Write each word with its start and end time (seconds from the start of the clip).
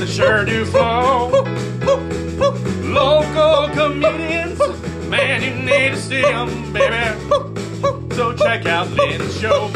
that 0.00 0.08
sure 0.08 0.44
do 0.46 0.64
flow. 0.64 1.28
Local 2.90 3.68
comedians, 3.74 4.58
man, 5.10 5.42
you 5.42 5.54
need 5.62 5.90
to 5.90 5.96
see 5.96 6.22
them, 6.22 6.72
baby. 6.72 7.18
So 8.14 8.32
check 8.32 8.64
out 8.64 8.88
Lynn's 8.92 9.38
show. 9.38 9.70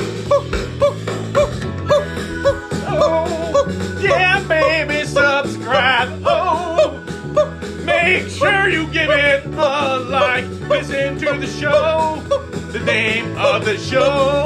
Oh, 2.97 3.99
yeah, 4.01 4.43
baby, 4.49 5.05
subscribe. 5.07 6.23
Oh, 6.25 7.03
make 7.85 8.29
sure 8.29 8.71
you 8.71 8.87
give 8.87 9.11
it 9.11 9.45
a 9.45 9.99
like. 10.09 10.47
Listen 10.71 11.19
to 11.19 11.37
the 11.39 11.47
show. 11.47 12.23
The 12.73 12.81
name 12.81 13.37
of 13.37 13.67
the 13.67 13.77
show. 13.77 14.44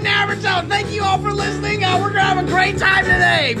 Options 0.00 0.28
with 0.28 0.42
Flynn 0.42 0.68
Thank 0.68 0.90
you 0.90 1.04
all 1.04 1.18
for 1.18 1.32
listening. 1.32 1.84
Uh, 1.84 1.98
we're 2.00 2.08
gonna 2.12 2.20
have 2.22 2.42
a 2.42 2.46
great 2.48 2.78
time 2.78 3.04
today. 3.04 3.56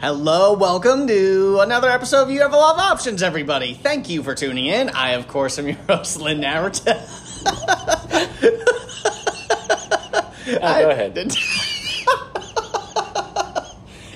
Hello, 0.00 0.54
welcome 0.54 1.06
to 1.06 1.60
another 1.60 1.88
episode 1.88 2.22
of 2.22 2.30
You 2.30 2.40
Have 2.40 2.52
a 2.52 2.56
Lot 2.56 2.74
of 2.74 2.80
Options, 2.80 3.22
everybody. 3.22 3.74
Thank 3.74 4.10
you 4.10 4.24
for 4.24 4.34
tuning 4.34 4.66
in. 4.66 4.90
I, 4.90 5.10
of 5.10 5.28
course, 5.28 5.56
am 5.58 5.68
your 5.68 5.76
host, 5.88 6.20
Lynn 6.20 6.40
Navarrete. 6.40 6.82
Oh, 10.46 10.82
go 10.82 10.90
ahead. 10.90 11.16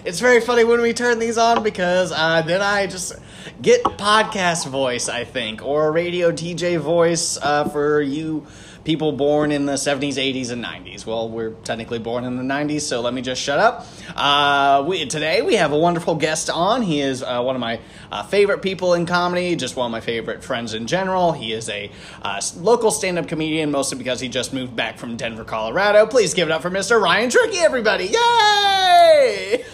it's 0.05 0.21
very 0.21 0.43
funny 0.43 0.63
when 0.65 0.83
we 0.83 0.93
turn 0.93 1.19
these 1.19 1.39
on 1.39 1.63
because 1.63 2.13
uh, 2.13 2.43
then 2.43 2.61
I 2.61 2.87
just 2.87 3.15
get 3.63 3.83
podcast 3.83 4.69
voice, 4.69 5.09
I 5.09 5.25
think, 5.25 5.65
or 5.65 5.91
radio 5.91 6.31
DJ 6.31 6.79
voice 6.79 7.39
uh, 7.41 7.67
for 7.71 8.03
you 8.03 8.47
people 8.89 9.13
born 9.13 9.53
in 9.53 9.67
the 9.67 9.75
70s, 9.75 10.15
80s, 10.15 10.51
and 10.51 10.65
90s. 10.65 11.05
Well, 11.05 11.29
we're 11.29 11.51
technically 11.63 11.99
born 11.99 12.25
in 12.25 12.39
the 12.39 12.43
90s, 12.43 12.81
so 12.81 13.03
let 13.03 13.13
me 13.13 13.21
just 13.21 13.39
shut 13.39 13.59
up. 13.59 13.87
Uh, 14.17 14.83
we, 14.89 15.05
today 15.05 15.43
we 15.43 15.57
have 15.57 15.73
a 15.73 15.79
wonderful 15.79 16.15
guest 16.15 16.49
on. 16.49 16.81
He 16.81 17.03
is 17.03 17.23
uh, 17.23 17.43
one 17.43 17.55
of 17.55 17.61
my 17.61 17.81
uh, 18.11 18.23
favorite 18.23 18.63
people 18.63 18.95
in 18.95 19.05
comedy, 19.05 19.57
just 19.57 19.77
one 19.77 19.85
of 19.85 19.93
my 19.93 20.01
favorite 20.01 20.43
friends 20.43 20.73
in 20.73 20.87
general. 20.87 21.33
He 21.33 21.53
is 21.53 21.69
a 21.69 21.91
uh, 22.23 22.41
local 22.57 22.91
stand 22.91 23.19
up 23.19 23.29
comedian, 23.29 23.71
mostly 23.71 23.99
because 23.99 24.21
he 24.21 24.31
just 24.31 24.55
moved 24.55 24.75
back 24.75 24.97
from 24.97 25.19
Denver, 25.19 25.45
Colorado. 25.45 26.07
Please 26.07 26.33
give 26.33 26.49
it 26.49 26.51
up 26.51 26.63
for 26.63 26.71
Mr. 26.71 26.99
Ryan 26.99 27.29
Tricky, 27.29 27.59
everybody. 27.59 28.07
Yay! 28.07 29.67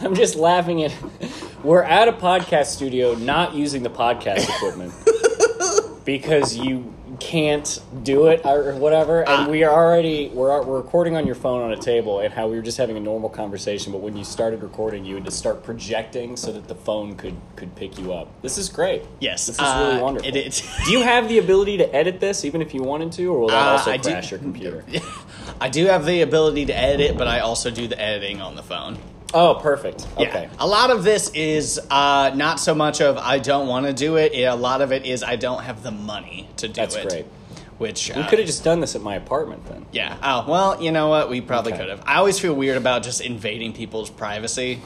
I'm 0.00 0.14
just 0.14 0.36
laughing 0.36 0.82
at. 0.84 0.94
We're 1.62 1.82
at 1.82 2.08
a 2.08 2.12
podcast 2.14 2.66
studio, 2.68 3.14
not 3.14 3.54
using 3.54 3.82
the 3.82 3.90
podcast 3.90 4.48
equipment 4.48 4.94
because 6.04 6.56
you 6.56 6.92
can't 7.20 7.80
do 8.02 8.26
it 8.26 8.44
or 8.44 8.74
whatever. 8.74 9.20
And 9.20 9.46
Ah. 9.46 9.48
we 9.48 9.62
are 9.62 9.72
already 9.72 10.28
we're 10.34 10.62
we're 10.62 10.76
recording 10.78 11.16
on 11.16 11.26
your 11.26 11.34
phone 11.36 11.62
on 11.62 11.72
a 11.72 11.76
table, 11.76 12.20
and 12.20 12.32
how 12.34 12.48
we 12.48 12.56
were 12.56 12.62
just 12.62 12.76
having 12.78 12.96
a 12.96 13.00
normal 13.00 13.28
conversation. 13.30 13.92
But 13.92 14.00
when 14.00 14.16
you 14.16 14.24
started 14.24 14.62
recording, 14.62 15.04
you 15.04 15.14
had 15.14 15.24
to 15.26 15.30
start 15.30 15.62
projecting 15.62 16.36
so 16.36 16.50
that 16.52 16.66
the 16.68 16.74
phone 16.74 17.14
could 17.14 17.36
could 17.56 17.74
pick 17.76 17.98
you 17.98 18.12
up. 18.12 18.28
This 18.42 18.58
is 18.58 18.68
great. 18.68 19.02
Yes, 19.20 19.46
this 19.46 19.56
is 19.56 19.62
really 19.62 19.96
uh, 19.96 20.02
wonderful. 20.02 20.28
it 20.28 20.36
is. 20.36 20.62
do 20.86 20.92
you 20.92 21.02
have 21.02 21.28
the 21.28 21.38
ability 21.38 21.76
to 21.78 21.94
edit 21.94 22.20
this, 22.20 22.44
even 22.44 22.60
if 22.62 22.74
you 22.74 22.82
wanted 22.82 23.12
to, 23.12 23.26
or 23.32 23.38
will 23.40 23.48
that 23.48 23.66
Uh, 23.68 23.70
also 23.72 23.90
I 23.92 23.96
do- 23.96 24.10
crash 24.10 24.30
your 24.30 24.40
computer? 24.40 24.84
I 25.60 25.68
do 25.68 25.86
have 25.86 26.04
the 26.04 26.22
ability 26.22 26.66
to 26.66 26.76
edit, 26.76 27.16
but 27.16 27.28
I 27.28 27.40
also 27.40 27.70
do 27.70 27.86
the 27.86 28.00
editing 28.00 28.40
on 28.40 28.56
the 28.56 28.62
phone. 28.62 28.98
Oh, 29.34 29.56
perfect. 29.60 30.06
Yeah. 30.18 30.28
Okay. 30.28 30.48
A 30.60 30.66
lot 30.66 30.90
of 30.90 31.02
this 31.02 31.30
is 31.34 31.80
uh, 31.90 32.30
not 32.34 32.60
so 32.60 32.74
much 32.74 33.00
of 33.00 33.18
I 33.18 33.40
don't 33.40 33.66
want 33.66 33.86
to 33.86 33.92
do 33.92 34.16
it. 34.16 34.32
A 34.34 34.54
lot 34.54 34.80
of 34.80 34.92
it 34.92 35.04
is 35.04 35.22
I 35.24 35.36
don't 35.36 35.62
have 35.64 35.82
the 35.82 35.90
money 35.90 36.48
to 36.58 36.68
do 36.68 36.74
That's 36.74 36.94
it. 36.94 37.02
That's 37.02 37.14
great. 37.14 37.26
Which 37.78 38.12
We 38.14 38.22
uh, 38.22 38.28
could 38.28 38.38
have 38.38 38.46
just 38.46 38.62
done 38.62 38.78
this 38.78 38.94
at 38.94 39.02
my 39.02 39.16
apartment 39.16 39.66
then. 39.66 39.84
Yeah. 39.90 40.16
Oh 40.22 40.48
well, 40.48 40.80
you 40.80 40.92
know 40.92 41.08
what? 41.08 41.28
We 41.28 41.40
probably 41.40 41.72
Okay. 41.72 41.80
could 41.82 41.90
have. 41.90 42.02
I 42.06 42.16
always 42.16 42.38
feel 42.38 42.54
weird 42.54 42.76
about 42.76 43.02
just 43.02 43.20
invading 43.20 43.72
people's 43.72 44.08
privacy. 44.10 44.80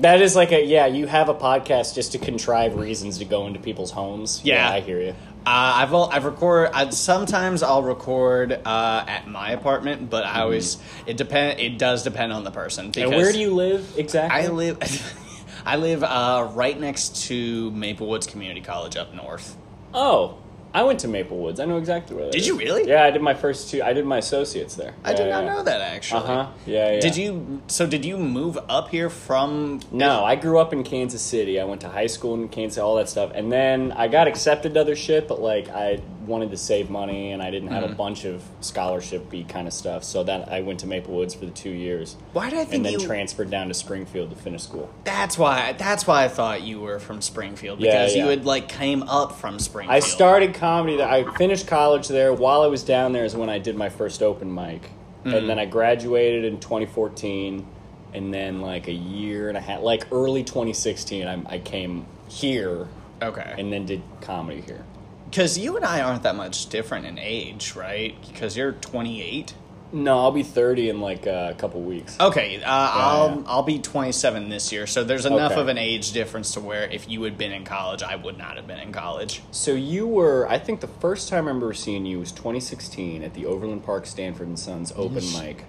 That 0.00 0.20
is 0.20 0.34
like 0.34 0.52
a 0.52 0.64
yeah. 0.64 0.86
You 0.86 1.06
have 1.06 1.28
a 1.28 1.34
podcast 1.34 1.94
just 1.94 2.12
to 2.12 2.18
contrive 2.18 2.74
reasons 2.74 3.18
to 3.18 3.24
go 3.24 3.46
into 3.46 3.60
people's 3.60 3.90
homes. 3.90 4.40
Yeah. 4.44 4.68
I 4.68 4.80
hear 4.80 5.00
you. 5.00 5.14
Uh, 5.46 5.76
I've 5.76 5.92
al- 5.92 6.10
I've 6.10 6.24
record. 6.24 6.70
i 6.72 6.88
sometimes 6.90 7.62
I'll 7.62 7.82
record 7.82 8.52
uh, 8.52 9.04
at 9.06 9.28
my 9.28 9.50
apartment, 9.50 10.08
but 10.08 10.24
I 10.24 10.40
always 10.40 10.78
it 11.06 11.18
depend. 11.18 11.60
It 11.60 11.78
does 11.78 12.02
depend 12.02 12.32
on 12.32 12.44
the 12.44 12.50
person. 12.50 12.92
And 12.96 13.10
where 13.10 13.30
do 13.30 13.38
you 13.38 13.54
live 13.54 13.94
exactly? 13.98 14.40
I 14.40 14.48
live. 14.48 14.78
I 15.66 15.76
live 15.76 16.02
uh, 16.02 16.50
right 16.52 16.78
next 16.78 17.24
to 17.28 17.70
Maplewoods 17.72 18.28
Community 18.28 18.60
College 18.60 18.96
up 18.96 19.14
north. 19.14 19.56
Oh, 19.94 20.38
I 20.74 20.82
went 20.82 20.98
to 21.00 21.08
Maple 21.08 21.38
Woods. 21.38 21.60
I 21.60 21.66
know 21.66 21.78
exactly 21.78 22.16
where 22.16 22.24
that 22.24 22.32
Did 22.32 22.44
you 22.44 22.58
really? 22.58 22.88
Yeah, 22.88 23.04
I 23.04 23.12
did 23.12 23.22
my 23.22 23.34
first 23.34 23.70
two. 23.70 23.80
I 23.80 23.92
did 23.92 24.04
my 24.04 24.18
associates 24.18 24.74
there. 24.74 24.92
I 25.04 25.14
did 25.14 25.30
not 25.30 25.44
know 25.44 25.62
that 25.62 25.80
actually. 25.80 26.24
Uh 26.24 26.26
huh. 26.26 26.52
Yeah, 26.66 26.90
yeah. 26.94 27.00
Did 27.00 27.16
you? 27.16 27.62
So 27.68 27.86
did 27.86 28.04
you 28.04 28.18
move 28.18 28.58
up 28.68 28.88
here 28.88 29.08
from? 29.08 29.80
No, 29.92 30.24
I 30.24 30.34
grew 30.34 30.58
up 30.58 30.72
in 30.72 30.82
Kansas 30.82 31.22
City. 31.22 31.60
I 31.60 31.64
went 31.64 31.82
to 31.82 31.88
high 31.88 32.08
school 32.08 32.34
in 32.34 32.48
Kansas, 32.48 32.78
all 32.78 32.96
that 32.96 33.08
stuff, 33.08 33.30
and 33.36 33.52
then 33.52 33.92
I 33.92 34.08
got 34.08 34.26
accepted 34.26 34.74
to 34.74 34.80
other 34.80 34.96
shit. 34.96 35.28
But 35.28 35.40
like, 35.40 35.68
I 35.68 36.00
wanted 36.26 36.50
to 36.50 36.56
save 36.56 36.90
money, 36.90 37.32
and 37.32 37.42
I 37.42 37.50
didn't 37.50 37.68
have 37.68 37.84
Mm-hmm. 37.84 37.92
a 37.92 37.96
bunch 37.96 38.24
of 38.24 38.42
scholarship-y 38.60 39.44
kind 39.48 39.66
of 39.66 39.72
stuff. 39.74 40.04
So 40.04 40.24
that 40.24 40.50
I 40.50 40.60
went 40.60 40.80
to 40.80 40.86
Maple 40.86 41.14
Woods 41.14 41.34
for 41.34 41.44
the 41.44 41.50
two 41.50 41.70
years, 41.70 42.16
Why 42.32 42.50
did 42.50 42.58
I 42.58 42.64
think 42.64 42.74
and 42.76 42.84
then 42.86 42.92
you? 43.00 43.06
transferred 43.06 43.50
down 43.50 43.68
to 43.68 43.74
Springfield 43.74 44.30
to 44.30 44.36
finish 44.36 44.62
school. 44.62 44.90
that's 45.04 45.36
why. 45.38 45.72
That's 45.72 46.06
why 46.06 46.24
I 46.24 46.28
thought 46.28 46.62
you 46.62 46.80
were 46.80 46.98
from 46.98 47.20
Springfield 47.22 47.80
Yeah, 47.80 47.92
because 47.92 48.14
you 48.16 48.24
yeah. 48.24 48.30
had 48.30 48.44
like 48.44 48.68
came 48.68 49.02
up 49.04 49.32
from 49.32 49.58
Springfield. 49.58 49.94
I 49.94 50.00
started 50.00 50.54
comedy. 50.54 50.96
There. 50.96 51.08
I 51.08 51.24
finished 51.36 51.66
college 51.66 52.08
there. 52.08 52.32
While 52.32 52.62
I 52.62 52.66
was 52.68 52.82
down 52.84 53.12
there 53.12 53.24
is 53.24 53.34
when 53.36 53.48
I 53.50 53.58
did 53.58 53.76
my 53.76 53.88
first 53.88 54.22
open 54.22 54.52
mic, 54.54 54.90
Mm-hmm. 55.24 55.34
and 55.36 55.48
then 55.48 55.58
I 55.58 55.64
graduated 55.64 56.44
in 56.44 56.60
2014, 56.60 57.66
and 58.12 58.32
then 58.34 58.60
like 58.60 58.88
a 58.88 58.92
year 58.92 59.48
and 59.48 59.56
a 59.56 59.60
half, 59.60 59.80
like 59.80 60.06
early 60.12 60.44
2016, 60.44 61.26
I, 61.26 61.42
I 61.46 61.58
came 61.60 62.04
here 62.28 62.88
Okay. 63.22 63.54
and 63.56 63.72
then 63.72 63.86
did 63.86 64.02
comedy 64.20 64.60
here. 64.60 64.84
Because 65.30 65.58
you 65.58 65.76
and 65.76 65.84
I 65.84 66.00
aren't 66.00 66.22
that 66.22 66.36
much 66.36 66.68
different 66.68 67.06
in 67.06 67.18
age, 67.18 67.74
right? 67.74 68.14
Because 68.26 68.56
you're 68.56 68.72
28. 68.72 69.54
No, 69.92 70.18
I'll 70.18 70.32
be 70.32 70.42
30 70.42 70.88
in 70.88 71.00
like 71.00 71.24
uh, 71.26 71.50
a 71.52 71.54
couple 71.54 71.80
weeks. 71.80 72.18
Okay, 72.18 72.60
uh, 72.62 72.66
I'll 72.66 73.36
yeah. 73.36 73.42
I'll 73.46 73.62
be 73.62 73.78
27 73.78 74.48
this 74.48 74.72
year, 74.72 74.88
so 74.88 75.04
there's 75.04 75.24
enough 75.24 75.52
Okay. 75.52 75.60
of 75.60 75.68
an 75.68 75.78
age 75.78 76.10
difference 76.10 76.52
to 76.54 76.60
where 76.60 76.82
if 76.90 77.08
you 77.08 77.22
had 77.22 77.38
been 77.38 77.52
in 77.52 77.64
college, 77.64 78.02
I 78.02 78.16
would 78.16 78.36
not 78.36 78.56
have 78.56 78.66
been 78.66 78.80
in 78.80 78.90
college. 78.90 79.42
So 79.52 79.72
you 79.72 80.06
were, 80.08 80.48
I 80.48 80.58
think 80.58 80.80
the 80.80 80.88
first 80.88 81.28
time 81.28 81.44
I 81.44 81.48
remember 81.48 81.72
seeing 81.74 82.06
you 82.06 82.18
was 82.18 82.32
2016 82.32 83.22
at 83.22 83.34
the 83.34 83.46
Overland 83.46 83.84
Park 83.84 84.06
Stanford 84.06 84.48
and 84.48 84.58
Sons 84.58 84.92
open 84.96 85.22
mic, 85.32 85.64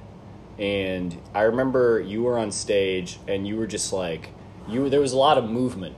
and 0.57 1.15
I 1.35 1.41
remember 1.43 1.99
you 1.99 2.23
were 2.23 2.39
on 2.39 2.51
stage 2.51 3.19
and 3.27 3.47
you 3.47 3.57
were 3.57 3.67
just 3.67 3.93
like, 3.93 4.29
you 4.67 4.89
there 4.89 5.01
was 5.01 5.13
a 5.13 5.17
lot 5.17 5.37
of 5.37 5.47
movement. 5.47 5.95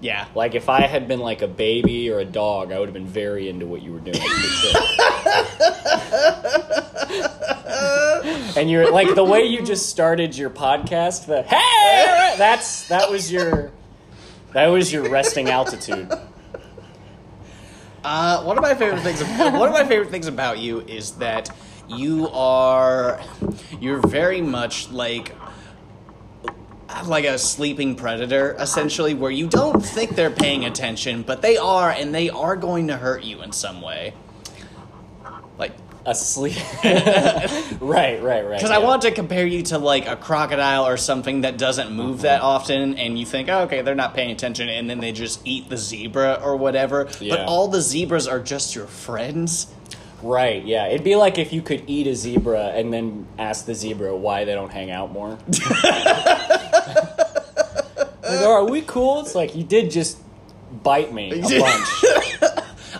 Yeah. 0.00 0.26
Like 0.34 0.54
if 0.54 0.68
I 0.68 0.82
had 0.82 1.08
been 1.08 1.20
like 1.20 1.42
a 1.42 1.48
baby 1.48 2.10
or 2.10 2.20
a 2.20 2.24
dog, 2.24 2.72
I 2.72 2.78
would 2.78 2.88
have 2.88 2.94
been 2.94 3.06
very 3.06 3.48
into 3.48 3.66
what 3.66 3.82
you 3.82 3.92
were 3.92 4.00
doing. 4.00 4.16
And 8.56 8.70
you're 8.70 8.90
like 8.90 9.14
the 9.14 9.24
way 9.24 9.44
you 9.44 9.62
just 9.62 9.88
started 9.88 10.36
your 10.36 10.50
podcast. 10.50 11.26
The 11.26 11.42
hey, 11.42 12.34
that's 12.36 12.88
that 12.88 13.10
was 13.10 13.30
your 13.30 13.70
that 14.52 14.66
was 14.66 14.92
your 14.92 15.08
resting 15.08 15.48
altitude. 15.48 16.10
Uh, 18.04 18.42
one 18.42 18.56
of 18.56 18.62
my 18.62 18.74
favorite 18.74 19.02
things. 19.02 19.22
one 19.22 19.68
of 19.68 19.72
my 19.72 19.84
favorite 19.84 20.10
things 20.10 20.26
about 20.26 20.58
you 20.58 20.80
is 20.80 21.12
that 21.12 21.50
you 21.88 22.28
are 22.30 23.20
you're 23.80 24.04
very 24.06 24.40
much 24.40 24.90
like 24.90 25.34
like 27.06 27.24
a 27.24 27.38
sleeping 27.38 27.94
predator 27.94 28.56
essentially 28.58 29.14
where 29.14 29.30
you 29.30 29.46
don't 29.46 29.80
think 29.80 30.14
they're 30.14 30.30
paying 30.30 30.64
attention 30.64 31.22
but 31.22 31.42
they 31.42 31.56
are 31.56 31.90
and 31.90 32.14
they 32.14 32.30
are 32.30 32.56
going 32.56 32.88
to 32.88 32.96
hurt 32.96 33.22
you 33.22 33.42
in 33.42 33.52
some 33.52 33.80
way 33.82 34.12
like 35.58 35.72
Asleep. 36.08 36.56
right, 36.84 37.78
right, 37.82 38.22
right. 38.22 38.56
because 38.56 38.70
I 38.70 38.78
want 38.78 39.02
to 39.02 39.10
compare 39.10 39.46
you 39.46 39.62
to 39.64 39.78
like 39.78 40.06
a 40.06 40.16
crocodile 40.16 40.86
or 40.86 40.96
something 40.96 41.42
that 41.42 41.58
doesn't 41.58 41.92
move 41.92 42.16
mm-hmm. 42.16 42.22
that 42.22 42.40
often, 42.40 42.96
and 42.96 43.18
you 43.18 43.26
think, 43.26 43.50
oh, 43.50 43.64
okay, 43.64 43.82
they're 43.82 43.94
not 43.94 44.14
paying 44.14 44.30
attention, 44.30 44.70
and 44.70 44.88
then 44.88 45.00
they 45.00 45.12
just 45.12 45.46
eat 45.46 45.68
the 45.68 45.76
zebra 45.76 46.40
or 46.42 46.56
whatever. 46.56 47.04
But 47.04 47.40
all 47.40 47.68
the 47.68 47.82
zebras 47.82 48.26
are 48.26 48.40
just 48.40 48.74
your 48.74 48.86
friends. 48.86 49.66
Right, 50.22 50.64
yeah. 50.64 50.88
It'd 50.88 51.04
be 51.04 51.16
like 51.16 51.38
if 51.38 51.52
you 51.52 51.62
could 51.62 51.84
eat 51.86 52.06
a 52.06 52.14
zebra 52.14 52.68
and 52.68 52.92
then 52.92 53.26
ask 53.38 53.66
the 53.66 53.74
zebra 53.74 54.16
why 54.16 54.44
they 54.44 54.54
don't 54.54 54.72
hang 54.72 54.90
out 54.90 55.12
more. 55.12 55.38
like, 55.84 56.06
are 58.42 58.64
we 58.64 58.82
cool? 58.82 59.20
It's 59.20 59.34
like 59.34 59.54
you 59.54 59.64
did 59.64 59.90
just 59.90 60.18
bite 60.82 61.12
me 61.12 61.32
a 61.32 61.42
bunch. 61.60 62.04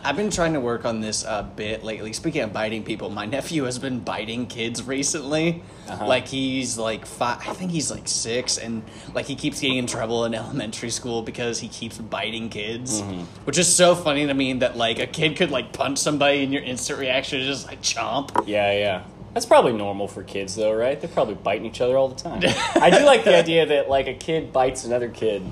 I've 0.04 0.16
been 0.16 0.30
trying 0.30 0.54
to 0.54 0.60
work 0.60 0.84
on 0.84 1.00
this 1.00 1.24
uh, 1.24 1.42
bit 1.42 1.84
lately. 1.84 2.12
Speaking 2.12 2.42
of 2.42 2.52
biting 2.52 2.84
people, 2.84 3.10
my 3.10 3.26
nephew 3.26 3.64
has 3.64 3.78
been 3.78 4.00
biting 4.00 4.46
kids 4.46 4.82
recently. 4.82 5.62
Uh-huh. 5.88 6.06
Like 6.06 6.26
he's 6.28 6.76
like 6.78 7.06
five, 7.06 7.38
I 7.48 7.52
think 7.54 7.70
he's 7.70 7.90
like 7.90 8.06
six, 8.08 8.58
and 8.58 8.82
like 9.14 9.26
he 9.26 9.34
keeps 9.36 9.60
getting 9.60 9.78
in 9.78 9.86
trouble 9.86 10.24
in 10.24 10.34
elementary 10.34 10.90
school 10.90 11.22
because 11.22 11.58
he 11.60 11.68
keeps 11.68 11.98
biting 11.98 12.48
kids, 12.48 13.00
Mm-hmm. 13.00 13.20
which 13.44 13.58
is 13.58 13.72
so 13.72 13.94
funny 13.94 14.26
to 14.26 14.34
me 14.34 14.52
that 14.54 14.76
like 14.76 14.98
a 14.98 15.06
kid 15.06 15.36
could 15.36 15.50
like 15.50 15.72
punch 15.72 15.98
somebody 15.98 16.42
and 16.44 16.52
your 16.52 16.62
instant 16.62 16.98
reaction 16.98 17.40
is 17.40 17.46
just 17.46 17.66
like 17.66 17.80
chomp. 17.82 18.46
Yeah, 18.46 18.72
yeah. 18.72 19.04
That's 19.34 19.46
probably 19.46 19.72
normal 19.74 20.08
for 20.08 20.22
kids, 20.24 20.56
though, 20.56 20.72
right? 20.72 20.98
They're 21.00 21.08
probably 21.10 21.34
biting 21.36 21.66
each 21.66 21.80
other 21.80 21.96
all 21.96 22.08
the 22.08 22.16
time. 22.16 22.40
I 22.74 22.90
do 22.90 23.04
like 23.04 23.24
the 23.24 23.36
idea 23.38 23.66
that 23.66 23.88
like 23.88 24.08
a 24.08 24.14
kid 24.14 24.52
bites 24.52 24.84
another 24.84 25.08
kid, 25.08 25.42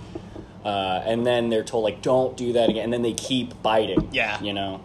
uh, 0.67 1.03
and 1.07 1.25
then 1.25 1.49
they're 1.49 1.65
told 1.65 1.85
like, 1.85 2.03
"Don't 2.03 2.37
do 2.37 2.53
that 2.55 2.69
again," 2.69 2.85
and 2.85 2.93
then 2.93 3.03
they 3.03 3.13
keep 3.15 3.63
biting. 3.63 4.09
Yeah. 4.13 4.41
you 4.43 4.53
know, 4.53 4.81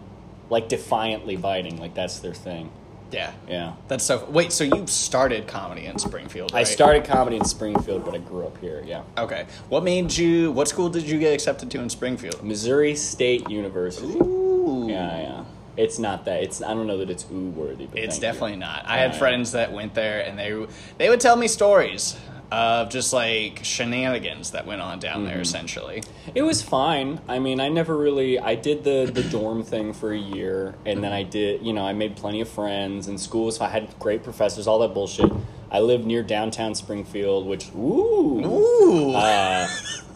like 0.48 0.68
defiantly 0.68 1.36
biting, 1.36 1.78
like 1.80 1.94
that's 1.94 2.20
their 2.20 2.34
thing. 2.34 2.70
Yeah, 3.10 3.32
Yeah. 3.46 3.72
that's 3.88 4.04
so. 4.04 4.24
Wait, 4.30 4.52
so 4.52 4.64
you 4.64 4.86
started 4.86 5.46
comedy 5.46 5.84
in 5.84 5.98
Springfield? 5.98 6.52
I 6.54 6.62
started 6.64 7.04
comedy 7.04 7.36
in 7.36 7.44
Springfield, 7.44 8.04
but 8.06 8.14
I 8.14 8.18
grew 8.18 8.46
up 8.46 8.56
here. 8.58 8.82
Yeah, 8.86 9.02
Okay, 9.18 9.44
what 9.68 9.82
made 9.84 10.16
you? 10.16 10.50
What 10.52 10.68
school 10.68 10.88
did 10.88 11.02
you 11.02 11.18
get 11.18 11.34
accepted 11.34 11.70
to 11.72 11.80
in 11.80 11.90
Springfield? 11.90 12.42
Missouri 12.42 12.94
State 12.96 13.50
University. 13.50 14.14
Ooh. 14.18 14.86
Yeah, 14.88 15.20
yeah. 15.20 15.44
It's 15.76 15.98
not 15.98 16.24
that. 16.26 16.42
It's 16.42 16.62
I 16.62 16.68
don't 16.74 16.86
know 16.86 16.98
that 16.98 17.10
it's 17.10 17.26
ooh 17.32 17.50
worthy, 17.50 17.86
but 17.86 17.98
It's 17.98 18.14
thank 18.14 18.22
you. 18.22 18.28
definitely 18.28 18.56
not. 18.56 18.84
I 18.86 18.96
Yeah, 18.96 19.02
had 19.08 19.16
friends 19.16 19.52
that 19.52 19.72
went 19.72 19.92
there, 19.94 20.20
and 20.20 20.38
they 20.38 20.66
they 20.98 21.08
would 21.10 21.20
tell 21.20 21.36
me 21.36 21.48
stories 21.48 22.16
of 22.52 22.90
just 22.90 23.12
like 23.12 23.60
shenanigans 23.64 24.50
that 24.52 24.66
went 24.66 24.80
on 24.82 24.98
down 24.98 25.12
Mm-hmm. 25.22 25.26
there. 25.26 25.40
Essentially, 25.40 26.02
It 26.34 26.42
was 26.42 26.62
fine. 26.62 27.20
I 27.28 27.38
mean, 27.38 27.60
I 27.60 27.68
never 27.68 27.96
really. 27.96 28.38
I 28.38 28.54
did 28.54 28.84
the 28.84 29.10
the 29.12 29.22
dorm 29.24 29.62
thing 29.62 29.92
for 29.92 30.12
a 30.12 30.18
year, 30.18 30.74
and 30.86 31.02
then 31.02 31.12
I 31.12 31.22
did. 31.22 31.62
You 31.62 31.72
know, 31.72 31.84
I 31.84 31.92
made 31.92 32.16
plenty 32.16 32.40
of 32.40 32.48
friends 32.48 33.08
in 33.08 33.18
school, 33.18 33.50
so 33.50 33.64
I 33.64 33.68
had 33.68 33.98
great 33.98 34.22
professors. 34.22 34.66
All 34.66 34.78
that 34.80 34.94
bullshit. 34.94 35.30
I 35.70 35.80
lived 35.80 36.04
near 36.04 36.22
downtown 36.22 36.74
Springfield, 36.74 37.46
which 37.46 37.70
ooh, 37.74 38.44
ooh, 38.44 39.14
Uh, 39.14 39.66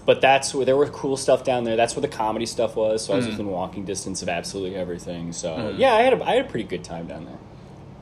but 0.04 0.20
that's 0.20 0.54
where 0.54 0.66
there 0.66 0.76
were 0.76 0.86
cool 0.88 1.16
stuff 1.16 1.44
down 1.44 1.64
there. 1.64 1.76
That's 1.76 1.96
where 1.96 2.02
the 2.02 2.08
comedy 2.08 2.44
stuff 2.46 2.76
was. 2.76 3.04
So 3.04 3.14
I 3.14 3.16
was 3.16 3.26
within 3.26 3.46
walking 3.48 3.84
distance 3.86 4.20
of 4.22 4.28
absolutely 4.28 4.76
everything. 4.76 5.32
So 5.32 5.74
yeah, 5.76 5.94
I 5.94 6.02
had 6.02 6.12
a, 6.12 6.22
I 6.24 6.34
had 6.36 6.44
a 6.46 6.48
pretty 6.48 6.68
good 6.68 6.84
time 6.84 7.06
down 7.06 7.24
there. 7.24 7.38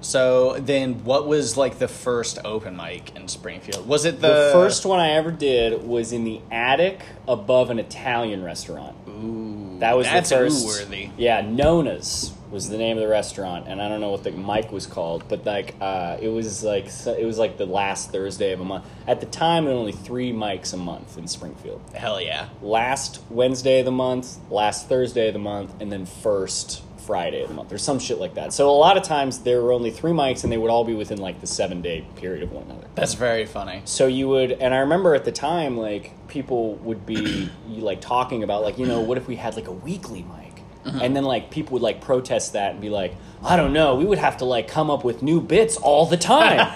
So 0.04 0.58
then 0.60 1.02
what 1.04 1.26
was 1.26 1.56
like 1.56 1.78
the 1.78 1.88
first 1.88 2.38
open 2.44 2.76
mic 2.76 3.16
in 3.16 3.26
Springfield? 3.28 3.88
Was 3.88 4.04
it 4.04 4.20
the, 4.20 4.28
The 4.28 4.50
first 4.52 4.84
one 4.84 5.00
I 5.00 5.12
ever 5.12 5.30
did 5.32 5.82
was 5.82 6.12
in 6.12 6.24
the 6.24 6.40
attic 6.50 7.00
above 7.26 7.70
an 7.70 7.78
Italian 7.78 8.42
restaurant. 8.44 8.96
Ooh, 9.08 9.78
That 9.80 9.96
was 9.96 10.06
that's 10.06 10.28
the 10.30 10.36
first. 10.36 10.66
worthy. 10.66 11.10
Yeah, 11.16 11.40
Nonna's 11.40 12.32
was 12.50 12.68
the 12.68 12.76
name 12.78 12.96
of 12.96 13.02
the 13.02 13.08
restaurant, 13.08 13.66
and 13.66 13.82
I 13.82 13.88
don't 13.88 14.00
know 14.00 14.10
what 14.10 14.22
the 14.22 14.30
mic 14.30 14.70
was 14.70 14.86
called, 14.86 15.24
but 15.28 15.44
like 15.44 15.74
uh, 15.80 16.18
it 16.20 16.28
was 16.28 16.62
like 16.62 16.86
it 16.86 17.24
was 17.24 17.36
like 17.38 17.56
the 17.56 17.66
last 17.66 18.12
Thursday 18.12 18.52
of 18.52 18.60
a 18.60 18.64
month. 18.64 18.84
At 19.08 19.18
the 19.20 19.26
time, 19.26 19.64
there 19.64 19.74
were 19.74 19.80
only 19.80 19.90
three 19.92 20.32
mics 20.32 20.72
a 20.72 20.76
month 20.76 21.18
in 21.18 21.26
Springfield. 21.26 21.80
Hell 21.94 22.20
yeah, 22.20 22.50
Last 22.62 23.20
Wednesday 23.28 23.80
of 23.80 23.86
the 23.86 23.90
month, 23.90 24.36
last 24.50 24.88
Thursday 24.88 25.26
of 25.28 25.32
the 25.32 25.40
month, 25.40 25.74
and 25.80 25.90
then 25.90 26.06
first 26.06 26.83
Friday 27.06 27.42
of 27.42 27.48
the 27.48 27.54
month, 27.54 27.72
or 27.72 27.78
some 27.78 27.98
shit 27.98 28.18
like 28.18 28.34
that. 28.34 28.52
So 28.52 28.70
a 28.70 28.72
lot 28.72 28.96
of 28.96 29.02
times 29.02 29.40
there 29.40 29.62
were 29.62 29.72
only 29.72 29.90
three 29.90 30.12
mics, 30.12 30.44
and 30.44 30.52
they 30.52 30.58
would 30.58 30.70
all 30.70 30.84
be 30.84 30.94
within 30.94 31.18
like 31.18 31.40
the 31.40 31.46
seven 31.46 31.82
day 31.82 32.06
period 32.16 32.42
of 32.42 32.52
one 32.52 32.64
another. 32.64 32.86
that's 32.94 33.14
very 33.14 33.46
funny. 33.46 33.82
So 33.84 34.06
you 34.06 34.28
would, 34.28 34.52
and 34.52 34.74
I 34.74 34.78
remember 34.78 35.14
at 35.14 35.24
the 35.24 35.32
time, 35.32 35.76
like 35.76 36.12
people 36.28 36.74
would 36.76 37.06
be 37.06 37.50
like 37.68 38.00
talking 38.00 38.42
about, 38.42 38.62
like 38.62 38.78
you 38.78 38.86
know, 38.86 39.00
what 39.00 39.18
if 39.18 39.26
we 39.28 39.36
had 39.36 39.56
like 39.56 39.68
a 39.68 39.72
weekly 39.72 40.22
mic, 40.22 40.62
and 40.84 41.16
then 41.16 41.24
like 41.24 41.50
people 41.50 41.74
would 41.74 41.82
like 41.82 42.00
protest 42.00 42.52
that 42.52 42.72
and 42.72 42.80
be 42.80 42.90
like, 42.90 43.14
I 43.42 43.56
don't 43.56 43.72
know, 43.72 43.96
we 43.96 44.04
would 44.04 44.18
have 44.18 44.38
to 44.38 44.44
like 44.44 44.68
come 44.68 44.90
up 44.90 45.04
with 45.04 45.22
new 45.22 45.40
bits 45.40 45.76
all 45.76 46.06
the 46.06 46.16
time. 46.16 46.60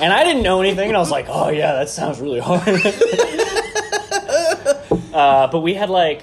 and 0.00 0.12
I 0.12 0.24
didn't 0.24 0.42
know 0.42 0.60
anything, 0.60 0.88
and 0.88 0.96
I 0.96 1.00
was 1.00 1.10
like, 1.10 1.26
oh 1.28 1.48
yeah, 1.50 1.74
that 1.74 1.88
sounds 1.88 2.20
really 2.20 2.40
hard. 2.40 2.68
uh, 5.14 5.46
but 5.48 5.60
we 5.60 5.74
had 5.74 5.90
like 5.90 6.22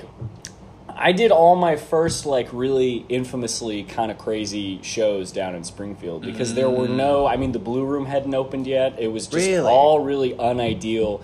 I 0.96 1.12
did 1.12 1.32
all 1.32 1.56
my 1.56 1.76
first 1.76 2.26
like 2.26 2.48
really 2.54 3.06
infamously 3.10 3.84
kind 3.84 4.12
of 4.12 4.18
crazy 4.18 4.80
shows 4.82 5.32
down 5.32 5.56
in 5.56 5.64
Springfield 5.64 6.24
because 6.24 6.54
there 6.54 6.70
were 6.70 6.88
no 6.88 7.26
I 7.26 7.38
mean 7.38 7.52
the 7.52 7.60
Blue 7.60 7.84
Room 7.86 8.06
hadn't 8.06 8.34
opened 8.34 8.68
yet. 8.68 9.00
It 9.00 9.08
was 9.10 9.28
just 9.28 9.48
Really? 9.48 9.70
all 9.72 10.00
really 10.02 10.34
unideal. 10.34 11.22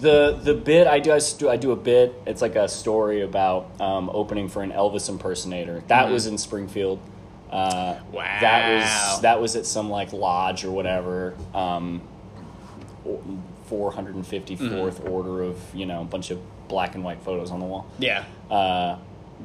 The 0.00 0.38
the 0.42 0.54
bit 0.54 0.86
I 0.86 0.98
do 0.98 1.12
I, 1.12 1.20
I 1.48 1.56
do 1.56 1.70
a 1.72 1.76
bit. 1.76 2.14
It's 2.26 2.42
like 2.42 2.56
a 2.56 2.66
story 2.68 3.20
about 3.22 3.80
um, 3.80 4.10
opening 4.12 4.48
for 4.48 4.62
an 4.62 4.72
Elvis 4.72 5.08
impersonator. 5.08 5.82
That 5.88 6.10
was 6.10 6.26
in 6.26 6.38
Springfield. 6.38 6.98
Uh, 7.50 7.96
That 8.40 8.74
was 8.74 9.20
that 9.22 9.40
was 9.40 9.56
at 9.56 9.66
some 9.66 9.90
like 9.90 10.12
lodge 10.12 10.64
or 10.64 10.70
whatever. 10.70 11.34
Um, 11.54 12.00
454th 13.70 15.08
order 15.10 15.42
of 15.42 15.58
you 15.74 15.86
know 15.86 16.02
a 16.02 16.04
bunch 16.04 16.30
of 16.30 16.40
black 16.68 16.94
and 16.94 17.04
white 17.04 17.22
photos 17.22 17.50
on 17.50 17.60
the 17.60 17.66
wall. 17.66 17.86
Yeah, 17.98 18.24
Uh, 18.50 18.96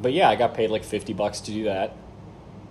but 0.02 0.14
yeah, 0.14 0.30
I 0.30 0.36
got 0.36 0.54
paid 0.54 0.70
like 0.70 0.84
fifty 0.84 1.14
bucks 1.14 1.42
to 1.42 1.52
do 1.52 1.66
that, 1.66 1.96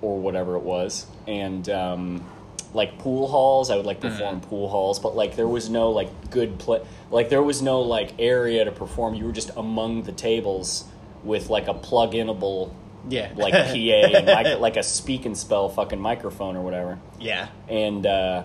or 0.01 0.19
whatever 0.19 0.57
it 0.57 0.63
was, 0.63 1.07
and 1.27 1.69
um, 1.69 2.27
like 2.75 2.99
pool 2.99 3.29
halls, 3.29 3.71
I 3.71 3.77
would 3.77 3.87
like 3.87 4.01
perform 4.01 4.41
pool 4.41 4.69
halls, 4.69 4.99
but 4.99 5.17
like 5.17 5.37
there 5.37 5.49
was 5.49 5.69
no 5.69 5.91
like 5.91 6.31
good 6.31 6.59
play, 6.59 6.85
like 7.11 7.29
there 7.29 7.43
was 7.43 7.63
no 7.63 7.81
like 7.81 8.13
area 8.19 8.65
to 8.65 8.73
perform. 8.73 9.15
You 9.15 9.25
were 9.25 9.33
just 9.33 9.51
among 9.57 10.03
the 10.03 10.13
tables 10.13 10.85
with 11.25 11.51
like 11.51 11.69
a 11.69 11.75
plug-inable 11.75 12.73
yeah, 13.09 13.33
like 13.37 13.53
PA 13.53 14.19
and 14.19 14.61
like 14.61 14.77
a 14.77 14.83
speak 14.83 15.27
and 15.27 15.37
spell 15.37 15.69
fucking 15.69 16.01
microphone 16.01 16.57
or 16.57 16.63
whatever, 16.63 16.99
yeah. 17.19 17.49
and. 17.69 18.07
uh 18.07 18.45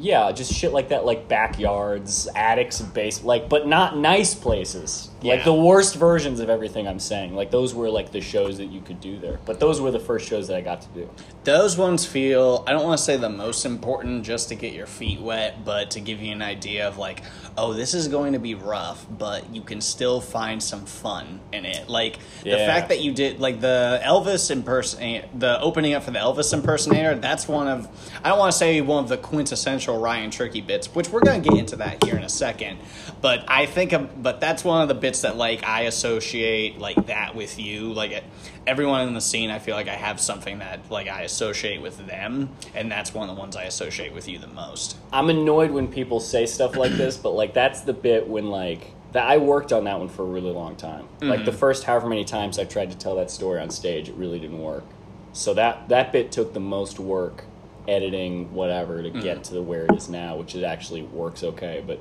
yeah, 0.00 0.30
just 0.32 0.52
shit 0.52 0.72
like 0.72 0.90
that, 0.90 1.04
like 1.04 1.28
backyards, 1.28 2.28
attics, 2.34 2.80
base, 2.80 3.24
like, 3.24 3.48
but 3.48 3.66
not 3.66 3.96
nice 3.96 4.34
places. 4.34 5.10
Yeah. 5.20 5.34
Like 5.34 5.44
the 5.44 5.54
worst 5.54 5.96
versions 5.96 6.38
of 6.38 6.48
everything 6.48 6.86
I'm 6.86 7.00
saying. 7.00 7.34
Like 7.34 7.50
those 7.50 7.74
were 7.74 7.90
like 7.90 8.12
the 8.12 8.20
shows 8.20 8.58
that 8.58 8.66
you 8.66 8.80
could 8.80 9.00
do 9.00 9.18
there. 9.18 9.40
But 9.46 9.58
those 9.58 9.80
were 9.80 9.90
the 9.90 9.98
first 9.98 10.28
shows 10.28 10.46
that 10.48 10.56
I 10.56 10.60
got 10.60 10.82
to 10.82 10.88
do. 10.88 11.10
Those 11.44 11.76
ones 11.76 12.06
feel, 12.06 12.62
I 12.66 12.72
don't 12.72 12.84
want 12.84 12.98
to 12.98 13.04
say 13.04 13.16
the 13.16 13.28
most 13.28 13.64
important 13.64 14.24
just 14.24 14.48
to 14.50 14.54
get 14.54 14.74
your 14.74 14.86
feet 14.86 15.20
wet, 15.20 15.64
but 15.64 15.90
to 15.92 16.00
give 16.00 16.20
you 16.20 16.32
an 16.32 16.42
idea 16.42 16.86
of 16.86 16.98
like, 16.98 17.22
oh, 17.56 17.72
this 17.72 17.94
is 17.94 18.06
going 18.06 18.34
to 18.34 18.38
be 18.38 18.54
rough, 18.54 19.06
but 19.10 19.52
you 19.52 19.62
can 19.62 19.80
still 19.80 20.20
find 20.20 20.62
some 20.62 20.86
fun 20.86 21.40
in 21.52 21.64
it. 21.64 21.88
Like 21.88 22.18
the 22.44 22.50
fact 22.50 22.90
that 22.90 23.00
you 23.00 23.12
did, 23.12 23.40
like 23.40 23.60
the 23.60 24.00
Elvis 24.04 24.50
impersonator, 24.50 25.28
the 25.34 25.60
opening 25.60 25.94
up 25.94 26.04
for 26.04 26.12
the 26.12 26.18
Elvis 26.20 26.52
impersonator, 26.52 27.16
that's 27.16 27.48
one 27.48 27.66
of, 27.66 27.88
I 28.22 28.28
don't 28.28 28.38
want 28.38 28.52
to 28.52 28.58
say 28.58 28.80
one 28.82 29.02
of 29.02 29.08
the 29.08 29.16
quintessential 29.16 29.98
Ryan 29.98 30.30
Tricky 30.30 30.60
bits, 30.60 30.94
which 30.94 31.08
we're 31.08 31.20
going 31.20 31.42
to 31.42 31.48
get 31.48 31.58
into 31.58 31.76
that 31.76 32.04
here 32.04 32.16
in 32.16 32.22
a 32.22 32.28
second. 32.28 32.78
But 33.20 33.44
I 33.48 33.66
think, 33.66 33.94
but 34.22 34.40
that's 34.40 34.62
one 34.62 34.82
of 34.82 34.88
the 34.88 34.94
bits 35.08 35.22
that 35.22 35.38
like 35.38 35.64
I 35.64 35.82
associate 35.82 36.78
like 36.78 37.06
that 37.06 37.34
with 37.34 37.58
you. 37.58 37.92
Like 37.94 38.22
everyone 38.66 39.08
in 39.08 39.14
the 39.14 39.22
scene, 39.22 39.50
I 39.50 39.58
feel 39.58 39.74
like 39.74 39.88
I 39.88 39.94
have 39.94 40.20
something 40.20 40.58
that 40.58 40.90
like 40.90 41.08
I 41.08 41.22
associate 41.22 41.80
with 41.80 42.06
them, 42.06 42.50
and 42.74 42.92
that's 42.92 43.14
one 43.14 43.30
of 43.30 43.34
the 43.34 43.40
ones 43.40 43.56
I 43.56 43.64
associate 43.64 44.12
with 44.12 44.28
you 44.28 44.38
the 44.38 44.48
most. 44.48 44.98
I'm 45.10 45.30
annoyed 45.30 45.70
when 45.70 45.88
people 45.88 46.20
say 46.20 46.44
stuff 46.44 46.76
like 46.76 46.92
this, 46.92 47.16
but 47.16 47.30
like 47.30 47.54
that's 47.54 47.80
the 47.80 47.94
bit 47.94 48.28
when 48.28 48.50
like 48.50 48.92
that 49.12 49.26
I 49.26 49.38
worked 49.38 49.72
on 49.72 49.84
that 49.84 49.98
one 49.98 50.10
for 50.10 50.22
a 50.22 50.26
really 50.26 50.50
long 50.50 50.76
time. 50.76 51.08
Like 51.22 51.46
the 51.46 51.52
first 51.52 51.84
however 51.84 52.08
many 52.08 52.24
times 52.26 52.58
I 52.58 52.64
tried 52.64 52.90
to 52.90 52.98
tell 52.98 53.16
that 53.16 53.30
story 53.30 53.60
on 53.60 53.70
stage, 53.70 54.10
it 54.10 54.14
really 54.14 54.38
didn't 54.38 54.60
work. 54.60 54.84
So 55.32 55.54
that 55.54 55.88
that 55.88 56.12
bit 56.12 56.30
took 56.30 56.52
the 56.52 56.60
most 56.60 57.00
work, 57.00 57.44
editing 57.86 58.52
whatever 58.52 59.02
to 59.02 59.08
get 59.22 59.44
to 59.44 59.54
the 59.54 59.62
where 59.62 59.86
it 59.86 59.94
is 59.96 60.10
now, 60.10 60.36
which 60.36 60.54
it 60.54 60.64
actually 60.64 61.00
works 61.02 61.42
okay. 61.42 61.82
But 61.86 61.98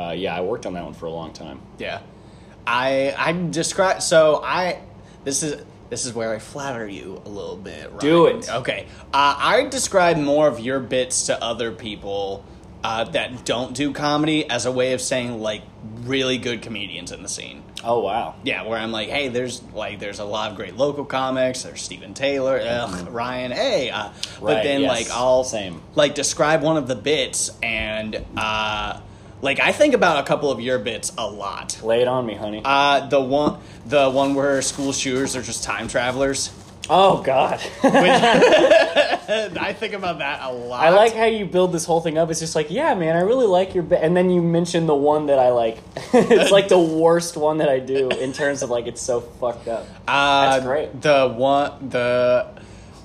uh, 0.00 0.12
yeah, 0.12 0.36
I 0.36 0.40
worked 0.40 0.66
on 0.66 0.74
that 0.74 0.84
one 0.84 0.94
for 0.94 1.06
a 1.06 1.10
long 1.10 1.32
time. 1.32 1.60
Yeah, 1.78 2.00
I 2.66 3.14
I 3.16 3.32
describe 3.32 4.02
so 4.02 4.40
I 4.44 4.80
this 5.24 5.42
is. 5.42 5.62
This 5.90 6.06
is 6.06 6.14
where 6.14 6.34
I 6.34 6.38
flatter 6.40 6.88
you 6.88 7.22
a 7.24 7.28
little 7.28 7.56
bit. 7.58 7.88
Ryan. 7.90 7.98
Do 8.00 8.26
it. 8.26 8.50
Okay. 8.50 8.86
Uh, 9.12 9.36
I 9.38 9.66
describe 9.70 10.16
more 10.16 10.48
of 10.48 10.58
your 10.58 10.80
bits 10.80 11.26
to 11.26 11.40
other 11.40 11.70
people 11.70 12.42
uh, 12.82 13.04
that 13.04 13.44
don't 13.44 13.74
do 13.76 13.92
comedy 13.92 14.48
as 14.50 14.66
a 14.66 14.72
way 14.72 14.94
of 14.94 15.00
saying 15.00 15.40
like 15.40 15.62
really 16.00 16.38
good 16.38 16.62
comedians 16.62 17.12
in 17.12 17.22
the 17.22 17.28
scene. 17.28 17.62
Oh 17.84 18.00
wow. 18.00 18.34
Yeah, 18.42 18.66
where 18.66 18.78
I'm 18.78 18.90
like, 18.92 19.08
hey, 19.10 19.28
there's 19.28 19.62
like 19.74 20.00
there's 20.00 20.18
a 20.18 20.24
lot 20.24 20.50
of 20.50 20.56
great 20.56 20.74
local 20.74 21.04
comics. 21.04 21.62
There's 21.62 21.82
Stephen 21.82 22.12
Taylor, 22.14 22.58
ugh, 22.60 23.08
Ryan, 23.10 23.52
hey, 23.52 23.90
uh, 23.90 24.08
but 24.08 24.14
Mm-hmm. 24.14 24.44
Right, 24.46 24.62
then 24.64 24.80
yes, 24.80 24.88
like 24.90 25.10
I'll 25.16 25.44
same. 25.44 25.80
like 25.94 26.14
describe 26.16 26.62
one 26.62 26.76
of 26.78 26.88
the 26.88 26.96
bits 26.96 27.52
and 27.62 28.24
uh, 28.36 29.00
like 29.42 29.60
I 29.60 29.72
think 29.72 29.94
about 29.94 30.20
a 30.20 30.26
couple 30.26 30.50
of 30.50 30.60
your 30.60 30.78
bits 30.78 31.12
a 31.18 31.26
lot. 31.26 31.80
Lay 31.82 32.02
it 32.02 32.08
on 32.08 32.26
me, 32.26 32.34
honey. 32.34 32.62
Uh, 32.64 33.06
the 33.06 33.20
one 33.20 33.60
the 33.86 34.10
one 34.10 34.34
where 34.34 34.62
school 34.62 34.92
shooters 34.92 35.36
are 35.36 35.42
just 35.42 35.64
time 35.64 35.88
travelers. 35.88 36.50
Oh 36.90 37.22
God. 37.22 37.60
I 39.26 39.74
think 39.78 39.94
about 39.94 40.18
that 40.18 40.42
a 40.42 40.52
lot. 40.52 40.84
I 40.84 40.90
like 40.90 41.14
how 41.14 41.24
you 41.24 41.46
build 41.46 41.72
this 41.72 41.84
whole 41.84 42.00
thing 42.00 42.18
up. 42.18 42.30
It's 42.30 42.40
just 42.40 42.54
like, 42.54 42.70
yeah, 42.70 42.94
man, 42.94 43.16
I 43.16 43.20
really 43.20 43.46
like 43.46 43.74
your 43.74 43.82
bit, 43.82 44.00
and 44.02 44.14
then 44.14 44.28
you 44.28 44.42
mention 44.42 44.86
the 44.86 44.94
one 44.94 45.26
that 45.26 45.38
I 45.38 45.50
like. 45.50 45.78
it's 46.12 46.50
like 46.50 46.68
the 46.68 46.78
worst 46.78 47.36
one 47.36 47.58
that 47.58 47.70
I 47.70 47.78
do 47.78 48.10
in 48.10 48.32
terms 48.32 48.62
of 48.62 48.68
like 48.70 48.86
it's 48.86 49.00
so 49.00 49.20
fucked 49.20 49.68
up. 49.68 49.86
Uh, 50.06 50.50
That's 50.50 50.64
great. 50.64 51.00
The 51.00 51.28
one, 51.28 51.88
the, 51.88 52.46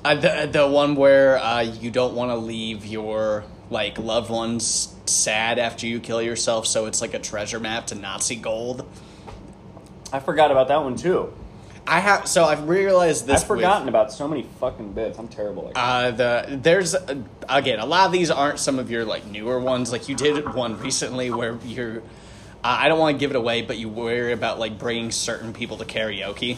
uh, 0.04 0.16
the 0.16 0.50
the 0.52 0.68
one 0.68 0.96
where 0.96 1.38
uh, 1.38 1.62
you 1.62 1.90
don't 1.90 2.16
want 2.16 2.32
to 2.32 2.38
leave 2.38 2.86
your 2.86 3.46
like 3.70 3.98
loved 3.98 4.30
ones 4.30 4.94
sad 5.12 5.60
after 5.60 5.88
you 5.88 6.00
kill 6.00 6.22
yourself, 6.22 6.68
so 6.68 6.86
it's 6.86 7.02
like 7.02 7.14
a 7.14 7.20
treasure 7.20 7.60
map 7.60 7.88
to 7.88 7.96
Nazi 7.96 8.36
gold. 8.36 8.86
I 10.12 10.20
forgot 10.20 10.52
about 10.52 10.68
that 10.70 10.84
one 10.84 10.96
too. 10.96 11.34
I 11.88 12.00
have 12.00 12.28
so 12.28 12.46
I've 12.46 12.68
realized 12.70 13.26
this. 13.26 13.42
I've 13.42 13.48
forgotten 13.48 13.86
with- 13.86 13.90
about 13.90 14.12
so 14.12 14.28
many 14.28 14.44
fucking 14.60 14.94
bits. 14.94 15.18
I'm 15.18 15.28
terrible. 15.28 15.64
Like. 15.64 15.74
Uh, 15.76 16.12
the 16.12 16.46
there's 16.62 16.94
uh, 16.94 17.16
again 17.48 17.80
a 17.80 17.86
lot 17.86 18.06
of 18.06 18.12
these 18.12 18.30
aren't 18.30 18.60
some 18.60 18.78
of 18.80 18.92
your 18.92 19.06
like 19.06 19.26
newer 19.26 19.60
ones. 19.60 19.92
Like 19.92 20.08
you 20.08 20.16
did 20.16 20.54
one 20.54 20.80
recently 20.80 21.32
where 21.32 21.58
you're. 21.66 22.00
Uh, 22.64 22.78
I 22.82 22.90
don't 22.90 23.00
want 23.00 23.16
to 23.16 23.20
give 23.20 23.32
it 23.32 23.38
away, 23.38 23.62
but 23.62 23.78
you 23.78 23.88
worry 23.90 24.34
about 24.34 24.60
like 24.60 24.78
bringing 24.78 25.12
certain 25.12 25.54
people 25.54 25.78
to 25.78 25.86
karaoke. 25.86 26.58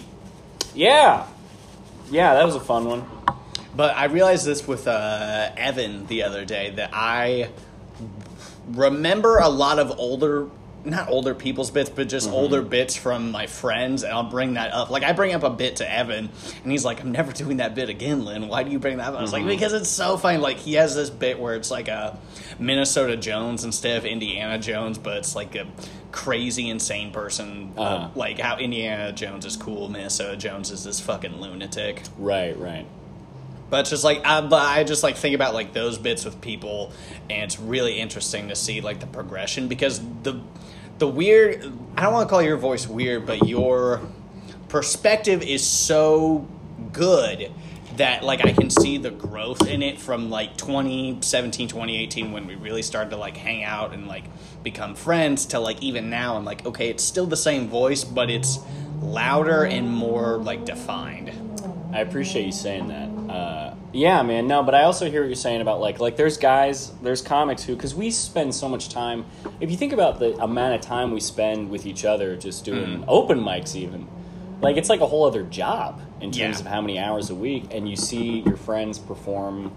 yeah, 0.74 1.28
yeah, 2.10 2.34
that 2.34 2.46
was 2.46 2.56
a 2.56 2.60
fun 2.60 2.86
one. 2.86 3.06
But 3.74 3.96
I 3.96 4.06
realized 4.06 4.46
this 4.46 4.68
with 4.68 4.86
uh, 4.88 5.52
Evan 5.56 6.08
the 6.08 6.24
other 6.24 6.44
day 6.44 6.72
that 6.72 6.90
I 6.94 7.52
remember 8.74 9.38
a 9.38 9.50
lot 9.50 9.80
of 9.80 9.98
older, 10.00 10.50
not 10.84 11.10
older 11.10 11.36
people's 11.36 11.72
bits, 11.72 11.90
but 11.90 12.10
just 12.10 12.28
mm-hmm. 12.28 12.36
older 12.36 12.62
bits 12.62 12.96
from 12.96 13.32
my 13.32 13.48
friends, 13.48 14.04
and 14.04 14.12
I'll 14.12 14.30
bring 14.30 14.54
that 14.56 14.74
up. 14.74 14.90
Like 14.90 15.04
I 15.04 15.14
bring 15.14 15.34
up 15.34 15.44
a 15.44 15.50
bit 15.50 15.78
to 15.78 15.92
Evan, 15.92 16.30
and 16.64 16.72
he's 16.72 16.86
like, 16.86 17.02
"I'm 17.02 17.12
never 17.12 17.32
doing 17.32 17.58
that 17.58 17.76
bit 17.76 17.90
again, 17.90 18.26
Lynn. 18.26 18.48
Why 18.48 18.64
do 18.64 18.72
you 18.72 18.80
bring 18.80 18.98
that 18.98 19.14
up?" 19.14 19.20
I 19.20 19.22
was 19.22 19.34
like, 19.34 19.42
mm-hmm. 19.42 19.50
"Because 19.50 19.74
it's 19.74 19.90
so 19.90 20.18
funny." 20.18 20.38
Like 20.38 20.58
he 20.58 20.74
has 20.74 20.96
this 20.96 21.10
bit 21.10 21.40
where 21.40 21.56
it's 21.56 21.72
like 21.72 21.88
a 21.88 22.20
Minnesota 22.60 23.18
Jones 23.18 23.64
instead 23.64 23.98
of 23.98 24.06
Indiana 24.06 24.58
Jones, 24.58 24.98
but 24.98 25.18
it's 25.18 25.36
like 25.36 25.56
a 25.56 25.68
crazy 26.12 26.70
insane 26.70 27.12
person. 27.12 27.74
Uh, 27.78 27.82
uh-huh. 27.82 28.10
Like 28.16 28.40
how 28.40 28.58
Indiana 28.58 29.12
Jones 29.12 29.46
is 29.46 29.56
cool, 29.56 29.90
Minnesota 29.90 30.38
Jones 30.38 30.72
is 30.72 30.84
this 30.84 31.00
fucking 31.00 31.40
lunatic. 31.40 32.04
Right, 32.18 32.58
right. 32.58 32.86
But 33.72 33.86
just 33.86 34.04
like, 34.04 34.22
I, 34.26 34.42
but 34.42 34.62
I 34.62 34.84
just 34.84 35.02
like 35.02 35.16
think 35.16 35.34
about 35.34 35.54
like 35.54 35.72
those 35.72 35.98
bits 35.98 36.26
with 36.26 36.42
people, 36.42 36.92
and 37.30 37.44
it's 37.44 37.58
really 37.58 37.94
interesting 37.94 38.50
to 38.50 38.56
see 38.56 38.82
like 38.82 39.00
the 39.00 39.08
progression 39.08 39.70
because 39.70 40.02
the 40.24 40.42
the 41.00 41.08
weird. 41.08 41.72
I 41.96 42.04
don't 42.04 42.14
want 42.14 42.28
to 42.28 42.30
call 42.30 42.42
your 42.42 42.58
voice 42.58 42.86
weird, 42.86 43.26
but 43.26 43.48
your 43.48 44.02
perspective 44.68 45.42
is 45.42 45.66
so 45.66 46.48
good 46.92 47.50
that 47.96 48.24
like 48.24 48.46
I 48.46 48.52
can 48.52 48.70
see 48.70 48.98
the 48.98 49.12
growth 49.12 49.66
in 49.66 49.82
it 49.82 50.00
from 50.00 50.30
like 50.30 50.58
2017 50.58 51.68
2018 51.68 52.32
when 52.32 52.48
we 52.48 52.56
really 52.56 52.82
started 52.82 53.10
to 53.12 53.18
like 53.18 53.36
hang 53.36 53.64
out 53.64 53.94
and 53.94 54.08
like 54.08 54.24
become 54.64 54.96
friends 54.96 55.46
to 55.48 55.60
like 55.60 55.84
even 55.84 56.10
now 56.10 56.38
I'm 56.38 56.46
like 56.46 56.66
okay 56.66 56.90
it's 56.90 57.04
still 57.04 57.26
the 57.26 57.36
same 57.36 57.68
voice 57.68 58.06
but 58.06 58.30
it's 58.30 58.60
louder 59.02 59.66
and 59.66 59.90
more 59.90 60.38
like 60.38 60.64
defined 60.64 61.34
I 61.94 62.00
appreciate 62.00 62.46
you 62.46 62.52
saying 62.54 62.88
that. 62.88 63.11
Uh, 63.32 63.76
yeah, 63.94 64.22
man. 64.24 64.48
No, 64.48 64.62
but 64.64 64.76
I 64.76 64.84
also 64.84 65.10
hear 65.10 65.22
what 65.22 65.28
you're 65.28 65.36
saying 65.36 65.62
about 65.62 65.80
like 65.80 66.00
like 66.00 66.16
there's 66.18 66.38
guys, 66.38 66.92
there's 67.02 67.22
comics 67.22 67.64
who 67.64 67.76
because 67.76 67.96
we 67.96 68.12
spend 68.12 68.54
so 68.54 68.68
much 68.68 68.90
time. 68.90 69.26
If 69.60 69.72
you 69.72 69.78
think 69.78 69.94
about 69.94 70.20
the 70.20 70.36
amount 70.44 70.76
of 70.76 70.82
time 70.82 71.12
we 71.12 71.20
spend 71.22 71.70
with 71.70 71.86
each 71.86 72.04
other, 72.04 72.36
just 72.36 72.66
doing 72.66 73.06
open 73.08 73.40
mics, 73.40 73.76
even 73.76 74.08
like 74.62 74.76
it's 74.78 74.90
like 74.90 75.00
a 75.02 75.08
whole 75.08 75.26
other 75.26 75.44
job 75.44 76.02
in 76.20 76.32
terms 76.32 76.38
Yeah. 76.38 76.60
of 76.60 76.66
how 76.68 76.82
many 76.82 77.00
hours 77.00 77.30
a 77.30 77.36
week, 77.36 77.66
and 77.72 77.90
you 77.90 77.96
see 77.96 78.40
your 78.42 78.58
friends 78.58 79.00
perform 79.00 79.72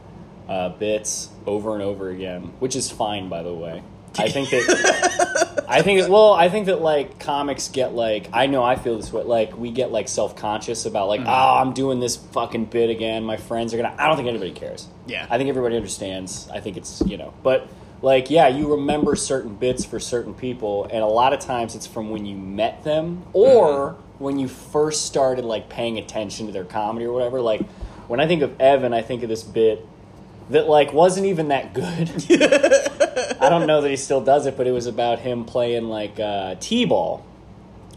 uh, 0.49 0.70
bits 0.70 1.30
over 1.46 1.75
and 1.75 1.82
over 1.82 2.11
again, 2.11 2.52
which 2.58 2.75
is 2.76 2.90
fine, 2.90 3.28
by 3.28 3.42
the 3.42 3.54
way. 3.54 3.82
I 4.18 4.28
think 4.28 4.50
that 4.50 5.64
I 5.68 5.83
think 5.83 6.09
well, 6.09 6.33
I 6.33 6.49
think 6.49 6.66
that 6.66 6.80
like 6.80 7.18
comics 7.18 7.68
get 7.68 7.94
like 7.94 8.28
I 8.33 8.47
know 8.47 8.62
I 8.62 8.76
feel 8.76 8.97
this 8.97 9.12
way 9.12 9.25
like 9.25 9.56
we 9.56 9.71
get 9.71 9.90
like 9.90 10.09
self 10.09 10.37
conscious 10.37 10.87
about 10.87 11.09
like 11.09 11.21
mm-hmm. 11.21 11.30
oh 11.30 11.61
I'm 11.61 11.73
doing 11.73 12.00
this 12.00 12.16
fucking 12.16 12.66
bit 12.66 12.90
again. 12.90 13.25
My 13.25 13.37
friends 13.37 13.75
are 13.75 13.76
gonna. 13.76 13.94
I 13.99 14.06
don't 14.06 14.16
think 14.16 14.28
anybody 14.28 14.52
cares. 14.52 14.88
Yeah. 15.06 15.26
I 15.28 15.38
think 15.38 15.49
everybody 15.49 15.76
understands. 15.76 16.49
I 16.52 16.61
think 16.61 16.76
it's 16.76 17.02
you 17.06 17.16
know, 17.16 17.35
but 17.42 17.68
like 18.02 18.30
yeah, 18.30 18.49
you 18.49 18.73
remember 18.76 19.16
certain 19.16 19.56
bits 19.56 19.85
for 19.85 19.99
certain 19.99 20.35
people, 20.35 20.85
and 20.85 21.02
a 21.02 21.06
lot 21.06 21.33
of 21.33 21.40
times 21.40 21.75
it's 21.75 21.87
from 21.87 22.11
when 22.11 22.26
you 22.26 22.37
met 22.37 22.85
them 22.85 23.25
or 23.33 23.90
mm-hmm. 23.90 24.25
when 24.25 24.38
you 24.38 24.49
first 24.49 25.06
started 25.06 25.44
like 25.44 25.68
paying 25.68 25.99
attention 25.99 26.47
to 26.47 26.52
their 26.52 26.64
comedy 26.64 27.06
or 27.06 27.12
whatever. 27.12 27.40
Like 27.40 27.62
when 28.06 28.21
I 28.21 28.26
think 28.26 28.42
of 28.42 28.61
Evan, 28.61 28.92
I 28.92 29.02
think 29.02 29.23
of 29.23 29.28
this 29.28 29.42
bit 29.42 29.85
that 30.50 30.68
like 30.68 30.92
wasn't 30.92 31.26
even 31.26 31.49
that 31.49 31.73
good. 31.73 32.11
I 33.46 33.48
don't 33.50 33.66
know 33.66 33.80
that 33.82 33.90
he 33.90 33.96
still 33.96 34.20
does 34.22 34.46
it, 34.46 34.56
but 34.56 34.66
it 34.66 34.72
was 34.72 34.86
about 34.86 35.18
him 35.18 35.44
playing 35.44 35.84
like 35.88 36.18
uh, 36.18 36.56
t-ball 36.60 37.24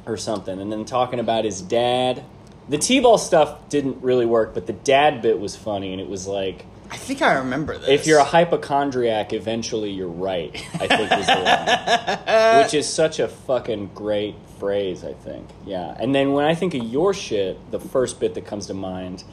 or 0.05 0.17
something, 0.17 0.59
and 0.59 0.71
then 0.71 0.85
talking 0.85 1.19
about 1.19 1.45
his 1.45 1.61
dad. 1.61 2.23
The 2.69 2.77
t-ball 2.77 3.17
stuff 3.17 3.69
didn't 3.69 4.03
really 4.03 4.25
work, 4.25 4.53
but 4.53 4.67
the 4.67 4.73
dad 4.73 5.21
bit 5.21 5.39
was 5.39 5.55
funny, 5.55 5.91
and 5.93 6.01
it 6.01 6.09
was 6.09 6.27
like, 6.27 6.65
I 6.89 6.97
think 6.97 7.21
I 7.21 7.39
remember 7.39 7.77
this. 7.77 7.89
if 7.89 8.07
you're 8.07 8.19
a 8.19 8.23
hypochondriac, 8.23 9.33
eventually 9.33 9.91
you're 9.91 10.07
right. 10.07 10.53
I 10.75 10.87
think 10.87 11.11
is 11.11 11.27
the 11.27 11.35
line, 11.35 12.63
which 12.63 12.73
is 12.73 12.87
such 12.87 13.19
a 13.19 13.27
fucking 13.27 13.91
great 13.93 14.35
phrase. 14.59 15.03
I 15.03 15.13
think, 15.13 15.47
yeah. 15.65 15.95
And 15.99 16.15
then 16.15 16.31
when 16.33 16.45
I 16.45 16.55
think 16.55 16.73
of 16.75 16.83
your 16.83 17.13
shit, 17.13 17.71
the 17.71 17.79
first 17.79 18.19
bit 18.19 18.35
that 18.35 18.45
comes 18.45 18.67
to 18.67 18.73
mind 18.73 19.23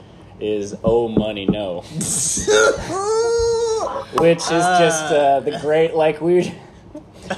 is 0.41 0.75
"Oh 0.83 1.09
money, 1.09 1.47
no." 1.47 1.85
which 4.15 4.39
is 4.39 4.49
just 4.49 5.13
uh, 5.13 5.41
the 5.41 5.59
great 5.61 5.95
like 5.95 6.21
we 6.21 6.55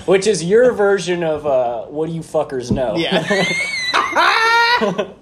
which 0.04 0.26
is 0.26 0.42
your 0.42 0.72
version 0.72 1.22
of 1.22 1.46
uh, 1.46 1.84
what 1.84 2.08
do 2.08 2.14
you 2.14 2.20
fuckers 2.20 2.70
know? 2.70 2.96
Yeah. 2.96 3.22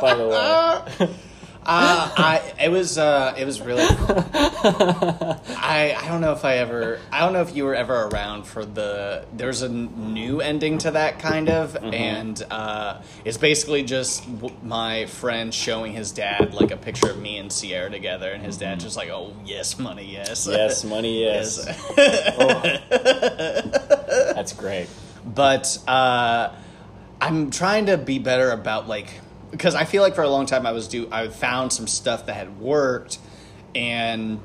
by 0.00 0.14
the 0.14 0.98
way 0.98 1.08
Uh, 1.64 2.10
I 2.16 2.54
it 2.60 2.70
was 2.70 2.98
uh, 2.98 3.34
it 3.38 3.44
was 3.44 3.60
really. 3.60 3.84
I 3.84 5.96
I 5.96 6.08
don't 6.08 6.20
know 6.20 6.32
if 6.32 6.44
I 6.44 6.56
ever 6.56 6.98
I 7.12 7.20
don't 7.20 7.32
know 7.32 7.42
if 7.42 7.54
you 7.54 7.64
were 7.64 7.74
ever 7.74 8.06
around 8.08 8.44
for 8.46 8.64
the 8.64 9.24
there's 9.32 9.62
a 9.62 9.66
n- 9.66 10.12
new 10.12 10.40
ending 10.40 10.78
to 10.78 10.90
that 10.92 11.20
kind 11.20 11.48
of 11.48 11.76
and 11.76 12.42
uh, 12.50 13.00
it's 13.24 13.38
basically 13.38 13.84
just 13.84 14.24
w- 14.40 14.56
my 14.62 15.06
friend 15.06 15.54
showing 15.54 15.92
his 15.92 16.10
dad 16.12 16.52
like 16.52 16.70
a 16.72 16.76
picture 16.76 17.10
of 17.10 17.20
me 17.20 17.38
and 17.38 17.52
Sierra 17.52 17.90
together 17.90 18.32
and 18.32 18.42
his 18.42 18.56
dad 18.56 18.80
just 18.80 18.96
like 18.96 19.10
oh 19.10 19.32
yes 19.44 19.78
money 19.78 20.10
yes. 20.12 20.48
Yes 20.50 20.84
money 20.84 21.20
yes. 21.24 21.64
Yes. 21.96 22.80
that's 24.34 24.52
great. 24.52 24.88
But 25.24 25.78
uh, 25.86 26.52
I'm 27.20 27.50
trying 27.50 27.86
to 27.86 27.96
be 27.96 28.18
better 28.18 28.50
about 28.50 28.88
like 28.88 29.08
because 29.52 29.74
I 29.76 29.84
feel 29.84 30.02
like 30.02 30.14
for 30.16 30.22
a 30.22 30.28
long 30.28 30.46
time 30.46 30.66
I 30.66 30.72
was 30.72 30.88
do 30.88 31.08
I 31.12 31.28
found 31.28 31.72
some 31.72 31.86
stuff 31.86 32.26
that 32.26 32.34
had 32.34 32.58
worked 32.58 33.18
and 33.74 34.40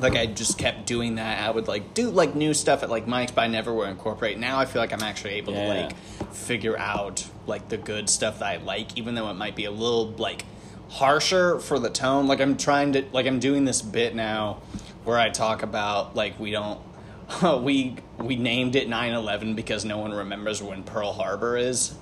like 0.00 0.16
I 0.16 0.26
just 0.26 0.58
kept 0.58 0.86
doing 0.86 1.14
that. 1.16 1.46
I 1.46 1.50
would 1.50 1.68
like 1.68 1.94
do 1.94 2.10
like 2.10 2.34
new 2.34 2.54
stuff 2.54 2.82
at 2.82 2.90
like 2.90 3.06
mics, 3.06 3.32
but 3.34 3.42
I 3.42 3.46
never 3.48 3.72
would 3.72 3.88
incorporate. 3.88 4.38
Now 4.38 4.58
I 4.58 4.64
feel 4.64 4.82
like 4.82 4.92
I'm 4.92 5.02
actually 5.02 5.34
able 5.34 5.52
Yeah. 5.52 5.72
to 5.74 5.80
like 5.84 5.96
figure 6.34 6.76
out 6.78 7.24
like 7.46 7.68
the 7.68 7.76
good 7.76 8.08
stuff 8.08 8.38
that 8.40 8.46
I 8.46 8.56
like, 8.64 8.96
even 8.98 9.14
though 9.14 9.30
it 9.30 9.34
might 9.34 9.54
be 9.54 9.66
a 9.66 9.70
little 9.70 10.08
like 10.12 10.44
harsher 10.88 11.58
for 11.58 11.78
the 11.78 11.90
tone. 11.90 12.26
Like 12.26 12.40
I'm 12.40 12.56
trying 12.56 12.92
to 12.94 13.04
like 13.12 13.26
I'm 13.26 13.38
doing 13.38 13.64
this 13.64 13.80
bit 13.82 14.14
now 14.14 14.60
where 15.04 15.18
I 15.18 15.28
talk 15.30 15.62
about 15.62 16.16
like 16.16 16.38
we 16.40 16.50
don't 16.50 16.80
we 17.62 17.96
we 18.18 18.36
named 18.36 18.76
it 18.76 18.88
9/11 18.88 19.54
because 19.56 19.84
no 19.84 19.98
one 19.98 20.12
remembers 20.12 20.62
when 20.62 20.82
Pearl 20.84 21.12
Harbor 21.12 21.56
is. 21.56 21.94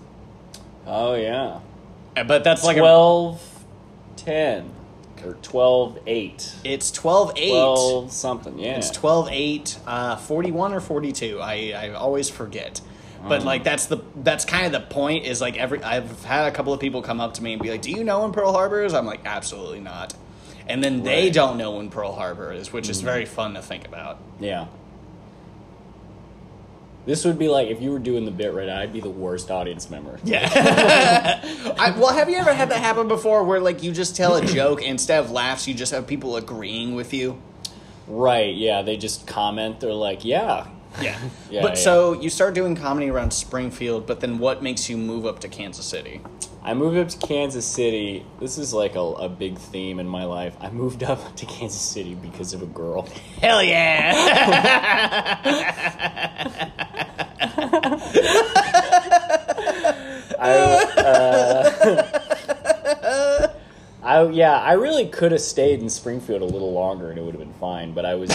oh 0.86 1.14
yeah 1.14 1.60
But 2.14 2.44
that's 2.44 2.64
like 2.64 2.76
a, 2.76 2.80
12 2.80 3.64
10 4.16 4.70
or 5.24 5.34
12 5.34 5.98
8 6.06 6.54
it's 6.64 6.90
12 6.90 7.32
8. 7.36 7.48
12 7.50 8.12
something 8.12 8.58
yeah 8.58 8.76
It's 8.76 8.90
12 8.90 9.28
8, 9.30 9.78
uh, 9.86 10.16
41 10.16 10.72
or 10.74 10.80
42. 10.80 11.40
I, 11.40 11.72
I 11.76 11.90
always 11.92 12.28
forget. 12.28 12.80
But 13.28 13.44
like 13.44 13.64
that's 13.64 13.84
the 13.84 13.98
that's 14.16 14.46
kind 14.46 14.64
of 14.64 14.72
the 14.72 14.80
point 14.80 15.26
is 15.26 15.42
like 15.42 15.58
every 15.58 15.82
I've 15.82 16.24
had 16.24 16.46
a 16.46 16.50
couple 16.50 16.72
of 16.72 16.80
people 16.80 17.02
come 17.02 17.20
up 17.20 17.34
to 17.34 17.42
me 17.42 17.52
and 17.52 17.60
be 17.60 17.70
like, 17.70 17.82
"Do 17.82 17.90
you 17.90 18.02
know 18.02 18.22
when 18.22 18.32
Pearl 18.32 18.50
Harbor 18.52 18.82
is?" 18.82 18.94
I'm 18.94 19.04
like, 19.04 19.20
"Absolutely 19.26 19.80
not." 19.80 20.14
And 20.66 20.82
then 20.82 21.02
they 21.02 21.24
Right. 21.24 21.32
don't 21.34 21.58
know 21.58 21.72
when 21.72 21.90
Pearl 21.90 22.12
Harbor 22.14 22.50
is, 22.50 22.72
which 22.72 22.88
is 22.88 23.02
very 23.02 23.26
fun 23.26 23.52
to 23.54 23.60
think 23.62 23.86
about. 23.86 24.16
yeah 24.38 24.68
this 27.06 27.24
would 27.24 27.38
be 27.38 27.48
like 27.48 27.68
if 27.68 27.80
you 27.80 27.90
were 27.92 27.98
doing 27.98 28.24
the 28.24 28.30
bit 28.30 28.52
right 28.52 28.66
now, 28.66 28.78
I'd 28.80 28.92
be 28.92 29.00
the 29.00 29.10
worst 29.10 29.50
audience 29.50 29.90
member. 29.90 30.18
Yeah. 30.24 30.48
I, 31.78 31.90
well, 31.98 32.12
have 32.12 32.28
you 32.28 32.36
ever 32.36 32.52
had 32.52 32.70
that 32.70 32.80
happen 32.80 33.08
before 33.08 33.44
where 33.44 33.60
like 33.60 33.82
you 33.82 33.92
just 33.92 34.16
tell 34.16 34.36
a 34.36 34.44
joke 34.46 34.82
instead 34.82 35.24
of 35.24 35.30
laughs, 35.30 35.66
you 35.66 35.74
just 35.74 35.92
have 35.92 36.06
people 36.06 36.36
agreeing 36.36 36.94
with 36.94 37.12
you? 37.14 37.40
Right, 38.06 38.54
yeah, 38.54 38.82
they 38.82 38.96
just 38.96 39.26
comment. 39.26 39.80
They're 39.80 39.92
like, 39.92 40.24
yeah, 40.24 40.66
Yeah. 41.00 41.18
Yeah, 41.50 41.62
but 41.62 41.76
yeah. 41.76 41.82
so 41.82 42.12
you 42.20 42.28
start 42.30 42.54
doing 42.54 42.74
comedy 42.76 43.10
around 43.10 43.32
Springfield, 43.32 44.06
but 44.06 44.20
then 44.20 44.38
what 44.38 44.62
makes 44.62 44.90
you 44.90 44.96
move 44.96 45.24
up 45.24 45.38
to 45.40 45.48
Kansas 45.48 45.86
City? 45.86 46.20
I 46.62 46.74
moved 46.74 46.98
up 46.98 47.08
to 47.08 47.26
Kansas 47.26 47.64
City. 47.64 48.26
This 48.38 48.58
is 48.58 48.74
like 48.74 48.94
a, 48.94 49.00
a 49.00 49.28
big 49.28 49.56
theme 49.56 49.98
in 49.98 50.06
my 50.06 50.24
life. 50.24 50.54
I 50.60 50.70
moved 50.70 51.02
up 51.12 51.36
to 51.36 51.46
Kansas 51.46 51.80
City 51.80 52.14
because 52.14 52.52
of 52.52 52.62
a 52.62 52.66
girl. 52.66 53.02
Hell 53.40 53.62
yeah! 53.62 54.12
I, 60.42 60.50
uh, 60.96 62.00
I 64.02 64.28
yeah, 64.28 64.58
I 64.58 64.72
really 64.72 65.06
could 65.06 65.32
have 65.32 65.40
stayed 65.40 65.80
in 65.80 65.88
Springfield 65.88 66.42
a 66.42 66.46
little 66.46 66.72
longer 66.72 67.10
and 67.10 67.18
it 67.18 67.22
would 67.22 67.34
have 67.34 67.42
been 67.42 67.54
fine. 67.54 67.92
But 67.92 68.04
I 68.04 68.14
was 68.16 68.30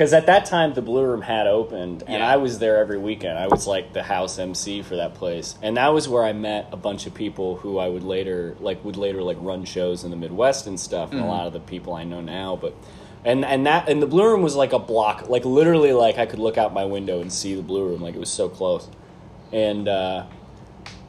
because 0.00 0.14
at 0.14 0.24
that 0.24 0.46
time 0.46 0.72
the 0.72 0.80
Blue 0.80 1.04
Room 1.04 1.20
had 1.20 1.46
opened 1.46 2.04
and 2.06 2.22
Yeah. 2.22 2.32
I 2.32 2.38
was 2.38 2.58
there 2.58 2.78
every 2.78 2.96
weekend. 2.96 3.38
I 3.38 3.48
was 3.48 3.66
like 3.66 3.92
the 3.92 4.02
house 4.02 4.38
MC 4.38 4.80
for 4.80 4.96
that 4.96 5.12
place, 5.12 5.56
and 5.60 5.76
that 5.76 5.88
was 5.88 6.08
where 6.08 6.24
I 6.24 6.32
met 6.32 6.70
a 6.72 6.76
bunch 6.78 7.06
of 7.06 7.12
people 7.12 7.56
who 7.56 7.76
I 7.76 7.86
would 7.86 8.02
later 8.02 8.56
like 8.60 8.82
would 8.82 8.96
later 8.96 9.22
like 9.22 9.36
run 9.40 9.66
shows 9.66 10.02
in 10.02 10.10
the 10.10 10.16
Midwest 10.16 10.66
and 10.66 10.80
stuff, 10.80 11.12
and 11.12 11.20
a 11.20 11.26
lot 11.26 11.46
of 11.46 11.52
the 11.52 11.60
people 11.60 11.92
I 11.92 12.04
know 12.04 12.22
now, 12.22 12.56
but. 12.56 12.74
And 13.26 13.44
and 13.44 13.66
that 13.66 13.90
and 13.90 14.00
the 14.00 14.06
blue 14.06 14.24
room 14.24 14.40
was 14.40 14.56
like 14.56 14.72
a 14.72 14.78
block, 14.78 15.28
like 15.28 15.44
literally, 15.44 15.92
like 15.92 16.16
I 16.16 16.24
could 16.24 16.38
look 16.38 16.56
out 16.56 16.72
my 16.72 16.86
window 16.86 17.20
and 17.20 17.30
see 17.30 17.54
the 17.54 17.60
blue 17.60 17.86
room, 17.86 18.00
like 18.00 18.14
it 18.14 18.18
was 18.18 18.32
so 18.32 18.48
close 18.48 18.88
and 19.52 19.86
uh, 19.86 20.24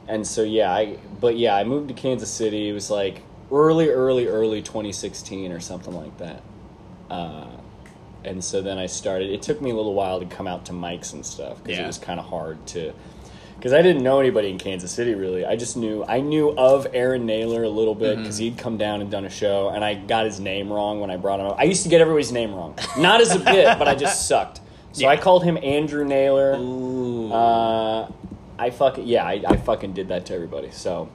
and 0.06 0.26
so 0.26 0.42
yeah, 0.42 0.70
I 0.70 0.98
but 1.18 1.38
yeah, 1.38 1.56
I 1.56 1.64
moved 1.64 1.88
to 1.88 1.94
Kansas 1.94 2.30
City. 2.30 2.68
It 2.68 2.72
was 2.74 2.90
like 2.90 3.22
early, 3.50 3.88
early, 3.88 4.26
early 4.26 4.60
2016 4.60 5.50
or 5.50 5.60
something 5.60 5.94
like 5.94 6.18
that. 6.18 6.42
Uh, 7.08 7.46
and 8.24 8.42
so 8.42 8.62
then 8.62 8.78
I 8.78 8.86
started. 8.86 9.30
It 9.30 9.42
took 9.42 9.60
me 9.60 9.70
a 9.70 9.74
little 9.74 9.94
while 9.94 10.20
to 10.20 10.26
come 10.26 10.46
out 10.46 10.66
to 10.66 10.72
mics 10.72 11.12
and 11.12 11.24
stuff 11.24 11.62
because 11.62 11.78
Yeah. 11.78 11.84
it 11.84 11.86
was 11.86 11.98
kind 11.98 12.18
of 12.20 12.26
hard 12.26 12.64
to. 12.68 12.92
Because 13.56 13.72
I 13.72 13.80
didn't 13.82 14.02
know 14.02 14.18
anybody 14.18 14.50
in 14.50 14.58
Kansas 14.58 14.90
City 14.90 15.14
really. 15.14 15.44
I 15.46 15.54
just 15.54 15.76
knew 15.76 16.04
I 16.04 16.20
knew 16.20 16.50
of 16.50 16.86
Aaron 16.92 17.26
Naylor 17.26 17.62
a 17.62 17.68
little 17.68 17.94
bit 17.94 18.18
because 18.18 18.36
he'd 18.38 18.58
come 18.58 18.76
down 18.76 19.00
and 19.00 19.08
done 19.10 19.24
a 19.24 19.30
show, 19.30 19.68
and 19.68 19.84
I 19.84 19.94
got 19.94 20.24
his 20.24 20.40
name 20.40 20.72
wrong 20.72 20.98
when 21.00 21.10
I 21.10 21.16
brought 21.16 21.38
him 21.38 21.46
up. 21.46 21.56
I 21.60 21.62
used 21.64 21.84
to 21.84 21.88
get 21.88 22.00
everybody's 22.00 22.32
name 22.32 22.52
wrong, 22.54 22.76
not 22.98 23.20
as 23.20 23.34
a 23.34 23.38
bit, 23.52 23.78
but 23.78 23.86
I 23.86 23.94
just 23.94 24.26
sucked. 24.26 24.60
So 24.92 25.06
I 25.06 25.16
called 25.16 25.44
him 25.44 25.56
Andrew 25.62 26.04
Naylor. 26.04 26.56
Ooh. 26.58 27.32
Uh, 27.32 28.10
I 28.58 28.70
fucking 28.70 29.06
yeah, 29.06 29.24
I, 29.24 29.42
I 29.46 29.56
fucking 29.56 29.92
did 29.92 30.08
that 30.08 30.26
to 30.26 30.34
everybody. 30.34 30.70
So, 30.72 31.08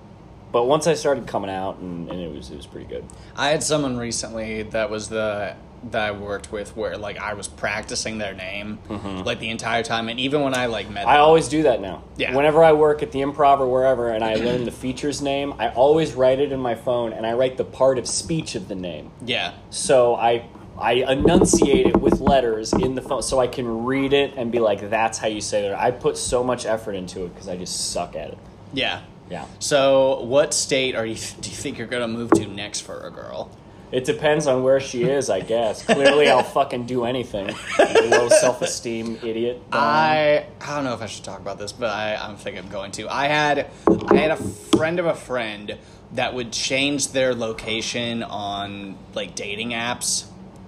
but 0.54 0.64
once 0.68 0.88
I 0.88 0.94
started 0.94 1.28
coming 1.28 1.50
out, 1.52 1.80
and, 1.80 2.10
and 2.10 2.20
it 2.20 2.34
was 2.34 2.50
it 2.50 2.56
was 2.56 2.66
pretty 2.66 2.88
good. 2.88 3.04
I 3.36 3.50
had 3.50 3.62
someone 3.62 3.98
recently 3.98 4.64
that 4.64 4.90
was 4.90 5.10
the 5.10 5.56
that 5.92 6.02
I 6.02 6.12
worked 6.12 6.52
with 6.52 6.76
where 6.76 6.98
like 6.98 7.18
I 7.18 7.34
was 7.34 7.48
practicing 7.48 8.18
their 8.18 8.34
name 8.34 8.80
like 9.26 9.40
the 9.40 9.50
entire 9.50 9.84
time, 9.84 10.10
and 10.10 10.20
even 10.20 10.42
when 10.42 10.54
I 10.54 10.66
like 10.66 10.90
met, 10.90 11.02
Mm-hmm. 11.06 11.10
I 11.10 11.16
them, 11.18 11.24
always 11.24 11.48
do 11.48 11.64
that 11.64 11.82
now. 11.82 12.04
Yeah. 12.18 12.36
Whenever 12.36 12.64
I 12.64 12.74
work 12.74 13.04
at 13.04 13.12
the 13.12 13.20
improv 13.20 13.60
or 13.60 13.68
wherever, 13.68 14.10
and 14.10 14.24
I 14.24 14.36
learn 14.36 14.66
the 14.66 14.72
feature's 14.72 15.22
name, 15.22 15.54
I 15.60 15.70
always 15.70 16.14
write 16.14 16.40
it 16.40 16.52
in 16.52 16.60
my 16.60 16.76
phone, 16.76 17.14
and 17.14 17.26
I 17.26 17.34
write 17.34 17.58
the 17.58 17.64
part 17.66 17.98
of 18.00 18.08
speech 18.08 18.56
of 18.56 18.68
the 18.68 18.76
name. 18.76 19.12
yeah, 19.26 19.54
So 19.70 20.16
I 20.16 20.46
I 20.80 20.94
enunciate 20.94 21.88
it 21.88 22.00
with 22.00 22.20
letters 22.20 22.72
in 22.74 22.94
the 22.96 23.02
phone, 23.02 23.22
so 23.24 23.40
I 23.40 23.48
can 23.48 23.86
read 23.86 24.14
it 24.14 24.34
and 24.38 24.52
be 24.52 24.60
like, 24.60 24.90
"That's 24.90 25.18
how 25.18 25.28
you 25.28 25.42
say 25.42 25.66
it." 25.66 25.74
I 25.74 25.92
put 25.92 26.18
so 26.18 26.44
much 26.44 26.66
effort 26.66 26.94
into 26.94 27.26
it 27.26 27.34
because 27.34 27.48
I 27.50 27.56
just 27.58 27.92
suck 27.92 28.16
at 28.16 28.30
it. 28.30 28.38
yeah. 28.74 29.02
Yeah. 29.30 29.44
So, 29.60 30.22
what 30.22 30.54
state 30.54 30.96
are 30.96 31.06
you? 31.06 31.16
Do 31.42 31.50
you 31.50 31.56
think 31.56 31.78
you're 31.78 31.88
gonna 31.88 32.08
move 32.08 32.32
to 32.32 32.46
next 32.48 32.82
for 32.82 33.06
a 33.06 33.12
girl? 33.12 33.52
It 33.92 34.04
depends 34.04 34.48
on 34.48 34.64
where 34.64 34.82
she 34.82 35.04
is, 35.04 35.30
I 35.30 35.40
guess. 35.40 35.86
Clearly, 35.86 36.30
I'll 36.30 36.44
fucking 36.44 36.88
do 36.88 37.06
anything. 37.06 37.56
You 37.80 38.10
low 38.10 38.28
self 38.28 38.62
esteem 38.62 39.18
idiot. 39.24 39.62
I 39.72 40.46
I 40.60 40.76
don't 40.76 40.84
know 40.84 40.94
if 40.94 41.02
I 41.02 41.06
should 41.06 41.24
talk 41.24 41.40
about 41.40 41.58
this, 41.58 41.72
but 41.72 41.90
I, 41.90 42.16
I'm 42.16 42.36
thinking 42.36 42.64
of 42.64 42.70
going 42.70 42.92
to. 42.94 43.08
I 43.08 43.28
had 43.28 43.70
I 44.08 44.16
had 44.16 44.32
a 44.32 44.36
friend 44.36 45.00
of 45.00 45.06
a 45.06 45.16
friend 45.16 45.78
that 46.14 46.34
would 46.34 46.52
change 46.52 47.10
their 47.10 47.34
location 47.34 48.24
on 48.24 48.98
like 49.14 49.36
dating 49.36 49.70
apps 49.70 50.26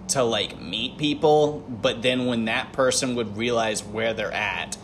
to 0.10 0.24
like 0.24 0.60
meet 0.62 0.98
people, 0.98 1.60
but 1.68 2.02
then 2.02 2.26
when 2.26 2.46
that 2.46 2.72
person 2.72 3.16
would 3.16 3.36
realize 3.38 3.84
where 3.84 4.14
they're 4.14 4.32
at, 4.34 4.78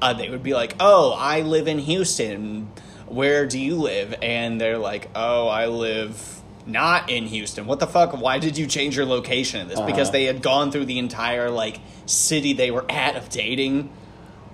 uh, 0.00 0.12
they 0.12 0.30
would 0.30 0.42
be 0.42 0.54
like, 0.54 0.74
"Oh, 0.78 1.12
I 1.18 1.40
live 1.40 1.66
in 1.66 1.80
Houston. 1.80 2.70
Where 3.06 3.44
do 3.44 3.58
you 3.58 3.74
live?" 3.76 4.14
And 4.22 4.60
they're 4.60 4.78
like, 4.78 5.10
"Oh, 5.16 5.48
I 5.48 5.66
live." 5.66 6.32
Not 6.66 7.10
in 7.10 7.26
Houston. 7.26 7.66
What 7.66 7.78
the 7.78 7.86
fuck? 7.86 8.12
Why 8.20 8.38
did 8.38 8.58
you 8.58 8.66
change 8.66 8.96
your 8.96 9.06
location 9.06 9.60
in 9.60 9.68
this? 9.68 9.80
Because 9.80 10.08
Uh-huh. 10.08 10.12
they 10.12 10.24
had 10.24 10.42
gone 10.42 10.72
through 10.72 10.86
the 10.86 10.98
entire 10.98 11.48
like 11.50 11.78
city 12.06 12.52
they 12.52 12.70
were 12.70 12.84
at 12.90 13.16
of 13.16 13.28
dating. 13.28 13.88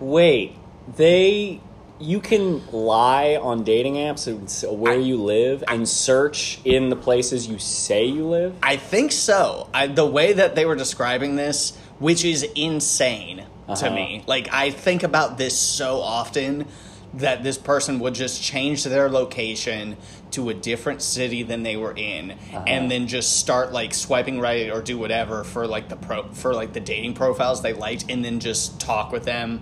Wait, 0.01 0.57
they. 0.97 1.61
You 2.01 2.19
can 2.21 2.67
lie 2.73 3.39
on 3.41 3.63
dating 3.63 3.95
apps 3.95 4.27
and 4.27 4.51
where 4.81 4.99
you 4.99 5.19
live 5.23 5.63
and 5.69 5.89
search 5.89 6.59
in 6.65 6.89
the 6.89 6.97
places 6.97 7.47
you 7.47 7.61
say 7.61 8.05
you 8.07 8.27
live? 8.27 8.57
I 8.61 8.75
think 8.77 9.13
so. 9.13 9.69
I, 9.73 9.87
the 9.87 10.05
way 10.05 10.33
that 10.33 10.57
they 10.57 10.65
were 10.65 10.75
describing 10.75 11.37
this, 11.37 11.77
which 12.01 12.25
is 12.25 12.43
insane 12.57 13.45
to 13.69 13.73
Uh-huh. 13.73 13.91
me. 13.95 14.25
Like 14.27 14.49
I 14.53 14.71
think 14.71 15.05
about 15.05 15.39
this 15.39 15.57
so 15.57 16.01
often 16.01 16.67
that 17.15 17.45
this 17.45 17.57
person 17.57 18.01
would 18.01 18.15
just 18.15 18.43
change 18.43 18.83
their 18.83 19.09
location 19.09 19.97
to 20.33 20.49
a 20.51 20.55
different 20.55 21.03
city 21.03 21.43
than 21.43 21.63
they 21.63 21.77
were 21.77 21.93
in 21.97 22.33
Uh-huh. 22.33 22.65
and 22.67 22.91
then 22.91 23.07
just 23.07 23.37
start 23.39 23.73
like 23.73 23.95
swiping 23.95 24.41
right 24.41 24.71
or 24.71 24.81
do 24.83 24.99
whatever 24.99 25.45
for 25.45 25.67
like 25.67 25.89
the 25.89 25.97
pro 25.97 26.25
for 26.33 26.55
like 26.55 26.73
the 26.73 26.81
dating 26.81 27.15
profiles 27.15 27.63
they 27.63 27.73
liked 27.73 28.07
and 28.09 28.25
then 28.25 28.41
just 28.41 28.81
talk 28.81 29.13
with 29.13 29.25
them 29.25 29.61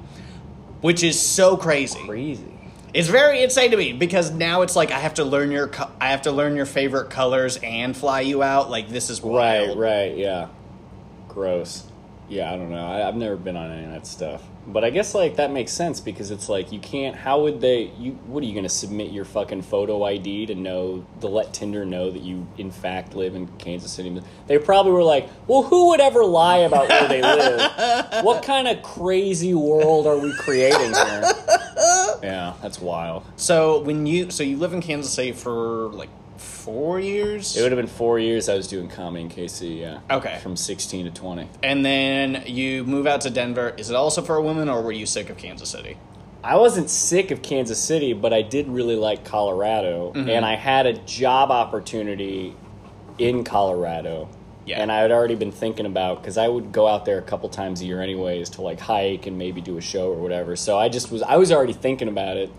which 0.81 1.03
is 1.03 1.21
so 1.21 1.57
crazy. 1.59 1.99
Crazy. 2.07 2.45
It's 2.95 3.09
very 3.09 3.43
insane 3.43 3.71
to 3.73 3.77
me 3.77 3.93
because 3.93 4.31
now 4.31 4.63
it's 4.63 4.75
like 4.75 4.91
I 4.91 4.99
have 4.99 5.15
to 5.15 5.25
learn 5.25 5.51
your 5.53 5.69
co- 5.69 5.91
I 6.01 6.09
have 6.09 6.23
to 6.23 6.33
learn 6.33 6.57
your 6.57 6.65
favorite 6.67 7.11
colors 7.11 7.59
and 7.63 7.95
fly 7.97 8.23
you 8.23 8.43
out. 8.43 8.71
Like 8.71 8.89
this 8.89 9.11
is 9.11 9.21
Right, 9.21 9.77
right, 9.77 10.17
yeah. 10.17 10.49
Gross. 11.29 11.85
Yeah, 12.29 12.53
I 12.53 12.57
don't 12.57 12.71
know. 12.71 12.85
I, 12.87 13.07
I've 13.07 13.15
never 13.15 13.37
been 13.37 13.57
on 13.57 13.71
any 13.71 13.85
of 13.85 13.93
that 13.93 14.07
stuff. 14.07 14.43
But 14.66 14.85
I 14.85 14.90
guess 14.90 15.14
like 15.14 15.37
that 15.37 15.51
makes 15.53 15.73
sense 15.73 16.01
because 16.01 16.31
it's 16.31 16.49
like 16.49 16.70
you 16.70 16.79
can't. 16.79 17.16
How 17.16 17.40
would 17.40 17.61
they? 17.61 17.92
You 17.99 18.12
what 18.27 18.42
are 18.42 18.46
you 18.46 18.53
going 18.53 18.64
to 18.64 18.68
submit 18.68 19.11
your 19.11 19.25
fucking 19.25 19.62
photo 19.62 20.05
ID 20.05 20.46
to 20.46 20.55
know 20.55 21.05
to 21.20 21.29
let 21.29 21.53
Tinder 21.55 21.85
know 21.85 22.11
that 22.11 22.23
you 22.23 22.46
in 22.59 22.70
fact 22.70 23.14
live 23.14 23.35
in 23.35 23.46
Kansas 23.59 23.90
City? 23.90 24.20
They 24.46 24.59
probably 24.59 24.92
were 24.92 25.03
like, 25.03 25.29
well, 25.46 25.62
who 25.62 25.88
would 25.88 26.01
ever 26.01 26.25
lie 26.25 26.59
about 26.59 26.88
where 26.88 27.09
they 27.09 27.23
live? 27.23 28.25
what 28.25 28.42
kind 28.42 28.68
of 28.68 28.83
crazy 28.83 29.55
world 29.55 30.07
are 30.07 30.18
we 30.18 30.33
creating 30.35 30.92
here? 30.92 31.23
Yeah, 32.23 32.53
that's 32.61 32.79
wild. 32.81 33.25
So 33.37 33.81
when 33.81 34.05
you 34.05 34.31
so 34.31 34.42
you 34.42 34.59
live 34.59 34.75
in 34.75 34.83
Kansas 34.83 35.11
City 35.11 35.33
for 35.33 35.88
like 35.88 36.11
four 36.40 36.98
years, 37.00 37.57
It 37.57 37.62
would 37.62 37.72
have 37.72 37.79
been 37.79 37.87
four 37.87 38.18
years 38.18 38.48
I 38.48 38.55
was 38.55 38.66
doing 38.68 38.88
comedy 38.88 39.22
in 39.24 39.31
KC. 39.31 39.81
Yeah. 39.81 40.00
Okay. 40.11 40.38
From 40.42 40.57
sixteen 40.57 41.05
to 41.05 41.11
twenty. 41.11 41.48
and 41.62 41.85
then 41.85 42.42
you 42.46 42.85
move 42.85 43.07
out 43.07 43.20
to 43.22 43.31
Denver. 43.31 43.74
Is 43.76 43.90
it 43.90 43.96
also 43.96 44.22
for 44.22 44.37
a 44.37 44.42
woman, 44.42 44.68
or 44.68 44.83
were 44.83 44.92
you 44.92 45.07
sick 45.07 45.31
of 45.31 45.37
Kansas 45.37 45.68
City? 45.70 45.96
I 46.42 46.57
wasn't 46.57 46.88
sick 46.88 47.31
of 47.31 47.42
Kansas 47.42 47.79
City, 47.79 48.14
but 48.14 48.33
I 48.33 48.40
did 48.42 48.66
really 48.68 48.96
like 48.96 49.24
Colorado, 49.24 50.12
Mm-hmm. 50.14 50.31
and 50.31 50.44
I 50.44 50.57
had 50.57 50.87
a 50.87 50.94
job 50.94 51.50
opportunity 51.50 52.55
in 53.18 53.44
Colorado. 53.44 54.29
Yeah. 54.66 54.81
And 54.81 54.92
I 54.92 54.98
had 55.00 55.11
already 55.11 55.35
been 55.35 55.53
thinking 55.53 55.85
about 55.87 56.22
because 56.22 56.38
I 56.38 56.46
would 56.46 56.70
go 56.72 56.87
out 56.87 57.05
there 57.05 57.18
a 57.18 57.22
couple 57.22 57.48
times 57.48 57.81
a 57.81 57.85
year 57.87 58.00
anyways 58.00 58.50
to 58.50 58.62
like 58.62 58.79
hike 58.79 59.26
and 59.26 59.37
maybe 59.37 59.61
do 59.61 59.76
a 59.79 59.81
show 59.81 60.11
or 60.12 60.16
whatever. 60.16 60.55
So 60.55 60.79
I 60.79 60.88
just 60.88 61.11
was 61.11 61.22
I 61.22 61.37
was 61.37 61.50
already 61.50 61.72
thinking 61.72 62.09
about 62.09 62.37
it, 62.37 62.50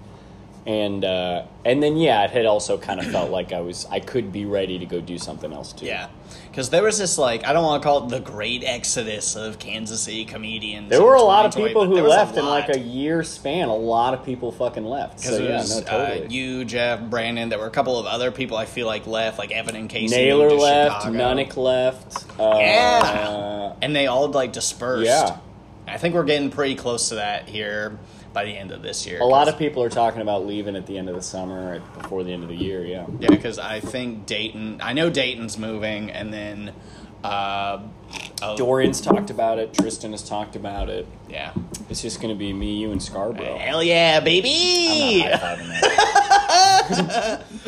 and 0.66 1.04
uh, 1.04 1.46
and 1.66 1.82
then 1.82 1.98
yeah, 1.98 2.24
it 2.24 2.32
had 2.32 2.46
also 2.46 2.78
kind 2.78 3.00
of 3.00 3.08
felt 3.08 3.32
like 3.32 3.52
I 3.52 3.62
was 3.62 3.88
I 3.90 4.00
could 4.00 4.32
be 4.32 4.46
ready 4.46 4.78
to 4.80 4.86
go 4.86 5.02
do 5.02 5.18
something 5.18 5.52
else 5.52 5.74
too. 5.74 5.88
Yeah, 5.88 6.10
because 6.52 6.70
there 6.70 6.84
was 6.84 7.00
this 7.00 7.18
like 7.18 7.44
I 7.46 7.52
don't 7.54 7.64
want 7.64 7.82
to 7.82 7.88
call 7.88 8.06
it 8.06 8.10
the 8.10 8.20
great 8.20 8.64
exodus 8.64 9.36
of 9.36 9.58
Kansas 9.58 10.02
City 10.02 10.24
comedians. 10.24 10.90
There 10.90 11.02
were 11.02 11.16
a 11.16 11.22
lot 11.24 11.48
of 11.48 11.56
people 11.56 11.86
who 11.88 11.96
there 11.96 12.04
was 12.04 12.14
a 12.14 12.16
left 12.16 12.38
in 12.38 12.46
like 12.46 12.70
a 12.70 12.80
year 12.80 13.24
span. 13.24 13.70
A 13.70 13.76
lot 13.76 14.14
of 14.14 14.24
people 14.24 14.52
fucking 14.52 14.86
left. 14.86 15.20
So 15.22 15.40
yeah, 15.42 15.58
was 15.58 15.80
no, 15.80 15.84
totally. 15.84 16.26
uh, 16.26 16.30
you, 16.30 16.64
Jeff, 16.64 17.02
Brandon. 17.10 17.50
There 17.50 17.58
were 17.58 17.66
a 17.66 17.72
couple 17.72 17.98
of 17.98 18.06
other 18.06 18.30
people 18.32 18.56
I 18.56 18.66
feel 18.66 18.86
like 18.86 19.08
left, 19.08 19.40
like 19.40 19.52
Evan 19.52 19.76
and 19.76 19.90
Casey. 19.90 20.16
Naylor 20.16 20.52
left, 20.52 21.06
Chicago. 21.06 21.18
Nunick 21.18 21.58
left. 21.58 22.26
Uh, 22.40 22.58
Yeah. 22.60 23.74
and 23.82 23.96
they 23.96 24.06
all 24.06 24.30
like 24.30 24.54
dispersed. 24.54 25.06
Yeah. 25.08 25.40
I 25.88 25.98
think 25.98 26.14
we're 26.14 26.24
getting 26.24 26.52
pretty 26.52 26.76
close 26.76 27.10
to 27.10 27.16
that 27.16 27.50
here 27.50 27.98
by 28.34 28.46
the 28.46 28.52
end 28.58 28.72
of 28.72 28.82
this 28.82 29.06
year. 29.06 29.20
A 29.20 29.26
lot 29.26 29.48
of 29.48 29.58
people 29.58 29.84
are 29.84 29.90
talking 29.90 30.22
about 30.22 30.46
leaving 30.46 30.76
at 30.76 30.86
the 30.88 30.98
end 30.98 31.10
of 31.10 31.16
the 31.16 31.22
summer, 31.22 31.76
or 31.76 31.80
before 32.02 32.24
the 32.24 32.32
end 32.34 32.44
of 32.44 32.50
the 32.50 32.56
year. 32.56 32.86
Yeah. 32.86 33.06
yeah, 33.20 33.30
because 33.30 33.60
I 33.60 33.80
think 33.80 34.26
Dayton. 34.26 34.80
I 34.82 34.94
know 34.94 35.10
Dayton's 35.10 35.58
moving, 35.58 36.10
and 36.12 36.34
then 36.34 36.74
uh, 37.24 37.82
oh, 38.42 38.58
Dorian's 38.58 39.02
talked 39.02 39.30
about 39.30 39.60
it. 39.60 39.74
Tristan 39.74 40.12
has 40.12 40.28
talked 40.28 40.56
about 40.56 40.90
it. 40.90 41.06
yeah, 41.30 41.54
It's 41.90 42.02
just 42.02 42.22
going 42.22 42.34
to 42.34 42.40
be 42.40 42.52
me, 42.54 42.78
you, 42.78 42.92
and 42.92 43.02
Scarborough. 43.02 43.58
hell 43.58 43.84
yeah, 43.84 44.18
I'm 44.18 44.24
baby! 44.24 45.26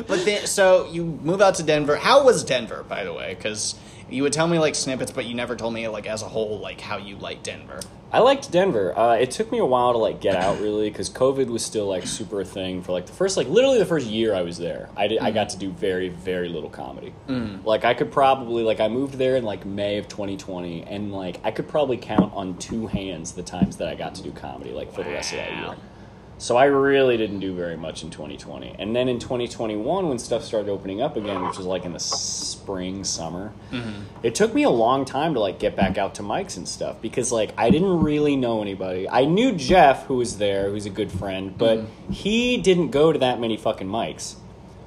But 0.08 0.26
then, 0.26 0.48
so 0.48 0.90
you 0.92 1.06
move 1.06 1.42
out 1.42 1.56
to 1.56 1.64
Denver. 1.64 1.96
How 1.96 2.26
was 2.26 2.44
Denver, 2.44 2.84
by 2.84 3.04
the 3.04 3.14
way? 3.14 3.34
Because 3.36 3.76
You 4.14 4.22
would 4.22 4.34
tell 4.34 4.48
me 4.48 4.60
like 4.60 4.76
snippets, 4.76 5.12
but 5.12 5.26
you 5.26 5.34
never 5.34 5.56
told 5.56 5.74
me 5.74 5.88
like 5.88 6.06
as 6.06 6.22
a 6.22 6.28
whole 6.28 6.60
like 6.60 6.80
how 6.80 6.98
you 6.98 7.18
like 7.18 7.42
Denver. 7.42 7.80
I 8.12 8.20
liked 8.20 8.52
Denver. 8.52 8.96
Uh, 8.96 9.16
it 9.16 9.32
took 9.32 9.52
me 9.52 9.58
a 9.58 9.66
while 9.66 9.92
to 9.92 9.98
like 9.98 10.22
get 10.22 10.36
out 10.36 10.60
really 10.60 10.88
because 10.92 11.10
COVID 11.10 11.48
was 11.48 11.66
still 11.66 11.88
like 11.88 12.06
super 12.06 12.42
a 12.42 12.46
thing 12.46 12.84
for 12.84 12.92
like 12.92 13.08
the 13.08 13.12
first 13.12 13.38
like 13.38 13.48
literally 13.48 13.80
the 13.80 13.88
first 13.88 14.06
year 14.06 14.36
I 14.36 14.44
was 14.44 14.60
there. 14.60 14.88
I 14.96 15.08
did 15.08 15.18
I 15.18 15.32
got 15.32 15.50
to 15.50 15.58
do 15.58 15.72
very 15.72 16.10
very 16.10 16.48
little 16.48 16.70
comedy. 16.70 17.12
Like 17.66 17.86
I 17.86 17.96
could 17.96 18.12
probably 18.12 18.62
like 18.62 18.80
I 18.80 18.88
moved 18.88 19.16
there 19.16 19.36
in 19.36 19.44
like 19.44 19.66
May 19.66 19.98
of 19.98 20.08
2020 20.08 20.84
and 20.84 21.12
like 21.12 21.40
I 21.44 21.50
could 21.50 21.68
probably 21.68 21.98
count 21.98 22.32
on 22.36 22.56
two 22.60 22.86
hands 22.86 23.32
the 23.32 23.42
times 23.42 23.78
that 23.78 23.88
I 23.88 23.96
got 23.96 24.14
to 24.16 24.22
do 24.22 24.32
comedy 24.32 24.72
like 24.74 24.94
for 24.94 25.02
the 25.02 25.10
rest 25.10 25.32
of 25.32 25.40
that 25.40 25.52
year. 25.58 25.76
So 26.44 26.58
I 26.58 26.66
really 26.66 27.16
didn't 27.16 27.40
do 27.40 27.56
very 27.56 27.78
much 27.78 28.04
in 28.04 28.10
2020. 28.10 28.76
And 28.78 28.94
then 28.94 29.08
in 29.08 29.18
2021, 29.18 30.10
when 30.10 30.20
stuff 30.20 30.44
started 30.44 30.70
opening 30.70 31.02
up 31.02 31.16
again, 31.16 31.42
which 31.42 31.56
was 31.56 31.66
like 31.66 31.86
in 31.86 31.94
the 31.94 32.02
spring, 32.02 33.06
summer, 33.06 33.54
mm-hmm. 33.72 34.02
it 34.24 34.36
took 34.36 34.54
me 34.54 34.64
a 34.64 34.70
long 34.70 35.06
time 35.06 35.36
to 35.36 35.40
like 35.40 35.58
get 35.58 35.78
back 35.78 35.98
out 35.98 36.16
to 36.16 36.22
mics 36.22 36.58
and 36.58 36.68
stuff 36.68 37.02
because 37.02 37.32
like 37.32 37.54
I 37.58 37.70
didn't 37.70 38.02
really 38.02 38.36
know 38.36 38.62
anybody. 38.62 39.08
I 39.08 39.24
knew 39.24 39.54
Jeff, 39.54 40.06
who 40.08 40.18
was 40.18 40.38
there, 40.38 40.70
who's 40.70 40.86
a 40.86 40.90
good 40.90 41.14
friend, 41.14 41.58
but 41.58 41.78
mm-hmm. 41.78 42.12
he 42.12 42.58
didn't 42.58 42.92
go 42.92 43.14
to 43.14 43.20
that 43.20 43.40
many 43.40 43.56
fucking 43.56 43.88
mics. 43.88 44.36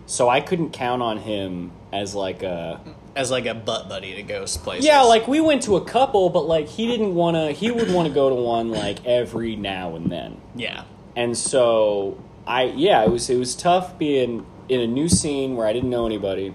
So 0.05 0.29
I 0.29 0.43
couldn't 0.43 0.75
count 0.75 1.01
on 1.01 1.17
him 1.17 1.73
as 1.91 2.15
like 2.15 2.43
a 2.43 2.83
As 3.17 3.31
like 3.31 3.47
a 3.47 3.55
butt 3.55 3.89
buddy 3.89 4.15
to 4.17 4.23
ghost 4.23 4.63
places. 4.63 4.85
yeah, 4.85 5.01
like 5.01 5.27
we 5.27 5.41
went 5.41 5.63
to 5.63 5.77
a 5.77 5.85
couple, 5.87 6.29
but 6.29 6.43
like 6.43 6.69
he 6.69 6.87
didn't 6.87 7.15
want 7.15 7.35
to. 7.39 7.51
He 7.53 7.71
would 7.71 7.91
want 7.91 8.09
to 8.09 8.13
go 8.13 8.29
to 8.29 8.35
one 8.35 8.69
like 8.69 9.07
every 9.07 9.57
now 9.57 9.97
and 9.97 10.13
then 10.13 10.39
yeah. 10.55 10.85
And 11.17 11.37
so 11.37 12.23
I 12.47 12.65
yeah 12.65 13.03
it 13.03 13.11
was 13.11 13.29
it 13.29 13.39
was 13.39 13.57
tough 13.57 13.99
being 13.99 14.47
in 14.69 14.81
a 14.81 14.87
new 14.87 15.09
scene 15.09 15.57
where 15.57 15.67
I 15.67 15.73
didn't 15.73 15.91
know 15.91 16.07
anybody, 16.07 16.55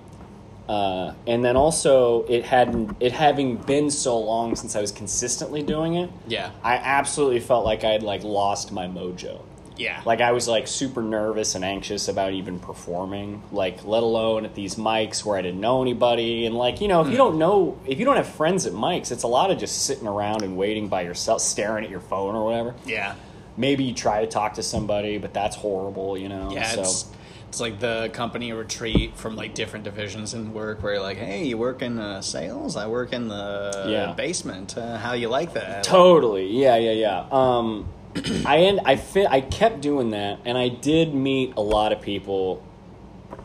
uh, 0.70 1.14
and 1.28 1.44
then 1.44 1.58
also 1.58 2.24
it 2.26 2.46
hadn't 2.46 2.96
it 3.00 3.12
having 3.12 3.58
been 3.58 3.90
so 3.90 4.20
long 4.20 4.56
since 4.56 4.76
I 4.76 4.82
was 4.82 4.92
consistently 4.92 5.64
doing 5.64 5.96
it. 5.96 6.10
Yeah. 6.28 6.52
I 6.64 6.76
absolutely 6.76 7.40
felt 7.40 7.66
like 7.66 7.84
I 7.84 7.92
had 7.92 8.04
like 8.04 8.24
lost 8.24 8.72
my 8.72 8.88
mojo. 8.88 9.42
Yeah. 9.78 10.02
Like 10.06 10.22
I 10.22 10.32
was 10.34 10.48
like 10.48 10.68
super 10.68 11.02
nervous 11.02 11.56
and 11.56 11.66
anxious 11.66 12.08
about 12.08 12.34
even 12.34 12.60
performing, 12.60 13.42
like 13.52 13.84
let 13.84 14.04
alone 14.04 14.46
at 14.46 14.54
these 14.54 14.76
mics 14.76 15.26
where 15.26 15.38
I 15.38 15.42
didn't 15.42 15.62
know 15.62 15.82
anybody. 15.82 16.46
And 16.46 16.56
like 16.56 16.82
you 16.82 16.88
know, 16.88 17.02
if 17.02 17.10
you 17.10 17.18
don't 17.18 17.40
know, 17.40 17.80
if 17.88 17.98
you 17.98 18.06
don't 18.06 18.18
have 18.18 18.28
friends 18.28 18.68
at 18.68 18.74
mics, 18.74 19.12
it's 19.12 19.24
a 19.24 19.28
lot 19.28 19.50
of 19.50 19.58
just 19.58 19.86
sitting 19.86 20.08
around 20.08 20.44
and 20.44 20.56
waiting 20.56 20.88
by 20.88 21.02
yourself, 21.02 21.42
staring 21.42 21.84
at 21.84 21.90
your 21.90 22.02
phone 22.02 22.36
or 22.36 22.46
whatever 22.46 22.76
yeah. 22.86 23.16
Maybe 23.62 23.86
you 23.86 23.94
try 23.94 24.20
to 24.22 24.28
talk 24.28 24.56
to 24.56 24.64
somebody, 24.64 25.18
but 25.20 25.34
that's 25.34 25.56
horrible, 25.56 26.18
you 26.18 26.28
know. 26.28 26.52
Yeah, 26.52 26.64
so 26.74 26.82
it's 26.82 27.06
it's 27.48 27.60
like 27.60 27.80
the 27.80 28.10
company 28.14 28.52
retreat 28.54 29.16
from 29.18 29.36
like 29.36 29.54
different 29.54 29.86
divisions 29.86 30.34
in 30.34 30.54
work 30.54 30.82
where 30.84 30.94
you're 30.94 31.02
like, 31.04 31.18
hey, 31.18 31.46
you 31.46 31.58
work 31.58 31.82
in 31.82 32.00
uh, 32.00 32.22
sales, 32.22 32.76
I 32.76 32.88
work 32.88 33.14
in 33.14 33.28
the 33.28 33.86
Yeah. 33.88 34.14
basement. 34.14 34.78
Uh, 34.78 34.98
how 34.98 35.14
you 35.14 35.30
like 35.30 35.54
that? 35.54 35.84
totally, 35.84 36.48
yeah, 36.48 36.78
yeah, 36.78 36.92
yeah. 36.92 37.26
Um, 37.32 37.88
I 38.46 38.58
end, 38.60 38.82
I 38.86 38.96
fit, 38.98 39.28
I 39.30 39.42
kept 39.42 39.82
doing 39.82 40.12
that, 40.12 40.40
and 40.46 40.58
I 40.58 40.68
did 40.70 41.14
meet 41.14 41.54
a 41.56 41.62
lot 41.62 41.92
of 41.94 42.02
people 42.02 42.64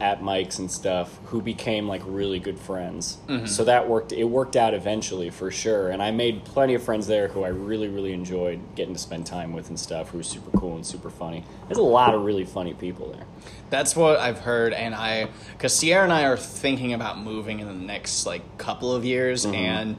at 0.00 0.20
mics 0.20 0.58
and 0.58 0.70
stuff 0.70 1.18
who 1.26 1.40
became 1.40 1.88
like 1.88 2.02
really 2.04 2.38
good 2.38 2.58
friends. 2.58 3.18
So 3.46 3.64
that 3.64 3.88
worked. 3.88 4.12
It 4.12 4.24
worked 4.24 4.56
out 4.56 4.74
eventually 4.74 5.30
for 5.30 5.50
sure, 5.50 5.88
and 5.88 6.02
I 6.02 6.10
made 6.10 6.44
plenty 6.44 6.74
of 6.74 6.82
friends 6.82 7.06
there 7.06 7.28
who 7.28 7.44
I 7.44 7.48
really, 7.48 7.88
really 7.88 8.12
enjoyed 8.12 8.60
getting 8.74 8.94
to 8.94 9.00
spend 9.00 9.26
time 9.26 9.52
with 9.52 9.68
and 9.68 9.78
stuff. 9.80 10.10
Who 10.10 10.18
were 10.18 10.24
super 10.24 10.56
cool 10.58 10.76
and 10.76 10.86
super 10.86 11.10
funny. 11.10 11.44
There's 11.68 11.78
a 11.78 11.82
lot 11.82 12.14
of 12.14 12.22
really 12.24 12.44
funny 12.44 12.74
people 12.74 13.10
there. 13.12 13.24
That's 13.70 13.96
what 13.96 14.18
I've 14.18 14.40
heard, 14.40 14.72
and 14.72 14.94
I 14.94 15.28
because 15.52 15.74
Sierra 15.74 16.04
and 16.04 16.12
I 16.12 16.24
are 16.24 16.36
thinking 16.36 16.92
about 16.92 17.18
moving 17.18 17.60
in 17.60 17.66
the 17.66 17.72
next 17.74 18.26
like 18.26 18.58
couple 18.58 18.92
of 18.92 19.04
years, 19.04 19.44
Mm-hmm. 19.46 19.54
and 19.54 19.96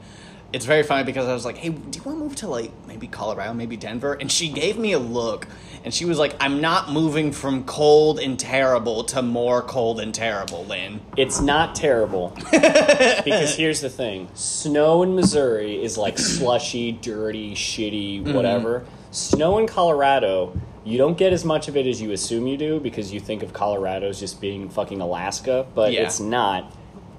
it's 0.52 0.64
very 0.64 0.82
funny 0.82 1.04
because 1.04 1.26
I 1.28 1.34
was 1.34 1.44
like, 1.44 1.58
"Hey, 1.58 1.68
do 1.70 1.98
you 1.98 2.02
want 2.04 2.18
to 2.18 2.24
move 2.24 2.36
to 2.36 2.48
like 2.48 2.70
maybe 2.86 3.06
Colorado, 3.06 3.52
maybe 3.54 3.76
Denver?" 3.76 4.14
And 4.14 4.30
she 4.32 4.48
gave 4.48 4.78
me 4.78 4.92
a 4.92 4.98
look, 4.98 5.46
and 5.84 5.92
she 5.92 6.04
was 6.06 6.18
like, 6.18 6.34
"I'm 6.40 6.60
not 6.60 6.90
moving 6.90 7.32
from 7.32 7.64
cold 7.64 8.18
and 8.18 8.38
terrible 8.38 9.04
to 9.04 9.20
more 9.22 9.60
cold 9.62 10.00
and 10.00 10.14
terrible, 10.14 10.64
Lynn." 10.64 11.00
It's 11.16 11.40
not 11.40 11.74
terrible 11.74 12.32
because 12.50 13.54
here's 13.56 13.80
the 13.80 13.90
thing: 13.90 14.28
snow 14.34 15.02
in 15.02 15.14
Missouri 15.14 15.82
is 15.82 15.98
like 15.98 16.18
slushy, 16.18 16.92
dirty, 16.92 17.54
shitty, 17.54 18.22
Mm-hmm. 18.22 18.32
whatever. 18.34 18.84
Snow 19.10 19.58
in 19.58 19.66
Colorado, 19.66 20.58
you 20.84 20.98
don't 20.98 21.16
get 21.16 21.32
as 21.32 21.44
much 21.44 21.68
of 21.68 21.76
it 21.76 21.86
as 21.86 22.00
you 22.00 22.12
assume 22.12 22.46
you 22.46 22.56
do 22.58 22.78
because 22.80 23.12
you 23.12 23.20
think 23.20 23.42
of 23.42 23.52
Colorado 23.52 24.08
as 24.08 24.20
just 24.20 24.40
being 24.40 24.68
fucking 24.68 25.00
Alaska, 25.00 25.66
but 25.74 25.92
Yeah. 25.92 26.02
it's 26.02 26.20
not. 26.20 26.72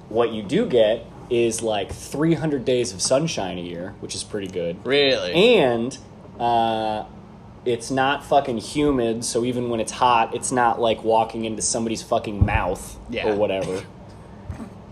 What 0.09 0.31
you 0.31 0.41
do 0.43 0.65
get 0.67 1.05
is 1.29 1.61
like 1.61 1.91
300 1.91 2.65
days 2.65 2.93
of 2.93 3.01
sunshine 3.01 3.57
a 3.57 3.61
year, 3.61 3.93
which 3.99 4.15
is 4.15 4.23
pretty 4.23 4.47
good 4.47 4.83
Really? 4.85 5.33
and 5.59 5.97
uh, 6.39 7.05
it's 7.65 7.91
not 7.91 8.25
fucking 8.25 8.57
humid. 8.57 9.23
So 9.25 9.43
even 9.45 9.69
when 9.69 9.79
it's 9.79 9.91
hot, 9.91 10.33
it's 10.33 10.51
not 10.51 10.79
like 10.79 11.03
walking 11.03 11.45
into 11.45 11.61
somebody's 11.61 12.01
fucking 12.01 12.45
mouth 12.45 12.97
Yeah. 13.09 13.29
or 13.29 13.35
whatever. 13.35 13.83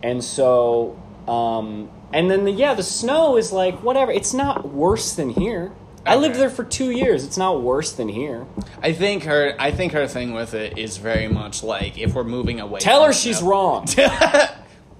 and 0.04 0.24
so, 0.24 1.00
um, 1.28 1.90
and 2.14 2.30
then 2.30 2.46
the 2.46 2.52
yeah, 2.52 2.74
the 2.74 2.84
snow 2.84 3.36
is 3.38 3.52
like 3.52 3.82
whatever. 3.84 4.12
It's 4.12 4.34
not 4.34 4.68
worse 4.70 5.14
than 5.16 5.30
here. 5.30 5.72
I 6.06 6.16
lived 6.16 6.36
there 6.36 6.50
for 6.50 6.64
two 6.64 6.92
years. 6.92 7.26
It's 7.26 7.38
not 7.38 7.62
worse 7.62 7.92
than 7.92 8.08
here. 8.08 8.46
I 8.82 8.94
think 8.94 9.24
her. 9.24 9.56
I 9.60 9.72
think 9.72 9.92
her 9.92 10.08
thing 10.08 10.34
with 10.34 10.54
it 10.54 10.78
is 10.78 10.96
very 10.98 11.28
much 11.28 11.64
like 11.64 11.98
if 11.98 12.14
we're 12.14 12.24
moving 12.24 12.62
away. 12.62 12.80
Tell 12.80 13.04
her 13.04 13.12
she's 13.12 13.42
wrong. 13.42 13.86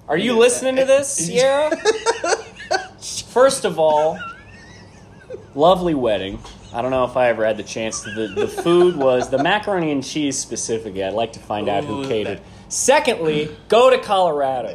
Are 0.08 0.16
you 0.16 0.36
listening 0.38 0.76
to 0.76 0.84
this, 0.84 1.12
Sierra? 1.26 1.76
First 3.28 3.64
of 3.64 3.78
all, 3.78 4.18
lovely 5.54 5.94
wedding. 5.94 6.40
I 6.72 6.82
don't 6.82 6.90
know 6.90 7.04
if 7.04 7.16
I 7.16 7.28
ever 7.28 7.44
had 7.46 7.56
the 7.56 7.62
chance 7.62 8.02
to. 8.02 8.10
The, 8.10 8.28
the 8.28 8.48
food 8.48 8.96
was 8.96 9.30
the 9.30 9.42
macaroni 9.42 9.90
and 9.92 10.02
cheese 10.04 10.38
specifically. 10.38 11.02
I'd 11.04 11.14
like 11.14 11.32
to 11.34 11.40
find 11.40 11.68
out 11.68 11.84
who 11.84 12.06
catered. 12.06 12.40
Secondly, 12.68 13.54
go 13.68 13.88
to 13.90 13.98
Colorado. 13.98 14.74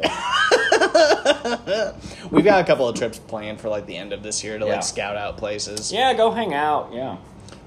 We've 2.30 2.44
got 2.44 2.60
a 2.60 2.64
couple 2.64 2.88
of 2.88 2.96
trips 2.96 3.18
planned 3.20 3.60
for 3.60 3.68
like 3.68 3.86
the 3.86 3.96
end 3.96 4.12
of 4.12 4.22
this 4.24 4.42
year 4.42 4.58
to 4.58 4.66
Yeah. 4.66 4.72
like 4.74 4.82
scout 4.82 5.16
out 5.16 5.36
places. 5.36 5.92
Yeah, 5.92 6.14
go 6.14 6.32
hang 6.32 6.52
out. 6.54 6.90
Yeah. 6.92 7.16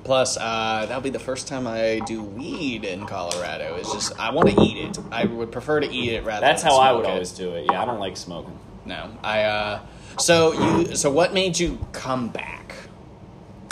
Plus, 0.07 0.37
uh, 0.37 0.85
that'll 0.87 1.01
be 1.01 1.09
the 1.09 1.19
first 1.19 1.49
time 1.49 1.67
I 1.67 1.99
do 2.05 2.23
weed 2.23 2.85
in 2.85 3.05
Colorado. 3.05 3.75
It's 3.75 3.91
just 3.91 4.17
I 4.17 4.31
want 4.31 4.49
to 4.49 4.61
eat 4.61 4.77
it. 4.77 4.97
I 5.11 5.25
would 5.25 5.51
prefer 5.51 5.81
to 5.81 5.91
eat 5.91 6.13
it 6.13 6.23
rather. 6.23 6.39
That's 6.39 6.63
than 6.63 6.71
how 6.71 6.77
I 6.79 6.93
would 6.93 7.03
it. 7.03 7.09
always 7.09 7.31
do 7.33 7.55
it. 7.55 7.65
Yeah, 7.69 7.81
I 7.81 7.85
don't 7.85 7.99
like 7.99 8.15
smoking. 8.15 8.57
No, 8.85 9.11
I. 9.21 9.43
uh 9.43 9.79
So 10.17 10.53
you. 10.53 10.95
So 10.95 11.11
what 11.11 11.33
made 11.33 11.59
you 11.59 11.85
come 11.91 12.29
back? 12.29 12.73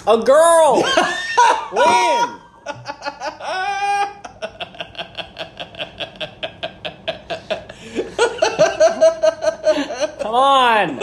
A 0.05 0.17
girl! 0.21 0.83
Lynn! 1.71 2.41
Come 10.19 10.33
on! 10.33 10.99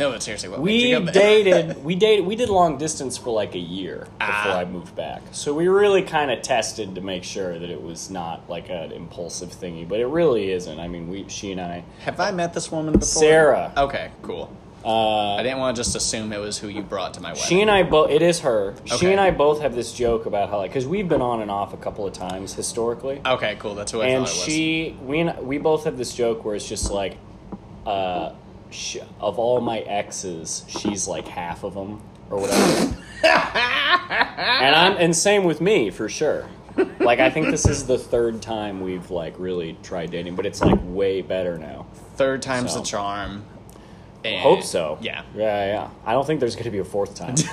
No, 0.00 0.10
but 0.12 0.22
seriously, 0.22 0.48
what 0.48 0.60
We 0.60 0.94
dated. 1.12 1.84
We 1.84 1.94
dated. 1.94 2.24
We 2.24 2.34
did 2.34 2.48
long 2.48 2.78
distance 2.78 3.18
for 3.18 3.30
like 3.34 3.54
a 3.54 3.58
year 3.58 3.98
before 4.18 4.18
Ah. 4.20 4.58
I 4.58 4.64
moved 4.64 4.96
back. 4.96 5.20
So 5.32 5.52
we 5.52 5.68
really 5.68 6.02
kind 6.02 6.30
of 6.30 6.40
tested 6.40 6.94
to 6.94 7.00
make 7.02 7.22
sure 7.22 7.58
that 7.58 7.68
it 7.68 7.82
was 7.82 8.10
not 8.10 8.48
like 8.48 8.70
an 8.70 8.92
impulsive 8.92 9.50
thingy, 9.50 9.86
but 9.86 10.00
it 10.00 10.06
really 10.06 10.50
isn't. 10.52 10.80
I 10.80 10.88
mean, 10.88 11.08
we, 11.10 11.28
she 11.28 11.52
and 11.52 11.60
I, 11.60 11.84
Have 12.00 12.18
I 12.18 12.30
met 12.30 12.54
this 12.54 12.72
woman 12.72 12.94
before? 12.94 13.06
Sarah. 13.22 13.72
Okay, 13.76 14.10
cool. 14.22 14.50
uh, 14.82 15.34
I 15.34 15.42
didn't 15.42 15.58
want 15.58 15.76
to 15.76 15.80
just 15.82 15.94
assume 15.94 16.32
it 16.32 16.38
was 16.38 16.56
who 16.56 16.68
you 16.68 16.80
brought 16.80 17.12
to 17.14 17.20
my 17.20 17.32
wedding. 17.32 17.44
she 17.46 17.60
and 17.60 17.70
I 17.70 17.82
both. 17.82 18.08
It 18.10 18.22
is 18.22 18.40
her. 18.40 18.74
She 18.86 19.12
and 19.12 19.20
I 19.20 19.30
both 19.30 19.60
have 19.60 19.74
this 19.74 19.92
joke 19.92 20.24
about 20.24 20.48
how 20.48 20.56
like 20.56 20.70
because 20.70 20.86
we've 20.86 21.10
been 21.10 21.20
on 21.20 21.42
and 21.42 21.50
off 21.50 21.74
a 21.74 21.76
couple 21.76 22.06
of 22.06 22.14
times 22.14 22.54
historically. 22.54 23.20
Okay, 23.26 23.56
cool. 23.58 23.74
That's 23.74 23.92
who 23.92 24.00
I 24.00 24.06
and 24.06 24.24
thought 24.26 24.34
it 24.34 24.38
was. 24.38 24.44
she 24.46 24.96
we 25.02 25.20
and- 25.20 25.46
we 25.46 25.58
both 25.58 25.84
have 25.84 25.98
this 25.98 26.14
joke 26.14 26.42
where 26.46 26.54
it's 26.54 26.66
just 26.66 26.90
like 26.90 27.18
uh 27.86 28.32
sh 28.70 28.96
of 29.20 29.38
all 29.38 29.60
my 29.60 29.78
exes 29.80 30.64
she's 30.68 31.06
like 31.08 31.26
half 31.28 31.64
of 31.64 31.74
them 31.74 32.00
or 32.30 32.40
whatever. 32.40 32.96
And 33.22 34.74
i'm 34.76 34.96
and 34.98 35.14
same 35.16 35.44
with 35.44 35.60
me 35.60 35.90
for 35.90 36.08
sure. 36.08 36.48
Like 37.00 37.18
i 37.20 37.28
think 37.30 37.46
this 37.50 37.66
is 37.66 37.86
the 37.86 37.98
third 37.98 38.40
time 38.42 38.80
we've 38.80 39.10
like 39.10 39.34
really 39.38 39.76
tried 39.82 40.10
dating 40.10 40.36
but 40.36 40.46
it's 40.46 40.60
like 40.60 40.78
way 40.84 41.20
better 41.22 41.58
now. 41.58 41.86
Third 42.16 42.42
time's 42.42 42.72
So. 42.72 42.78
the 42.80 42.84
charm. 42.86 43.44
And- 44.24 44.40
hope 44.42 44.62
so. 44.62 44.98
Yeah. 45.00 45.22
yeah 45.34 45.66
yeah. 45.66 45.90
I 46.04 46.12
don't 46.12 46.26
think 46.26 46.40
there's 46.40 46.56
gonna 46.56 46.70
be 46.70 46.78
a 46.78 46.84
fourth 46.84 47.14
time. 47.14 47.34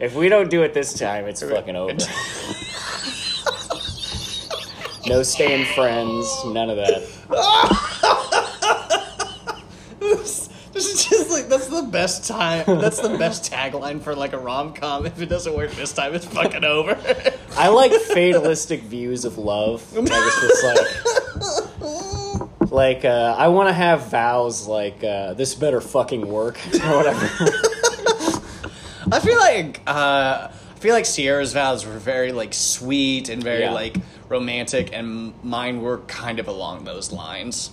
If 0.00 0.14
we 0.14 0.28
don't 0.28 0.48
do 0.48 0.62
it 0.62 0.74
this 0.74 0.92
time 0.94 1.26
it's 1.26 1.42
fucking 1.42 1.76
over. 1.76 1.96
No 5.06 5.22
staying 5.22 5.64
friends 5.74 6.28
none 6.46 6.68
of 6.68 6.76
that 6.76 7.02
Is 10.78 11.06
just 11.08 11.30
like 11.30 11.48
that's 11.48 11.66
the 11.68 11.82
best 11.82 12.26
time. 12.28 12.64
That's 12.66 13.00
the 13.00 13.16
best 13.18 13.50
tagline 13.50 14.00
for 14.00 14.14
like 14.14 14.32
a 14.32 14.38
rom 14.38 14.72
com. 14.74 15.06
If 15.06 15.20
it 15.20 15.26
doesn't 15.26 15.54
work 15.56 15.72
this 15.72 15.92
time, 15.92 16.14
it's 16.14 16.26
fucking 16.26 16.64
over. 16.64 16.96
I 17.56 17.68
like 17.68 17.92
fatalistic 17.92 18.82
views 18.82 19.24
of 19.24 19.38
love. 19.38 19.92
Like 19.96 20.08
it's 20.10 20.40
just 20.40 20.64
like 20.64 20.86
like 22.70 23.04
uh, 23.04 23.34
I 23.38 23.48
want 23.48 23.68
to 23.68 23.72
have 23.72 24.10
vows 24.10 24.66
like 24.68 25.02
uh, 25.02 25.34
this 25.34 25.54
better 25.54 25.80
fucking 25.80 26.26
work 26.28 26.58
or 26.84 26.96
whatever. 26.96 27.26
I 29.10 29.20
feel 29.20 29.38
like 29.38 29.80
uh, 29.86 30.48
I 30.50 30.78
feel 30.78 30.94
like 30.94 31.06
Sierra's 31.06 31.52
vows 31.52 31.86
were 31.86 31.98
very 31.98 32.32
like 32.32 32.52
sweet 32.54 33.28
and 33.30 33.42
very 33.42 33.62
Yeah. 33.62 33.72
like 33.72 33.96
romantic, 34.28 34.90
and 34.92 35.32
mine 35.42 35.80
were 35.80 35.98
kind 36.00 36.38
of 36.38 36.48
along 36.48 36.84
those 36.84 37.10
lines. 37.10 37.70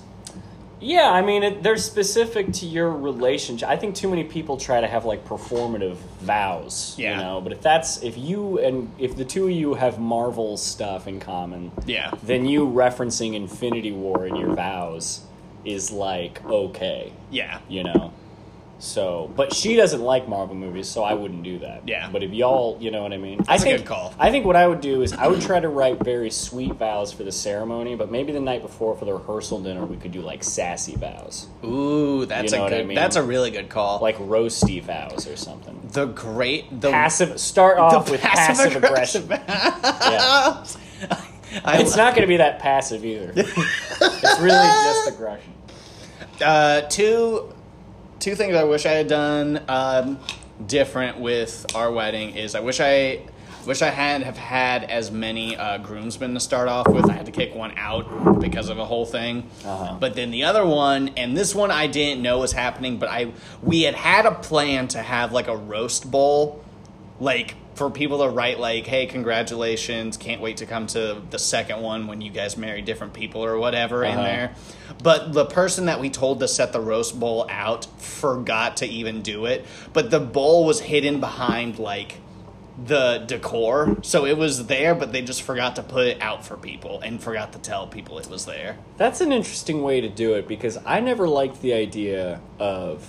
Yeah, 0.81 1.09
I 1.09 1.21
mean 1.21 1.43
it, 1.43 1.63
they're 1.63 1.77
specific 1.77 2.51
to 2.53 2.65
your 2.65 2.91
relationship. 2.91 3.67
I 3.69 3.75
think 3.77 3.95
too 3.95 4.09
many 4.09 4.23
people 4.23 4.57
try 4.57 4.81
to 4.81 4.87
have 4.87 5.05
like 5.05 5.25
performative 5.27 5.95
vows. 6.21 6.95
Yeah. 6.97 7.11
You 7.17 7.23
know, 7.23 7.41
but 7.41 7.51
if 7.53 7.61
that's 7.61 8.03
if 8.03 8.17
you 8.17 8.59
and 8.59 8.91
if 8.99 9.15
the 9.15 9.25
two 9.25 9.45
of 9.45 9.51
you 9.51 9.73
have 9.75 9.99
Marvel 9.99 10.57
stuff 10.57 11.07
in 11.07 11.19
common, 11.19 11.71
Yeah. 11.85 12.11
then 12.23 12.45
you 12.45 12.67
referencing 12.67 13.33
Infinity 13.35 13.91
War 13.91 14.25
in 14.27 14.35
your 14.35 14.53
vows 14.55 15.21
is 15.63 15.91
like 15.91 16.43
okay. 16.45 17.11
Yeah. 17.31 17.59
you 17.67 17.83
know. 17.83 18.11
So, 18.77 19.31
but 19.35 19.53
she 19.53 19.75
doesn't 19.77 20.01
like 20.01 20.27
Marvel 20.27 20.53
movies, 20.53 20.89
so 20.89 21.01
I 21.03 21.13
wouldn't 21.13 21.43
do 21.43 21.59
that. 21.59 21.87
Yeah. 21.87 22.09
But 22.11 22.23
if 22.23 22.31
y'all, 22.31 22.77
you 22.81 22.91
know 22.91 23.03
what 23.03 23.13
I 23.13 23.17
mean. 23.17 23.39
I 23.41 23.43
That's 23.53 23.61
a 23.61 23.65
think, 23.65 23.77
good 23.79 23.87
call. 23.87 24.13
I 24.19 24.31
think 24.31 24.45
what 24.45 24.57
I 24.57 24.67
would 24.67 24.81
do 24.81 25.01
is 25.01 25.13
I 25.13 25.27
would 25.27 25.41
try 25.41 25.61
to 25.61 25.69
write 25.69 26.03
very 26.03 26.29
sweet 26.29 26.73
vows 26.73 27.13
for 27.13 27.23
the 27.23 27.31
ceremony, 27.31 27.95
but 27.95 28.11
maybe 28.11 28.33
the 28.33 28.41
night 28.41 28.61
before 28.61 28.95
for 28.97 29.05
the 29.05 29.13
rehearsal 29.13 29.61
dinner 29.61 29.85
we 29.85 29.95
could 29.95 30.11
do 30.11 30.21
like 30.21 30.43
sassy 30.43 30.95
vows, 30.95 31.47
Ooh, 31.63 32.25
that's 32.25 32.51
You 32.51 32.57
know 32.57 32.63
a 32.63 32.65
what 32.65 32.73
I 32.73 32.77
good. 32.79 32.87
mean? 32.87 32.95
That's 32.95 33.15
a 33.15 33.23
really 33.23 33.49
good 33.49 33.69
call. 33.69 33.99
like 34.01 34.17
roasty 34.17 34.83
vows 34.83 35.25
or 35.25 35.37
something. 35.37 35.79
the 35.93 36.07
great 36.07 36.81
the 36.81 36.91
Passive. 36.91 37.39
Start 37.39 37.77
off 37.77 38.11
with 38.11 38.19
passive, 38.21 38.75
aggression. 38.75 39.23
aggressive- 39.23 39.29
Yeah. 39.47 40.65
I, 41.63 41.79
It's 41.79 41.95
not 41.95 42.13
going 42.13 42.23
to 42.23 42.27
be 42.27 42.37
that 42.37 42.59
passive 42.59 43.05
either. 43.05 43.31
it's 43.35 44.39
really 44.41 44.49
just 44.49 45.07
aggression. 45.09 45.53
uh, 46.43 46.81
two 46.81 47.53
two 48.25 48.33
things 48.33 48.55
I 48.55 48.63
wish 48.63 48.87
I 48.87 48.93
had 48.93 49.07
done 49.07 49.63
um, 49.67 50.19
different 50.65 51.19
with 51.19 51.63
our 51.75 51.91
wedding 51.91 52.31
is 52.35 52.55
I 52.55 52.59
wish 52.59 52.79
I 52.79 53.19
wish 53.67 53.83
I 53.83 53.91
had 53.91 54.23
have 54.23 54.35
had 54.35 54.83
as 54.85 55.11
many 55.11 55.55
uh, 55.55 55.77
groomsmen 55.77 56.33
to 56.33 56.39
start 56.39 56.67
off 56.67 56.87
with. 56.87 57.07
I 57.07 57.13
had 57.13 57.27
to 57.27 57.31
kick 57.31 57.53
one 57.53 57.77
out 57.77 58.39
because 58.39 58.69
of 58.69 58.79
a 58.79 58.85
whole 58.85 59.05
thing. 59.05 59.47
Uh-huh. 59.63 59.97
But 59.99 60.15
then 60.15 60.31
the 60.31 60.45
other 60.45 60.65
one, 60.65 61.09
and 61.09 61.37
this 61.37 61.53
one 61.53 61.69
I 61.69 61.85
didn't 61.85 62.23
know 62.23 62.39
was 62.39 62.51
happening, 62.51 62.97
but 62.97 63.09
I 63.09 63.31
we 63.61 63.83
had 63.83 63.93
had 63.93 64.25
a 64.25 64.33
plan 64.33 64.87
to 64.87 65.03
have 65.03 65.31
like 65.31 65.47
a 65.47 65.55
roast 65.55 66.09
bowl, 66.09 66.65
like 67.19 67.53
for 67.75 67.89
people 67.89 68.19
to 68.19 68.29
write 68.29 68.59
like, 68.59 68.87
"Hey, 68.87 69.05
congratulations! 69.05 70.17
Can't 70.17 70.41
wait 70.41 70.57
to 70.57 70.65
come 70.65 70.87
to 70.87 71.21
the 71.29 71.39
second 71.39 71.81
one 71.81 72.07
when 72.07 72.21
you 72.21 72.31
guys 72.31 72.57
marry 72.57 72.81
different 72.81 73.13
people 73.13 73.43
or 73.43 73.57
whatever." 73.57 74.03
In 74.03 74.13
Uh-huh. 74.13 74.23
there, 74.23 74.55
but 75.03 75.33
the 75.33 75.45
person 75.45 75.85
that 75.85 75.99
we 75.99 76.09
told 76.09 76.39
to 76.39 76.47
set 76.47 76.73
the 76.73 76.81
roast 76.81 77.19
bowl 77.19 77.45
out 77.49 77.85
forgot 77.97 78.77
to 78.77 78.85
even 78.87 79.21
do 79.21 79.45
it. 79.45 79.65
But 79.93 80.09
the 80.09 80.19
bowl 80.19 80.65
was 80.65 80.79
hidden 80.81 81.19
behind 81.19 81.77
like 81.77 82.15
the 82.85 83.23
decor, 83.25 83.97
so 84.01 84.25
it 84.25 84.37
was 84.37 84.67
there, 84.67 84.93
but 84.93 85.13
they 85.13 85.21
just 85.21 85.41
forgot 85.43 85.77
to 85.77 85.81
put 85.83 86.07
it 86.07 86.17
out 86.21 86.45
for 86.45 86.57
people 86.57 86.99
and 86.99 87.23
forgot 87.23 87.53
to 87.53 87.59
tell 87.59 87.87
people 87.87 88.19
it 88.19 88.29
was 88.29 88.43
there. 88.45 88.77
That's 88.97 89.21
an 89.21 89.31
interesting 89.31 89.81
way 89.81 90.01
to 90.01 90.09
do 90.09 90.33
it 90.33 90.45
because 90.45 90.77
I 90.85 90.99
never 90.99 91.25
liked 91.25 91.61
the 91.61 91.73
idea 91.73 92.41
of 92.59 93.07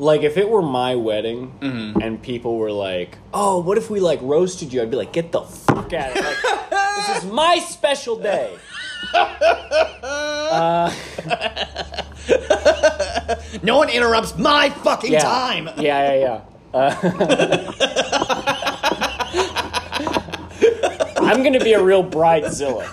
like 0.00 0.22
if 0.22 0.36
it 0.36 0.48
were 0.48 0.62
my 0.62 0.96
wedding 0.96 1.52
Mm-hmm. 1.60 2.00
and 2.00 2.22
people 2.22 2.56
were 2.56 2.72
like, 2.72 3.18
"Oh, 3.34 3.60
what 3.60 3.76
if 3.78 3.90
we 3.90 4.00
like 4.00 4.18
roasted 4.22 4.72
you?" 4.72 4.80
I'd 4.82 4.90
be 4.90 4.96
like, 4.96 5.12
"Get 5.12 5.30
the 5.32 5.42
fuck 5.42 5.92
out 5.92 6.10
of 6.10 6.14
here. 6.24 6.36
Like, 6.70 6.96
this 6.96 7.22
is 7.22 7.30
my 7.42 7.58
special 7.58 8.16
day." 8.16 8.56
Uh, 10.50 10.90
No 13.62 13.78
one 13.78 13.88
interrupts 13.88 14.36
my 14.36 14.70
fucking 14.70 15.12
yeah, 15.12 15.20
time. 15.20 15.68
Yeah, 15.78 16.12
yeah, 16.14 16.14
yeah. 16.14 16.40
Uh, 16.74 16.90
I'm 21.22 21.42
gonna 21.44 21.60
be 21.62 21.72
a 21.74 21.82
real 21.82 22.02
bridezilla. 22.04 22.86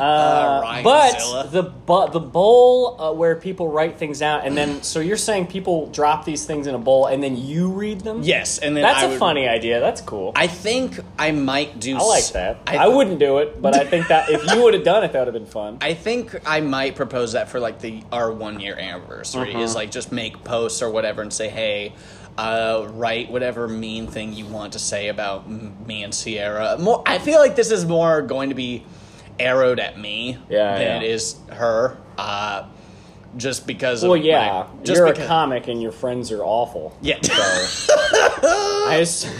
Uh, 0.00 0.82
But 0.82 1.14
Ryanzilla. 1.16 1.50
the 1.50 1.62
bu- 1.62 2.10
the 2.10 2.20
bowl 2.20 3.00
uh, 3.00 3.12
where 3.12 3.36
people 3.36 3.68
write 3.68 3.98
things 3.98 4.22
out, 4.22 4.44
and 4.46 4.56
then 4.56 4.82
so 4.82 5.00
you're 5.00 5.16
saying 5.16 5.46
people 5.48 5.86
drop 5.86 6.24
these 6.24 6.44
things 6.46 6.66
in 6.66 6.74
a 6.74 6.78
bowl, 6.78 7.06
and 7.06 7.22
then 7.22 7.36
you 7.36 7.68
read 7.70 8.00
them. 8.02 8.22
yes, 8.22 8.58
and 8.58 8.76
then 8.76 8.82
that's 8.82 9.02
I 9.02 9.06
a 9.06 9.10
would- 9.10 9.18
funny 9.18 9.48
idea. 9.48 9.80
That's 9.80 10.00
cool. 10.00 10.32
I, 10.36 10.46
think 10.46 10.98
I 11.18 11.32
might 11.32 11.80
do. 11.80 11.96
I 11.96 12.00
like 12.02 12.18
s- 12.18 12.30
that. 12.32 12.58
I, 12.66 12.76
I, 12.78 12.88
wouldn't 12.88 13.18
do 13.18 13.38
it, 13.38 13.60
but 13.60 13.74
I 13.76 13.84
think 13.84 14.08
that 14.08 14.30
if 14.30 14.44
you 14.52 14.62
would 14.62 14.74
have 14.74 14.84
done 14.84 15.04
it, 15.04 15.12
that 15.12 15.18
would 15.18 15.34
have 15.34 15.42
been 15.42 15.46
fun. 15.46 15.78
I 15.80 15.94
think 15.94 16.38
I 16.46 16.60
might 16.60 16.94
propose 16.96 17.32
that 17.32 17.48
for 17.48 17.58
like 17.60 17.80
the 17.80 18.02
our 18.12 18.30
one 18.30 18.60
year 18.60 18.76
anniversary 18.78 19.50
Uh-huh. 19.54 19.62
is 19.62 19.74
like 19.74 19.90
just 19.90 20.12
make 20.12 20.42
posts 20.44 20.82
or 20.82 20.90
whatever 20.90 21.22
and 21.22 21.32
say, 21.32 21.48
hey, 21.48 21.92
uh, 22.36 22.86
write 22.92 23.30
whatever 23.30 23.66
mean 23.66 24.06
thing 24.06 24.32
you 24.32 24.46
want 24.46 24.72
to 24.74 24.78
say 24.78 25.08
about 25.08 25.44
m- 25.46 25.76
me 25.86 26.04
and 26.04 26.14
Sierra. 26.14 26.76
More, 26.78 27.02
I 27.04 27.18
feel 27.18 27.40
like 27.40 27.56
this 27.56 27.70
is 27.72 27.84
more 27.84 28.22
going 28.22 28.50
to 28.50 28.54
be 28.54 28.84
arrowed 29.40 29.80
at 29.80 29.98
me 29.98 30.38
Yeah, 30.48 30.74
than 30.78 30.82
yeah. 30.82 30.96
it 30.98 31.02
is 31.10 31.36
her. 31.52 31.96
Uh, 32.16 32.66
just 33.36 33.66
because. 33.66 34.02
well, 34.02 34.14
of 34.14 34.24
yeah, 34.24 34.66
my- 34.78 34.84
just 34.84 34.98
you're 34.98 35.08
because, 35.08 35.24
a 35.24 35.28
comic, 35.28 35.68
and 35.68 35.82
your 35.82 35.92
friends 35.92 36.32
are 36.32 36.42
awful. 36.42 36.96
Yeah. 37.02 37.18
So 37.22 37.32
I 37.36 38.96
just 39.00 39.28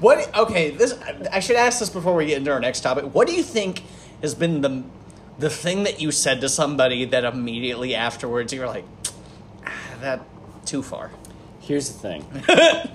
What? 0.00 0.36
Okay, 0.36 0.70
this 0.70 0.98
I 1.32 1.38
should 1.40 1.54
ask 1.56 1.78
this 1.78 1.88
before 1.88 2.14
we 2.16 2.26
get 2.26 2.38
into 2.38 2.50
our 2.50 2.58
next 2.60 2.80
topic. 2.80 3.14
What 3.14 3.28
do 3.28 3.34
you 3.34 3.42
think 3.44 3.82
has 4.20 4.34
been 4.34 4.60
the 4.60 4.82
the 5.38 5.48
thing 5.48 5.84
that 5.84 6.00
you 6.00 6.10
said 6.10 6.40
to 6.40 6.48
somebody 6.48 7.04
that 7.06 7.24
immediately 7.24 7.94
afterwards 7.94 8.52
you 8.52 8.60
were 8.60 8.66
like, 8.66 8.84
ah, 9.64 9.70
that 10.00 10.20
too 10.66 10.82
far? 10.82 11.12
Here's 11.60 11.88
the 11.90 11.98
thing. 11.98 12.24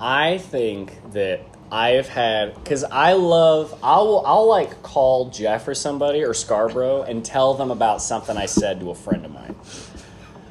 I 0.00 0.38
think 0.38 1.12
that 1.12 1.40
I 1.72 1.92
have 1.92 2.06
had 2.06 2.54
because 2.54 2.84
I 2.84 3.14
love 3.14 3.76
I'll 3.82 4.22
I'll 4.26 4.46
like 4.46 4.82
call 4.82 5.30
Jeff 5.30 5.66
or 5.66 5.74
somebody 5.74 6.22
or 6.22 6.34
Scarborough 6.34 7.00
and 7.02 7.24
tell 7.24 7.54
them 7.54 7.70
about 7.70 8.02
something 8.02 8.36
I 8.36 8.44
said 8.44 8.80
to 8.80 8.90
a 8.90 8.94
friend 8.94 9.24
of 9.24 9.32
mine. 9.32 9.56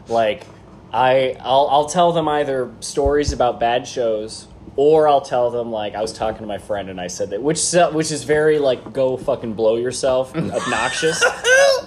Like 0.07 0.47
I 0.91 1.37
I'll 1.41 1.67
I'll 1.69 1.85
tell 1.85 2.11
them 2.11 2.27
either 2.27 2.73
stories 2.79 3.33
about 3.33 3.59
bad 3.59 3.87
shows 3.87 4.47
or 4.75 5.07
I'll 5.07 5.21
tell 5.21 5.51
them 5.51 5.71
like 5.71 5.93
I 5.93 6.01
was 6.01 6.11
talking 6.11 6.39
to 6.39 6.47
my 6.47 6.57
friend 6.57 6.89
and 6.89 6.99
I 6.99 7.05
said 7.05 7.29
that 7.29 7.43
which 7.43 7.61
which 7.93 8.11
is 8.11 8.23
very 8.23 8.57
like 8.57 8.91
go 8.91 9.15
fucking 9.15 9.53
blow 9.53 9.75
yourself 9.75 10.35
obnoxious. 10.35 11.23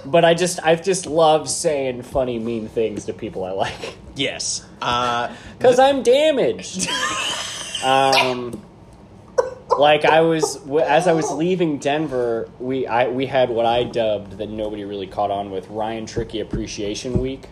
But 0.05 0.23
I 0.23 0.33
just 0.33 0.61
I've 0.63 0.81
just 0.81 1.07
love 1.07 1.49
saying 1.49 2.03
funny 2.03 2.39
mean 2.39 2.69
things 2.69 3.03
to 3.05 3.13
people 3.13 3.43
I 3.43 3.51
like. 3.51 3.97
Yes. 4.15 4.65
Uh, 4.81 5.35
Because 5.57 5.77
I'm 5.77 6.03
damaged. 6.03 6.87
um, 7.83 8.61
like 9.79 10.05
I 10.05 10.21
was, 10.21 10.57
as 10.69 11.07
I 11.07 11.13
was 11.13 11.31
leaving 11.31 11.77
Denver, 11.77 12.49
we 12.59 12.87
I 12.87 13.07
we 13.07 13.25
had 13.25 13.49
what 13.49 13.65
I 13.65 13.83
dubbed 13.83 14.37
that 14.37 14.49
nobody 14.49 14.83
really 14.83 15.07
caught 15.07 15.31
on 15.31 15.51
with 15.51 15.67
Ryan 15.69 16.05
Tricky 16.05 16.39
Appreciation 16.39 17.19
Week. 17.19 17.45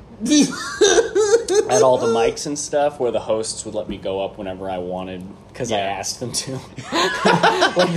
at 1.70 1.82
all 1.82 1.98
the 1.98 2.08
mics 2.08 2.46
and 2.46 2.58
stuff, 2.58 3.00
where 3.00 3.12
the 3.12 3.20
hosts 3.20 3.66
would 3.66 3.76
let 3.76 3.90
me 3.90 3.98
go 3.98 4.24
up 4.24 4.38
whenever 4.38 4.70
I 4.70 4.78
wanted 4.78 5.24
because 5.48 5.72
I 5.72 5.80
asked 5.80 6.20
them 6.20 6.32
to. 6.32 6.60
Like, 7.76 7.90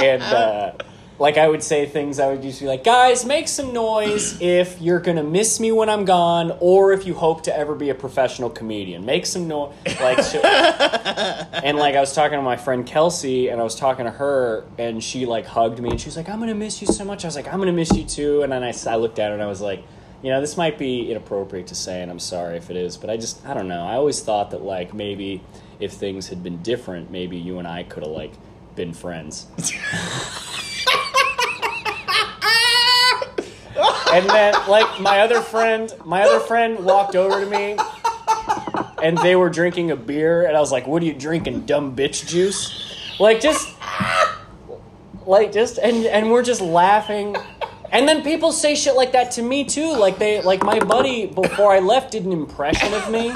and 0.00 0.22
uh, 0.22 0.72
like 1.18 1.36
I 1.36 1.48
would 1.48 1.62
say 1.62 1.84
things, 1.86 2.20
I 2.20 2.28
would 2.28 2.42
just 2.42 2.60
be 2.60 2.66
like, 2.66 2.84
"Guys, 2.84 3.24
make 3.24 3.48
some 3.48 3.72
noise 3.72 4.40
if 4.40 4.80
you're 4.80 5.00
gonna 5.00 5.24
miss 5.24 5.58
me 5.58 5.72
when 5.72 5.88
I'm 5.88 6.04
gone, 6.04 6.56
or 6.60 6.92
if 6.92 7.06
you 7.06 7.14
hope 7.14 7.42
to 7.44 7.56
ever 7.56 7.74
be 7.74 7.90
a 7.90 7.94
professional 7.94 8.50
comedian. 8.50 9.04
Make 9.04 9.26
some 9.26 9.48
noise." 9.48 9.72
Like, 10.00 10.22
sh- 10.22 10.36
and 10.44 11.76
like 11.78 11.94
I 11.96 12.00
was 12.00 12.12
talking 12.14 12.38
to 12.38 12.42
my 12.42 12.56
friend 12.56 12.86
Kelsey, 12.86 13.48
and 13.48 13.60
I 13.60 13.64
was 13.64 13.74
talking 13.74 14.04
to 14.04 14.10
her, 14.12 14.64
and 14.78 15.02
she 15.02 15.26
like 15.26 15.46
hugged 15.46 15.80
me, 15.80 15.90
and 15.90 16.00
she 16.00 16.06
was 16.06 16.16
like, 16.16 16.28
"I'm 16.28 16.38
gonna 16.38 16.54
miss 16.54 16.80
you 16.80 16.86
so 16.86 17.04
much." 17.04 17.24
I 17.24 17.28
was 17.28 17.36
like, 17.36 17.52
"I'm 17.52 17.58
gonna 17.58 17.72
miss 17.72 17.92
you 17.96 18.04
too." 18.04 18.42
And 18.42 18.52
then 18.52 18.62
I, 18.62 18.68
s- 18.70 18.86
I 18.86 18.94
looked 18.96 19.18
at 19.18 19.28
her, 19.28 19.34
and 19.34 19.42
I 19.42 19.46
was 19.46 19.60
like. 19.60 19.82
You 20.20 20.30
know, 20.30 20.40
this 20.40 20.56
might 20.56 20.78
be 20.78 21.12
inappropriate 21.12 21.68
to 21.68 21.76
say, 21.76 22.02
and 22.02 22.10
I'm 22.10 22.18
sorry 22.18 22.56
if 22.56 22.70
it 22.70 22.76
is, 22.76 22.96
but 22.96 23.08
I 23.08 23.16
just, 23.16 23.46
I 23.46 23.54
don't 23.54 23.68
know. 23.68 23.84
I 23.84 23.94
always 23.94 24.20
thought 24.20 24.50
that, 24.50 24.62
like, 24.64 24.92
maybe 24.92 25.40
if 25.78 25.92
things 25.92 26.26
had 26.26 26.42
been 26.42 26.60
different, 26.60 27.12
maybe 27.12 27.36
you 27.36 27.60
and 27.60 27.68
I 27.68 27.84
could 27.84 28.02
have, 28.02 28.10
like, 28.10 28.32
been 28.74 28.92
friends. 28.92 29.46
and 34.12 34.28
then, 34.28 34.54
like, 34.68 35.00
my 35.00 35.20
other 35.20 35.40
friend, 35.40 35.92
my 36.04 36.22
other 36.22 36.40
friend 36.40 36.84
walked 36.84 37.16
over 37.16 37.44
to 37.44 37.50
me, 37.50 37.76
and 39.02 39.18
they 39.18 39.36
were 39.36 39.50
drinking 39.50 39.90
a 39.90 39.96
beer, 39.96 40.46
and 40.46 40.56
I 40.56 40.60
was 40.60 40.72
like, 40.72 40.86
"What 40.86 41.02
are 41.02 41.06
you 41.06 41.14
drinking, 41.14 41.66
dumb 41.66 41.94
bitch 41.94 42.26
juice?" 42.26 43.18
Like, 43.18 43.40
just, 43.40 43.68
like, 45.26 45.52
just, 45.52 45.78
and 45.78 46.06
and 46.06 46.30
we're 46.30 46.42
just 46.42 46.60
laughing. 46.60 47.36
And 47.90 48.06
then 48.06 48.22
people 48.22 48.52
say 48.52 48.74
shit 48.74 48.96
like 48.96 49.12
that 49.12 49.30
to 49.32 49.42
me 49.42 49.64
too. 49.64 49.96
Like 49.96 50.18
they, 50.18 50.42
like 50.42 50.62
my 50.62 50.78
buddy 50.78 51.26
before 51.26 51.72
I 51.72 51.78
left 51.78 52.12
did 52.12 52.24
an 52.26 52.32
impression 52.32 52.92
of 52.92 53.10
me 53.10 53.32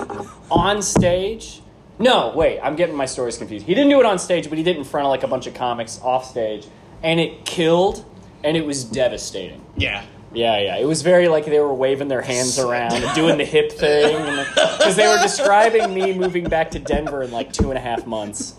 on 0.51 0.83
stage. 0.83 1.63
No, 1.99 2.33
wait, 2.35 2.61
I'm 2.61 2.77
getting 2.77 2.97
my 2.97 3.07
stories 3.07 3.39
confused. 3.39 3.65
He 3.65 3.75
didn't 3.75 3.91
do 3.91 4.01
it 4.01 4.07
on 4.07 4.19
stage, 4.19 4.49
but 4.49 4.59
he 4.59 4.65
did 4.65 4.77
in 4.77 4.85
front 4.85 5.07
of 5.07 5.11
like 5.11 5.23
a 5.23 5.29
bunch 5.29 5.47
of 5.47 5.55
comics 5.55 6.01
off 6.03 6.29
stage, 6.29 6.67
and 7.03 7.21
it 7.21 7.45
killed, 7.45 8.05
and 8.45 8.57
it 8.57 8.67
was 8.67 8.85
devastating. 8.85 9.65
Yeah. 9.77 10.05
Yeah, 10.35 10.59
yeah. 10.59 10.77
It 10.79 10.87
was 10.87 11.03
very 11.03 11.29
like 11.29 11.45
they 11.45 11.61
were 11.61 11.75
waving 11.75 12.09
their 12.09 12.23
hands 12.23 12.59
around 12.59 12.95
and 12.95 13.15
doing 13.15 13.37
the 13.39 13.45
hip 13.45 13.73
thing, 13.73 14.17
because 14.55 14.97
they 14.97 15.07
were 15.07 15.21
describing 15.21 15.93
me 15.93 16.15
moving 16.15 16.45
back 16.45 16.71
to 16.73 16.79
Denver 16.79 17.23
in 17.23 17.31
like 17.31 17.53
two 17.53 17.71
and 17.71 17.79
a 17.79 17.81
half 17.81 18.07
months, 18.07 18.55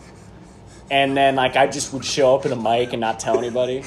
and 0.92 1.18
then 1.18 1.36
like 1.36 1.56
I 1.56 1.68
just 1.68 1.94
would 1.94 2.06
show 2.06 2.36
up 2.36 2.46
in 2.46 2.52
a 2.52 2.56
mic 2.56 2.94
and 2.94 3.02
not 3.02 3.20
tell 3.20 3.38
anybody. 3.38 3.78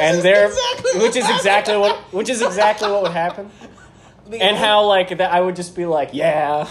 and 0.00 0.22
there, 0.22 0.46
exactly 0.46 1.00
which 1.02 1.16
is 1.16 1.28
exactly 1.30 1.76
what, 1.76 1.96
which 2.12 2.28
is 2.28 2.42
exactly 2.42 2.90
what 2.90 3.02
would 3.02 3.12
happen 3.12 3.50
and 4.32 4.56
how 4.56 4.86
like 4.86 5.16
that 5.18 5.32
I 5.32 5.40
would 5.40 5.56
just 5.56 5.76
be 5.76 5.86
like, 5.86 6.10
yeah, 6.12 6.68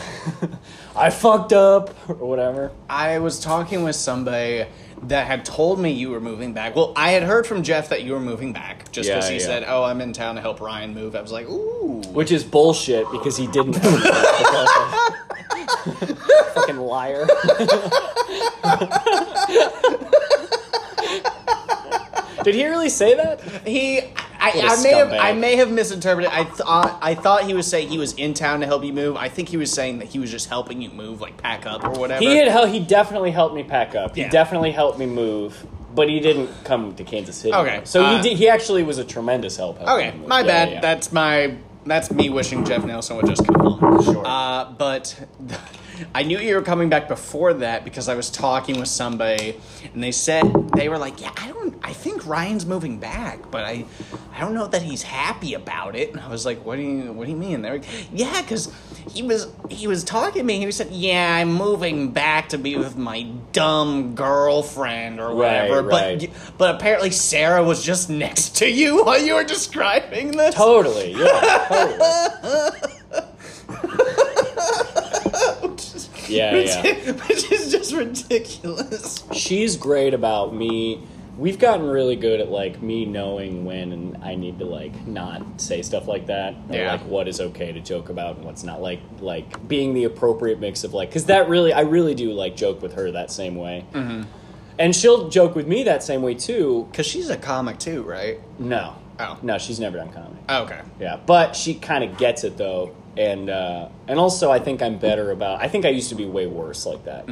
I 0.95 1.09
fucked 1.09 1.53
up 1.53 1.95
or 2.09 2.15
whatever. 2.15 2.71
I 2.89 3.19
was 3.19 3.39
talking 3.39 3.83
with 3.83 3.95
somebody 3.95 4.65
that 5.03 5.27
had 5.27 5.45
told 5.45 5.79
me 5.79 5.91
you 5.91 6.09
were 6.09 6.21
moving 6.21 6.53
back. 6.53 6.75
Well, 6.75 6.93
I 6.95 7.11
had 7.11 7.23
heard 7.23 7.45
from 7.45 7.63
Jeff 7.63 7.89
that 7.89 8.03
you 8.03 8.13
were 8.13 8.19
moving 8.19 8.53
back 8.53 8.91
just 8.91 9.09
because 9.09 9.25
Yeah, 9.25 9.31
he 9.33 9.39
yeah. 9.39 9.45
said, 9.45 9.65
"Oh, 9.67 9.83
I'm 9.83 10.01
in 10.01 10.13
town 10.13 10.35
to 10.35 10.41
help 10.41 10.61
Ryan 10.61 10.93
move." 10.93 11.15
I 11.15 11.21
was 11.21 11.31
like, 11.31 11.47
"Ooh." 11.49 12.01
Which 12.13 12.31
is 12.31 12.43
bullshit 12.43 13.09
because 13.11 13.37
he 13.37 13.47
didn't. 13.47 13.73
Fucking 16.55 16.77
liar. 16.77 17.27
Did 22.43 22.53
he 22.55 22.65
really 22.67 22.89
say 22.89 23.15
that? 23.15 23.41
He, 23.65 24.01
I, 24.53 24.75
I 24.77 24.83
may 24.83 24.91
have. 24.93 25.11
I 25.13 25.33
may 25.33 25.55
have 25.55 25.71
misinterpreted. 25.71 26.29
I 26.31 26.43
thought, 26.43 26.97
I 27.01 27.15
thought 27.15 27.45
he 27.45 27.53
was 27.53 27.67
saying 27.67 27.89
he 27.89 27.97
was 27.97 28.13
in 28.13 28.33
town 28.33 28.59
to 28.61 28.65
help 28.65 28.83
you 28.83 28.93
move. 28.93 29.15
I 29.15 29.29
think 29.29 29.49
he 29.49 29.57
was 29.57 29.71
saying 29.71 29.99
that 29.99 30.07
he 30.09 30.19
was 30.19 30.29
just 30.31 30.49
helping 30.49 30.81
you 30.81 30.89
move, 30.91 31.21
like 31.21 31.37
pack 31.37 31.65
up 31.65 31.83
or 31.83 31.91
whatever. 31.91 32.21
He 32.21 32.35
had 32.37 32.47
hel- 32.47 32.67
he 32.67 32.79
definitely 32.79 33.31
helped 33.31 33.55
me 33.55 33.63
pack 33.63 33.95
up. 33.95 34.15
Yeah. 34.17 34.25
He 34.25 34.29
definitely 34.29 34.71
helped 34.71 34.99
me 34.99 35.05
move, 35.05 35.65
but 35.93 36.09
he 36.09 36.19
didn't 36.19 36.49
come 36.63 36.95
to 36.95 37.03
Kansas 37.03 37.35
City. 37.35 37.53
Okay, 37.53 37.81
so 37.85 38.03
uh, 38.03 38.15
he 38.21 38.29
did. 38.29 38.37
He 38.37 38.47
actually 38.49 38.83
was 38.83 38.97
a 38.97 39.03
tremendous 39.05 39.57
help. 39.57 39.81
Okay, 39.81 40.13
my 40.27 40.41
Yeah, 40.41 40.45
bad. 40.47 40.71
yeah. 40.71 40.81
That's 40.81 41.11
my 41.11 41.55
that's 41.85 42.11
me 42.11 42.29
wishing 42.29 42.65
Jeff 42.65 42.83
Nelson 42.83 43.17
would 43.17 43.27
just 43.27 43.45
come 43.45 43.55
home. 43.77 44.03
Sure. 44.03 44.23
Uh, 44.25 44.71
but 44.71 45.27
I 46.13 46.23
knew 46.23 46.39
you 46.39 46.55
were 46.55 46.61
coming 46.61 46.89
back 46.89 47.07
before 47.07 47.53
that 47.55 47.83
because 47.83 48.07
I 48.09 48.15
was 48.15 48.29
talking 48.29 48.79
with 48.79 48.87
somebody, 48.89 49.59
and 49.93 50.03
they 50.03 50.11
said 50.11 50.43
they 50.75 50.89
were 50.89 50.97
like, 50.97 51.21
"Yeah, 51.21 51.31
I 51.37 51.47
don't. 51.47 51.75
I 51.83 51.93
think 51.93 52.25
Ryan's 52.25 52.65
moving 52.65 52.97
back, 52.99 53.51
but 53.51 53.63
I, 53.63 53.85
I 54.33 54.39
don't 54.41 54.53
know 54.53 54.67
that 54.67 54.81
he's 54.81 55.03
happy 55.03 55.53
about 55.53 55.95
it." 55.95 56.11
And 56.11 56.19
I 56.19 56.27
was 56.29 56.45
like, 56.45 56.65
"What 56.65 56.75
do 56.77 56.81
you 56.81 57.11
What 57.13 57.25
do 57.25 57.31
you 57.31 57.37
mean?" 57.37 57.61
They're 57.61 57.73
like, 57.73 57.85
"Yeah, 58.13 58.41
because 58.41 58.71
he 59.09 59.21
was 59.23 59.47
he 59.69 59.87
was 59.87 60.03
talking 60.03 60.39
to 60.41 60.43
me. 60.43 60.59
He 60.63 60.71
said, 60.71 60.89
"Yeah, 60.91 61.35
I'm 61.35 61.53
moving 61.53 62.11
back 62.11 62.49
to 62.49 62.57
be 62.57 62.75
with 62.77 62.97
my 62.97 63.23
dumb 63.51 64.15
girlfriend 64.15 65.19
or 65.19 65.33
whatever." 65.35 65.81
right. 65.83 65.89
But 66.17 66.21
you- 66.21 66.31
but 66.57 66.75
apparently 66.75 67.11
Sarah 67.11 67.63
was 67.63 67.83
just 67.83 68.09
next 68.09 68.55
to 68.57 68.69
you 68.69 69.03
while 69.05 69.19
you 69.21 69.35
were 69.35 69.43
describing 69.43 70.31
this. 70.31 70.55
Totally, 70.55 71.13
yeah, 71.13 71.65
totally. 71.69 72.91
Yeah, 76.29 76.53
which, 76.57 76.67
yeah. 76.67 77.11
which 77.27 77.51
is 77.51 77.71
just 77.71 77.93
ridiculous. 77.93 79.23
She's 79.33 79.75
great 79.77 80.13
about 80.13 80.53
me. 80.53 81.01
We've 81.37 81.59
gotten 81.59 81.85
really 81.85 82.15
good 82.15 82.39
at 82.39 82.49
like 82.49 82.81
me 82.81 83.03
knowing 83.05 83.65
when 83.65 83.91
and 83.91 84.23
I 84.23 84.35
need 84.35 84.59
to 84.59 84.65
like 84.65 85.05
not 85.05 85.59
say 85.59 85.81
stuff 85.81 86.07
like 86.07 86.27
that. 86.27 86.53
Or 86.69 86.75
Yeah. 86.75 86.91
like 86.93 87.01
what 87.05 87.27
is 87.27 87.41
okay 87.41 87.73
to 87.73 87.81
joke 87.81 88.07
about 88.09 88.37
and 88.37 88.45
what's 88.45 88.63
not. 88.63 88.81
Like 88.81 89.01
like 89.19 89.67
being 89.67 89.93
the 89.93 90.05
appropriate 90.05 90.59
mix 90.61 90.83
of 90.85 90.93
like 90.93 91.09
because 91.09 91.25
that 91.25 91.49
really 91.49 91.73
I 91.73 91.81
really 91.81 92.15
do 92.15 92.31
like 92.31 92.55
joke 92.55 92.81
with 92.81 92.93
her 92.93 93.11
that 93.11 93.31
same 93.31 93.55
way. 93.55 93.85
Mm-hmm. 93.91 94.23
And 94.79 94.95
she'll 94.95 95.27
joke 95.29 95.55
with 95.55 95.67
me 95.67 95.83
that 95.83 96.03
same 96.03 96.21
way 96.21 96.35
too. 96.35 96.87
Because 96.91 97.05
she's 97.05 97.29
a 97.29 97.37
comic 97.37 97.79
too, 97.79 98.03
right? 98.03 98.39
No, 98.59 98.95
Oh. 99.19 99.37
no, 99.41 99.57
she's 99.57 99.79
never 99.79 99.97
done 99.97 100.11
comedy. 100.13 100.39
Okay. 100.49 100.81
Yeah, 101.01 101.17
but 101.25 101.55
she 101.55 101.73
kind 101.75 102.03
of 102.03 102.17
gets 102.17 102.43
it 102.45 102.57
though, 102.57 102.95
and 103.17 103.49
uh, 103.49 103.89
and 104.07 104.19
also 104.19 104.51
I 104.51 104.59
think 104.59 104.81
I'm 104.81 104.97
better 104.97 105.31
about. 105.31 105.61
I 105.61 105.67
think 105.67 105.85
I 105.85 105.89
used 105.89 106.09
to 106.09 106.15
be 106.15 106.25
way 106.25 106.47
worse 106.47 106.85
like 106.85 107.03
that, 107.05 107.27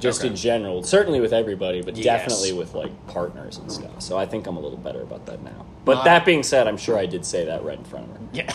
just 0.00 0.20
okay. 0.20 0.28
in 0.28 0.36
general. 0.36 0.82
Certainly 0.82 1.20
with 1.20 1.32
everybody, 1.32 1.82
but 1.82 1.96
Yes. 1.96 2.04
definitely 2.04 2.52
with 2.52 2.74
like 2.74 2.90
partners 3.08 3.58
and 3.58 3.70
stuff. 3.70 4.00
So 4.00 4.18
I 4.18 4.26
think 4.26 4.46
I'm 4.46 4.56
a 4.56 4.60
little 4.60 4.78
better 4.78 5.02
about 5.02 5.26
that 5.26 5.42
now. 5.42 5.66
But 5.84 5.98
Uh, 5.98 6.04
that 6.04 6.24
being 6.24 6.42
said, 6.42 6.68
I'm 6.68 6.76
sure 6.76 6.96
I 6.98 7.06
did 7.06 7.24
say 7.24 7.44
that 7.46 7.64
right 7.64 7.78
in 7.78 7.84
front 7.84 8.08
of 8.10 8.16
her. 8.16 8.22
Yeah. 8.32 8.44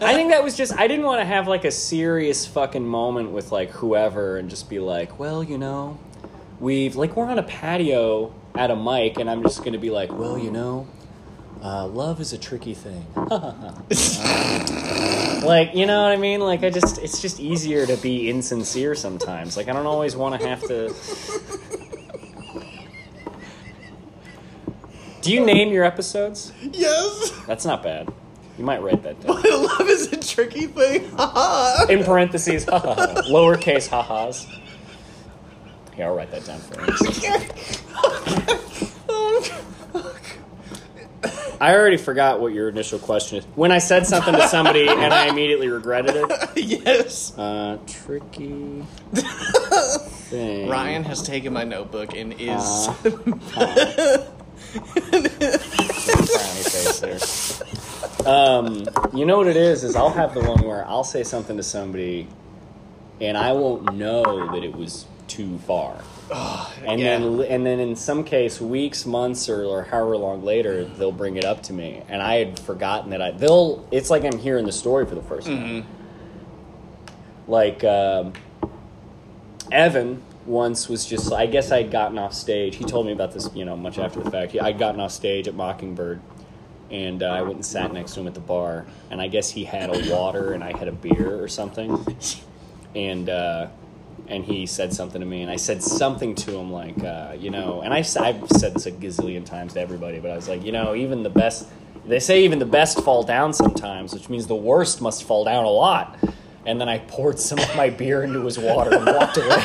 I 0.00 0.14
think 0.14 0.30
that 0.30 0.42
was 0.44 0.56
just 0.62 0.76
I 0.78 0.86
didn't 0.86 1.04
want 1.06 1.20
to 1.20 1.24
have 1.26 1.48
like 1.48 1.64
a 1.64 1.70
serious 1.72 2.46
fucking 2.46 2.86
moment 2.86 3.30
with 3.32 3.50
like 3.52 3.70
whoever 3.70 4.38
and 4.38 4.48
just 4.48 4.70
be 4.70 4.78
like, 4.78 5.18
well, 5.18 5.42
you 5.42 5.58
know, 5.58 5.98
we've 6.60 6.94
like 6.96 7.16
we're 7.16 7.26
on 7.26 7.38
a 7.38 7.42
patio 7.42 8.32
at 8.54 8.70
a 8.70 8.76
mic, 8.76 9.18
and 9.18 9.28
I'm 9.30 9.42
just 9.42 9.64
gonna 9.64 9.78
be 9.78 9.90
like, 9.90 10.12
well, 10.12 10.38
you 10.38 10.50
know. 10.50 10.86
Uh, 11.64 11.86
love 11.86 12.20
is 12.20 12.32
a 12.32 12.38
tricky 12.38 12.74
thing. 12.74 13.06
like, 15.42 15.74
you 15.74 15.86
know 15.86 16.02
what 16.02 16.12
I 16.12 16.16
mean? 16.16 16.40
Like, 16.40 16.62
I 16.64 16.70
just, 16.70 16.98
it's 16.98 17.20
just 17.20 17.40
easier 17.40 17.86
to 17.86 17.96
be 17.96 18.28
insincere 18.28 18.94
sometimes. 18.94 19.56
Like, 19.56 19.68
I 19.68 19.72
don't 19.72 19.86
always 19.86 20.16
want 20.16 20.40
to 20.40 20.48
have 20.48 20.62
to. 20.62 20.94
Do 25.22 25.32
you 25.32 25.44
name 25.44 25.72
your 25.72 25.84
episodes? 25.84 26.52
yes. 26.60 27.30
That's 27.46 27.64
not 27.64 27.82
bad. 27.82 28.12
You 28.58 28.64
might 28.64 28.82
write 28.82 29.02
that 29.04 29.20
down. 29.20 29.40
Love 29.62 29.88
is 29.88 30.12
a 30.12 30.16
tricky 30.16 30.66
thing. 30.66 31.04
In 31.88 32.04
parentheses, 32.04 32.64
ha 32.64 32.78
ha 32.78 32.94
ha. 32.94 33.22
Lowercase 33.28 33.88
ha 33.88 34.02
ha's. 34.02 34.46
Yeah, 35.96 36.06
I'll 36.06 36.14
write 36.16 36.30
that 36.32 36.44
down 36.44 36.60
for 36.60 36.80
you. 39.54 39.62
I 41.62 41.76
already 41.76 41.96
forgot 41.96 42.40
what 42.40 42.52
your 42.52 42.68
initial 42.68 42.98
question 42.98 43.38
is. 43.38 43.44
When 43.54 43.70
I 43.70 43.78
said 43.78 44.04
something 44.04 44.34
to 44.34 44.48
somebody 44.48 44.88
and 44.88 45.14
I 45.14 45.28
immediately 45.28 45.68
regretted 45.68 46.16
it. 46.16 46.56
yes. 46.56 47.38
Uh, 47.38 47.78
tricky 47.86 48.84
thing. 49.12 50.68
Ryan 50.68 51.04
has 51.04 51.22
taken 51.22 51.52
my 51.52 51.62
notebook 51.62 52.16
and 52.16 52.34
is. 52.36 52.88
Uh, 53.56 54.26
there. 57.00 57.20
Um, 58.26 58.84
you 59.14 59.24
know 59.24 59.36
what 59.36 59.46
it 59.46 59.56
is? 59.56 59.84
Is 59.84 59.94
I'll 59.94 60.10
have 60.10 60.34
the 60.34 60.40
one 60.40 60.66
where 60.66 60.84
I'll 60.88 61.04
say 61.04 61.22
something 61.22 61.56
to 61.58 61.62
somebody, 61.62 62.26
and 63.20 63.38
I 63.38 63.52
won't 63.52 63.94
know 63.94 64.50
that 64.52 64.64
it 64.64 64.74
was 64.74 65.06
too 65.28 65.58
far. 65.58 66.02
And 66.30 67.00
yeah. 67.00 67.18
then, 67.18 67.40
and 67.42 67.66
then 67.66 67.80
in 67.80 67.94
some 67.94 68.24
case, 68.24 68.60
weeks, 68.60 69.06
months, 69.06 69.48
or, 69.48 69.64
or 69.64 69.82
however 69.84 70.16
long 70.16 70.44
later, 70.44 70.84
they'll 70.84 71.12
bring 71.12 71.36
it 71.36 71.44
up 71.44 71.62
to 71.64 71.72
me, 71.72 72.02
and 72.08 72.22
I 72.22 72.36
had 72.36 72.58
forgotten 72.58 73.10
that 73.10 73.22
I. 73.22 73.30
They'll. 73.32 73.86
It's 73.90 74.10
like 74.10 74.24
I'm 74.24 74.38
hearing 74.38 74.66
the 74.66 74.72
story 74.72 75.06
for 75.06 75.14
the 75.14 75.20
1st 75.20 75.44
time. 75.44 75.86
Like 77.46 77.84
um, 77.84 78.32
Evan 79.70 80.22
once 80.46 80.88
was 80.88 81.04
just. 81.04 81.32
I 81.32 81.46
guess 81.46 81.70
I'd 81.70 81.90
gotten 81.90 82.18
off 82.18 82.32
stage. 82.32 82.76
He 82.76 82.84
told 82.84 83.06
me 83.06 83.12
about 83.12 83.32
this, 83.32 83.48
you 83.54 83.64
know, 83.64 83.76
much 83.76 83.98
after 83.98 84.20
the 84.20 84.30
fact. 84.30 84.56
I'd 84.60 84.78
gotten 84.78 85.00
off 85.00 85.12
stage 85.12 85.48
at 85.48 85.54
Mockingbird, 85.54 86.20
and 86.90 87.22
uh, 87.22 87.26
I 87.26 87.42
went 87.42 87.56
and 87.56 87.66
sat 87.66 87.92
next 87.92 88.14
to 88.14 88.20
him 88.20 88.26
at 88.26 88.34
the 88.34 88.40
bar, 88.40 88.86
and 89.10 89.20
I 89.20 89.28
guess 89.28 89.50
he 89.50 89.64
had 89.64 89.94
a 89.94 90.12
water 90.14 90.52
and 90.52 90.64
I 90.64 90.76
had 90.76 90.88
a 90.88 90.92
beer 90.92 91.42
or 91.42 91.48
something, 91.48 92.04
and. 92.94 93.28
Uh, 93.28 93.68
and 94.28 94.44
he 94.44 94.66
said 94.66 94.92
something 94.92 95.20
to 95.20 95.26
me, 95.26 95.42
and 95.42 95.50
I 95.50 95.56
said 95.56 95.82
something 95.82 96.34
to 96.36 96.56
him 96.56 96.72
like, 96.72 97.02
uh, 97.02 97.34
you 97.38 97.50
know, 97.50 97.82
and 97.82 97.92
I, 97.92 97.98
have 97.98 98.48
said 98.50 98.74
this 98.74 98.86
a 98.86 98.92
gazillion 98.92 99.44
times 99.44 99.74
to 99.74 99.80
everybody, 99.80 100.20
but 100.20 100.30
I 100.30 100.36
was 100.36 100.48
like, 100.48 100.64
you 100.64 100.72
know, 100.72 100.94
even 100.94 101.22
the 101.22 101.30
best, 101.30 101.68
they 102.06 102.20
say 102.20 102.44
even 102.44 102.58
the 102.58 102.66
best 102.66 103.00
fall 103.02 103.22
down 103.22 103.52
sometimes, 103.52 104.14
which 104.14 104.28
means 104.28 104.46
the 104.46 104.54
worst 104.54 105.00
must 105.00 105.24
fall 105.24 105.44
down 105.44 105.64
a 105.64 105.70
lot. 105.70 106.18
And 106.64 106.80
then 106.80 106.88
I 106.88 106.98
poured 106.98 107.40
some 107.40 107.58
of 107.58 107.76
my 107.76 107.90
beer 107.90 108.22
into 108.22 108.44
his 108.44 108.58
water 108.58 108.94
and 108.94 109.04
walked 109.04 109.36
away, 109.36 109.60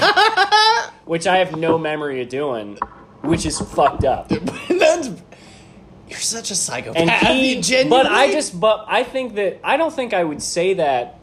which 1.05 1.27
I 1.27 1.37
have 1.37 1.55
no 1.55 1.77
memory 1.77 2.21
of 2.21 2.29
doing, 2.29 2.77
which 3.21 3.45
is 3.45 3.59
fucked 3.59 4.03
up. 4.03 4.29
That's. 4.69 5.09
You're 6.09 6.19
such 6.19 6.51
a 6.51 6.55
psychopath. 6.55 7.01
And 7.01 7.11
he, 7.63 7.83
but 7.83 8.05
I 8.05 8.31
just, 8.31 8.59
but 8.59 8.85
I 8.87 9.03
think 9.03 9.35
that 9.35 9.59
I 9.63 9.77
don't 9.77 9.93
think 9.93 10.13
I 10.13 10.23
would 10.23 10.41
say 10.41 10.75
that 10.75 11.16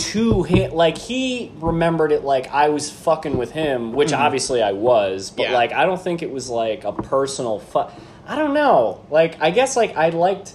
to 0.00 0.42
him. 0.42 0.72
Like 0.72 0.98
he 0.98 1.52
remembered 1.56 2.12
it 2.12 2.24
like 2.24 2.48
I 2.48 2.68
was 2.70 2.90
fucking 2.90 3.36
with 3.36 3.52
him, 3.52 3.92
which 3.92 4.12
obviously 4.12 4.62
I 4.62 4.72
was. 4.72 5.30
But 5.30 5.42
Mm-hmm. 5.44 5.52
Yeah. 5.52 5.58
like 5.58 5.72
I 5.72 5.84
don't 5.86 6.00
think 6.00 6.22
it 6.22 6.30
was 6.30 6.48
like 6.48 6.84
a 6.84 6.92
personal 6.92 7.58
fuck. 7.58 7.92
I 8.26 8.36
don't 8.36 8.54
know. 8.54 9.04
Like 9.10 9.40
I 9.40 9.50
guess 9.50 9.76
like 9.76 9.96
I 9.96 10.10
liked 10.10 10.54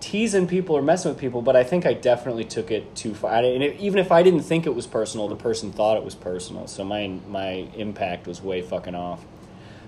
teasing 0.00 0.46
people 0.46 0.76
or 0.76 0.82
messing 0.82 1.10
with 1.10 1.18
people, 1.20 1.42
but 1.42 1.56
I 1.56 1.64
think 1.64 1.84
I 1.86 1.94
definitely 1.94 2.44
took 2.44 2.70
it 2.70 2.94
too 2.94 3.14
far. 3.14 3.32
I, 3.32 3.40
and 3.42 3.62
it, 3.62 3.80
even 3.80 3.98
if 3.98 4.12
I 4.12 4.22
didn't 4.22 4.42
think 4.42 4.66
it 4.66 4.74
was 4.74 4.86
personal, 4.86 5.26
the 5.28 5.36
person 5.36 5.72
thought 5.72 5.96
it 5.96 6.04
was 6.04 6.14
personal. 6.14 6.66
So 6.66 6.84
my 6.84 7.08
my 7.28 7.68
impact 7.76 8.26
was 8.26 8.40
way 8.42 8.62
fucking 8.62 8.94
off. 8.94 9.24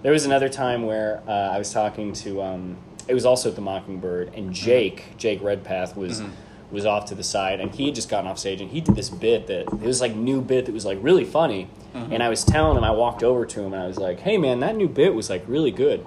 There 0.03 0.13
was 0.13 0.25
another 0.25 0.49
time 0.49 0.83
where 0.85 1.23
uh, 1.29 1.33
I 1.33 1.59
was 1.59 1.73
talking 1.73 2.13
to. 2.15 2.43
Um, 2.43 2.77
it 3.07 3.15
was 3.15 3.25
also 3.25 3.49
at 3.49 3.55
the 3.55 3.61
Mockingbird, 3.63 4.35
and 4.35 4.53
Jake 4.53 5.17
Jake 5.17 5.43
Redpath 5.43 5.97
was 5.97 6.23
was 6.71 6.85
off 6.85 7.07
to 7.07 7.15
the 7.15 7.25
side, 7.25 7.61
and 7.61 7.75
he 7.75 7.87
had 7.87 7.95
just 7.95 8.09
gotten 8.09 8.31
off 8.31 8.39
stage, 8.39 8.61
and 8.61 8.71
he 8.71 8.81
did 8.81 8.95
this 8.95 9.11
bit 9.11 9.47
that 9.47 9.63
it 9.63 9.81
was 9.81 10.01
like 10.01 10.15
new 10.15 10.41
bit 10.41 10.67
that 10.67 10.73
was 10.73 10.85
like 10.85 10.99
really 11.01 11.25
funny. 11.25 11.69
Mm-hmm. 11.95 12.13
And 12.13 12.23
I 12.23 12.29
was 12.29 12.45
telling 12.45 12.77
him, 12.77 12.85
I 12.85 12.91
walked 12.91 13.23
over 13.23 13.47
to 13.47 13.61
him, 13.61 13.73
and 13.73 13.83
I 13.83 13.87
was 13.87 13.99
like, 13.99 14.21
"Hey, 14.21 14.39
man, 14.39 14.61
that 14.61 14.77
new 14.77 14.89
bit 14.89 15.15
was 15.15 15.31
like 15.31 15.45
really 15.47 15.71
good." 15.71 16.05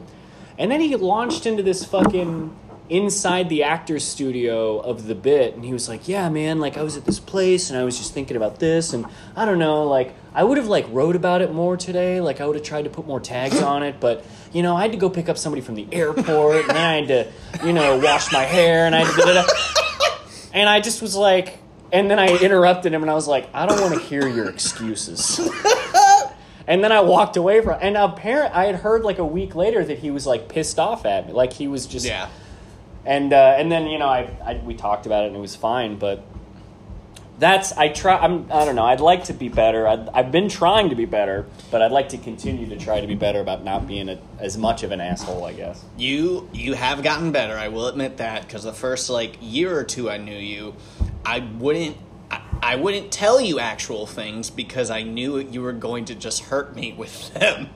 And 0.58 0.70
then 0.70 0.82
he 0.82 0.96
launched 0.96 1.46
into 1.46 1.64
this 1.64 1.84
fucking 1.84 2.56
inside 2.92 3.48
the 3.48 3.64
actor's 3.64 4.04
studio 4.04 4.78
of 4.78 5.08
the 5.08 5.16
bit 5.16 5.56
and 5.56 5.64
he 5.64 5.72
was 5.72 5.88
like 5.88 6.10
yeah 6.10 6.28
man 6.28 6.60
like 6.60 6.76
i 6.76 6.82
was 6.82 6.98
at 6.98 7.06
this 7.06 7.22
place 7.22 7.70
and 7.70 7.80
i 7.80 7.86
was 7.86 7.98
just 7.98 8.14
thinking 8.14 8.36
about 8.36 8.60
this 8.60 8.92
and 8.92 9.06
i 9.34 9.46
don't 9.46 9.60
know 9.60 9.86
like 9.86 10.14
i 10.34 10.44
would 10.44 10.58
have 10.58 10.68
like 10.68 10.86
wrote 10.90 11.16
about 11.16 11.42
it 11.42 11.54
more 11.54 11.78
today 11.78 12.20
like 12.20 12.42
i 12.42 12.46
would 12.46 12.58
have 12.58 12.66
tried 12.66 12.82
to 12.82 12.90
put 12.90 13.08
more 13.08 13.22
tags 13.22 13.62
on 13.62 13.82
it 13.82 13.98
but 14.02 14.26
you 14.52 14.62
know 14.62 14.76
i 14.76 14.82
had 14.82 14.92
to 14.92 14.98
go 14.98 15.10
pick 15.10 15.30
up 15.30 15.38
somebody 15.38 15.62
from 15.62 15.76
the 15.76 15.88
airport 15.94 16.58
and 16.58 16.70
then 16.72 16.76
i 16.76 16.96
had 16.96 17.08
to 17.08 17.66
you 17.66 17.72
know 17.72 17.98
wash 17.98 18.30
my 18.34 18.44
hair 18.44 18.86
and 18.86 18.94
i 18.94 19.06
had 19.06 19.16
to 19.16 19.22
da-da-da." 19.22 19.81
And 20.54 20.70
i 20.70 20.80
just 20.80 21.02
was 21.02 21.16
like 21.16 21.60
and 21.92 22.10
then 22.10 22.20
i 22.20 22.28
interrupted 22.38 22.94
him 22.94 23.02
and 23.02 23.12
i 23.12 23.14
was 23.14 23.28
like 23.28 23.50
i 23.54 23.66
don't 23.66 23.82
want 23.82 23.94
to 23.94 24.00
hear 24.00 24.28
your 24.28 24.50
excuses 24.50 25.40
and 26.68 26.84
then 26.84 26.92
I 26.92 27.02
walked 27.02 27.38
away 27.38 27.60
from, 27.62 27.80
and 27.82 27.98
apparent 27.98 28.56
I 28.56 28.66
had 28.66 28.76
heard 28.76 29.04
like 29.04 29.18
a 29.18 29.26
week 29.26 29.56
later 29.56 29.84
that 29.84 29.98
he 30.00 30.12
was 30.12 30.26
like 30.28 30.48
pissed 30.48 30.78
off 30.80 31.06
at 31.06 31.28
me, 31.28 31.34
like 31.34 31.52
he 31.54 31.68
was 31.68 31.86
just 31.88 32.06
Yeah. 32.06 32.30
and 33.06 33.34
uh, 33.34 33.56
and 33.58 33.72
then 33.72 33.88
you 33.88 33.98
know 33.98 34.08
I, 34.08 34.30
I 34.46 34.62
we 34.64 34.76
talked 34.76 35.06
about 35.08 35.24
it 35.24 35.28
and 35.28 35.36
it 35.36 35.40
was 35.40 35.56
fine 35.56 35.98
but 35.98 36.24
that's 37.42 37.74
I 37.74 37.90
try 37.90 38.16
I'm 38.18 38.46
I 38.52 38.64
don't 38.66 38.76
know 38.76 38.86
I'd 38.86 39.02
like 39.02 39.26
to 39.26 39.34
be 39.34 39.50
better 39.50 39.88
I'd, 39.88 40.08
I've 40.14 40.32
been 40.32 40.48
trying 40.48 40.90
to 40.92 40.96
be 40.96 41.06
better 41.06 41.46
but 41.72 41.82
I'd 41.82 41.92
like 41.92 42.10
to 42.10 42.18
continue 42.18 42.68
to 42.70 42.78
try 42.78 43.02
to 43.02 43.08
be 43.08 43.16
better 43.16 43.40
about 43.42 43.64
not 43.64 43.88
being 43.88 44.08
a, 44.10 44.20
as 44.40 44.58
much 44.58 44.84
of 44.84 44.92
an 44.92 45.02
asshole 45.02 45.44
I 45.44 45.54
guess 45.54 45.84
You 45.98 46.48
you 46.54 46.76
have 46.76 47.02
gotten 47.04 47.32
better. 47.32 47.58
I 47.58 47.68
will 47.68 47.88
admit 47.88 48.18
that 48.18 48.44
because 48.48 48.64
the 48.64 48.72
first 48.74 49.10
like 49.10 49.38
year 49.42 49.76
or 49.78 49.84
two 49.84 50.10
I 50.10 50.18
knew 50.18 50.38
you, 50.38 50.76
I 51.26 51.40
wouldn't 51.58 51.98
I, 52.30 52.42
I 52.62 52.76
wouldn't 52.78 53.12
tell 53.12 53.42
you 53.42 53.60
actual 53.60 54.06
things 54.06 54.50
because 54.52 54.90
I 54.92 55.02
knew 55.04 55.40
you 55.40 55.62
were 55.64 55.74
going 55.74 56.06
to 56.06 56.16
just 56.16 56.44
hurt 56.44 56.76
me 56.76 56.94
with 56.94 57.34
them. 57.34 57.70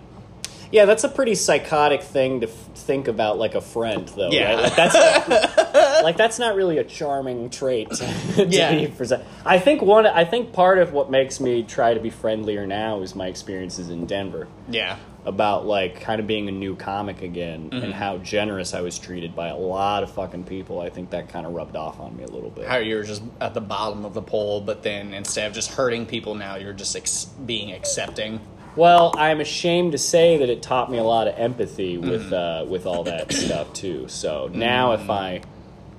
yeah 0.72 0.86
that's 0.86 1.04
a 1.04 1.10
pretty 1.10 1.34
psychotic 1.36 2.02
thing 2.04 2.42
to 2.42 2.48
f- 2.48 2.54
think 2.76 3.08
about 3.08 3.38
like 3.40 3.56
a 3.56 3.62
friend 3.62 4.08
though 4.10 4.30
Yeah. 4.32 4.54
right? 4.54 4.64
like 4.64 4.76
that's 4.76 5.55
like 6.04 6.18
that's 6.18 6.40
not 6.40 6.56
really 6.56 6.78
a 6.78 6.84
charming 6.84 7.50
trait 7.50 7.90
to 7.92 8.46
Yeah. 8.50 8.72
be 8.76 8.88
present. 8.88 9.24
I 9.46 9.60
think 9.60 9.82
one 9.82 10.06
I 10.06 10.26
think 10.26 10.54
part 10.54 10.78
of 10.80 10.94
what 10.94 11.10
makes 11.12 11.40
me 11.40 11.64
try 11.64 11.94
to 11.94 12.00
be 12.00 12.10
friendlier 12.10 12.66
now 12.68 13.02
is 13.02 13.16
my 13.16 13.28
experiences 13.28 13.90
in 13.90 14.06
Denver 14.06 14.48
Yeah. 14.70 14.98
about 15.26 15.66
like 15.66 16.02
kind 16.02 16.20
of 16.20 16.28
being 16.28 16.48
a 16.50 16.52
new 16.52 16.76
comic 16.76 17.22
again 17.22 17.70
Mm-hmm. 17.70 17.84
and 17.84 17.94
how 17.94 18.18
generous 18.18 18.74
I 18.74 18.82
was 18.82 19.00
treated 19.00 19.36
by 19.36 19.48
a 19.48 19.58
lot 19.58 20.04
of 20.04 20.12
fucking 20.12 20.44
people. 20.46 20.80
I 20.82 20.90
think 20.90 21.10
that 21.12 21.30
kind 21.30 21.46
of 21.46 21.54
rubbed 21.54 21.76
off 21.76 22.00
on 22.00 22.16
me 22.18 22.24
a 22.24 22.28
little 22.28 22.50
bit. 22.52 22.68
How 22.68 22.78
you're 22.78 23.04
just 23.04 23.24
at 23.42 23.54
the 23.54 23.62
bottom 23.62 24.06
of 24.06 24.14
the 24.14 24.22
pole, 24.22 24.62
but 24.62 24.84
then 24.84 25.14
instead 25.14 25.48
of 25.48 25.54
just 25.54 25.72
hurting 25.72 26.06
people, 26.06 26.36
now 26.36 26.56
you're 26.58 26.74
just 26.74 26.96
ex- 26.96 27.26
being 27.46 27.72
accepting. 27.72 28.40
well, 28.76 29.14
I'm 29.18 29.40
ashamed 29.40 29.94
to 29.94 29.98
say 29.98 30.38
that 30.38 30.50
it 30.50 30.62
taught 30.62 30.92
me 30.92 30.98
a 30.98 31.04
lot 31.04 31.28
of 31.30 31.36
empathy 31.40 31.98
Mm-hmm. 31.98 32.10
with 32.10 32.34
uh, 32.34 32.66
with 32.68 32.86
all 32.86 33.04
that 33.06 33.32
stuff 33.32 33.72
too. 33.74 34.08
So 34.10 34.50
now 34.54 34.92
if 34.94 35.10
I 35.10 35.42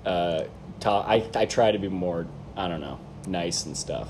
uh, 0.07 0.45
talk, 0.81 1.07
I 1.09 1.29
I 1.35 1.45
try 1.47 1.71
to 1.73 1.79
be 1.79 1.89
more 1.89 2.27
I 2.57 2.69
don't 2.69 2.81
know 2.81 2.99
nice 3.27 3.67
and 3.67 3.77
stuff. 3.77 4.09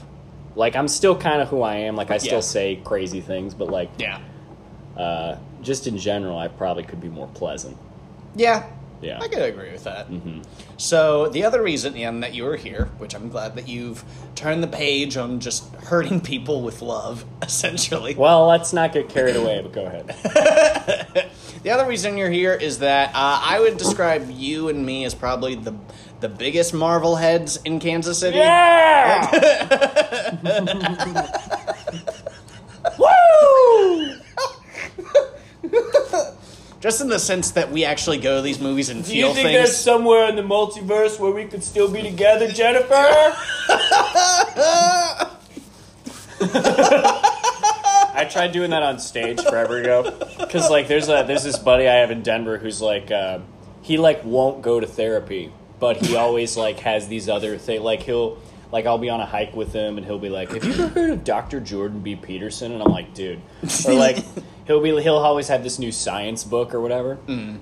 Like 0.55 0.76
I'm 0.76 0.88
still 0.88 1.16
kind 1.16 1.40
of 1.42 1.49
who 1.49 1.62
I 1.62 1.76
am. 1.76 1.97
Like 1.97 2.11
I 2.11 2.18
still 2.18 2.34
Yeah. 2.34 2.40
say 2.40 2.80
crazy 2.84 3.20
things, 3.20 3.55
but 3.55 3.68
like 3.68 3.90
Yeah. 3.99 4.20
uh, 4.97 5.36
just 5.62 5.86
in 5.86 5.99
general, 5.99 6.38
I 6.38 6.49
probably 6.49 6.82
could 6.84 7.01
be 7.01 7.09
more 7.09 7.26
pleasant. 7.28 7.76
Yeah. 8.34 8.64
Yeah. 9.03 9.18
I 9.20 9.28
could 9.28 9.42
agree 9.42 9.72
with 9.72 9.84
that. 9.84 10.11
Mm-hmm. 10.11 10.40
So 10.78 11.28
the 11.28 11.44
other 11.44 11.62
reason, 11.62 11.97
Ian, 11.97 12.20
that 12.20 12.34
you 12.34 12.47
are 12.47 12.57
here, 12.57 12.86
which 12.99 13.14
I'm 13.14 13.28
glad 13.28 13.55
that 13.57 13.68
you've 13.68 14.05
turned 14.34 14.62
the 14.62 14.68
page 14.68 15.16
on 15.16 15.40
just 15.40 15.72
hurting 15.74 16.20
people 16.20 16.62
with 16.62 16.82
love, 16.82 17.24
essentially. 17.42 18.14
Well, 18.14 18.47
let's 18.47 18.72
not 18.72 18.92
get 18.92 19.09
carried 19.09 19.36
away, 19.36 19.61
but 19.62 19.72
go 19.72 19.84
ahead. 19.84 21.30
The 21.66 21.72
other 21.72 21.88
reason 21.88 22.16
you're 22.16 22.30
here 22.30 22.55
is 22.55 22.78
that 22.78 23.09
uh, 23.09 23.40
I 23.42 23.59
would 23.59 23.76
describe 23.76 24.30
you 24.30 24.68
and 24.68 24.86
me 24.86 25.05
as 25.05 25.16
probably 25.16 25.57
the 25.57 25.74
the 26.20 26.28
biggest 26.28 26.72
Marvel 26.72 27.16
heads 27.16 27.57
in 27.64 27.80
Kansas 27.80 28.20
City. 28.20 28.38
Yeah! 28.38 29.26
Just 36.81 37.01
in 37.01 37.09
the 37.09 37.18
sense 37.18 37.53
that 37.53 37.72
we 37.72 37.85
actually 37.85 38.18
go 38.18 38.37
to 38.37 38.43
these 38.43 38.61
movies 38.61 38.91
and 38.91 39.05
Do 39.05 39.16
you 39.16 39.24
think 39.33 39.37
things. 39.49 39.53
there's 39.53 39.77
somewhere 39.77 40.29
in 40.29 40.37
the 40.37 40.43
multiverse 40.43 41.18
where 41.18 41.33
we 41.33 41.47
could 41.47 41.64
still 41.64 41.91
be 41.91 42.03
together, 42.03 42.49
Jennifer? 42.49 43.35
I 48.18 48.27
tried 48.31 48.53
doing 48.53 48.70
that 48.70 48.83
on 48.83 48.99
stage 48.99 49.41
forever 49.43 49.79
ago 49.79 50.16
because 50.39 50.70
like 50.70 50.89
there's 50.89 51.09
a 51.09 51.24
there's 51.27 51.45
this 51.45 51.59
buddy 51.59 51.89
I 51.89 51.95
have 51.97 52.11
in 52.11 52.22
Denver 52.22 52.59
who's 52.59 52.81
like 52.81 53.11
uh, 53.11 53.41
he 53.83 53.99
like 53.99 54.24
won't 54.24 54.62
go 54.62 54.81
to 54.81 54.87
therapy, 54.87 55.53
but 55.81 55.97
he 55.99 56.16
always 56.16 56.57
like 56.57 56.81
has 56.81 57.09
these 57.09 57.29
other 57.29 57.59
things 57.59 57.83
like 57.83 58.03
he'll 58.03 58.39
like 58.73 58.87
I'll 58.87 58.99
be 58.99 59.11
on 59.11 59.21
a 59.21 59.27
hike 59.27 59.55
with 59.55 59.73
him 59.73 59.97
and 59.97 60.07
he'll 60.07 60.19
be 60.19 60.29
like, 60.29 60.51
"Have 60.51 60.64
you 60.64 60.73
ever 60.73 60.89
heard 60.89 61.11
of 61.11 61.25
Dr. 61.25 61.61
Jordan 61.61 62.01
B. 62.01 62.17
Peterson?" 62.17 62.73
And 62.73 62.83
I'm 62.83 62.91
like, 62.91 63.14
"Dude," 63.14 63.41
or 63.87 63.95
like 63.95 64.25
he'll 64.67 64.81
be 64.81 64.91
he'll 65.03 65.17
always 65.17 65.49
have 65.49 65.62
this 65.62 65.79
new 65.79 65.93
science 65.93 66.45
book 66.45 66.75
or 66.75 66.81
whatever. 66.81 67.17
Mm-hmm. 67.27 67.57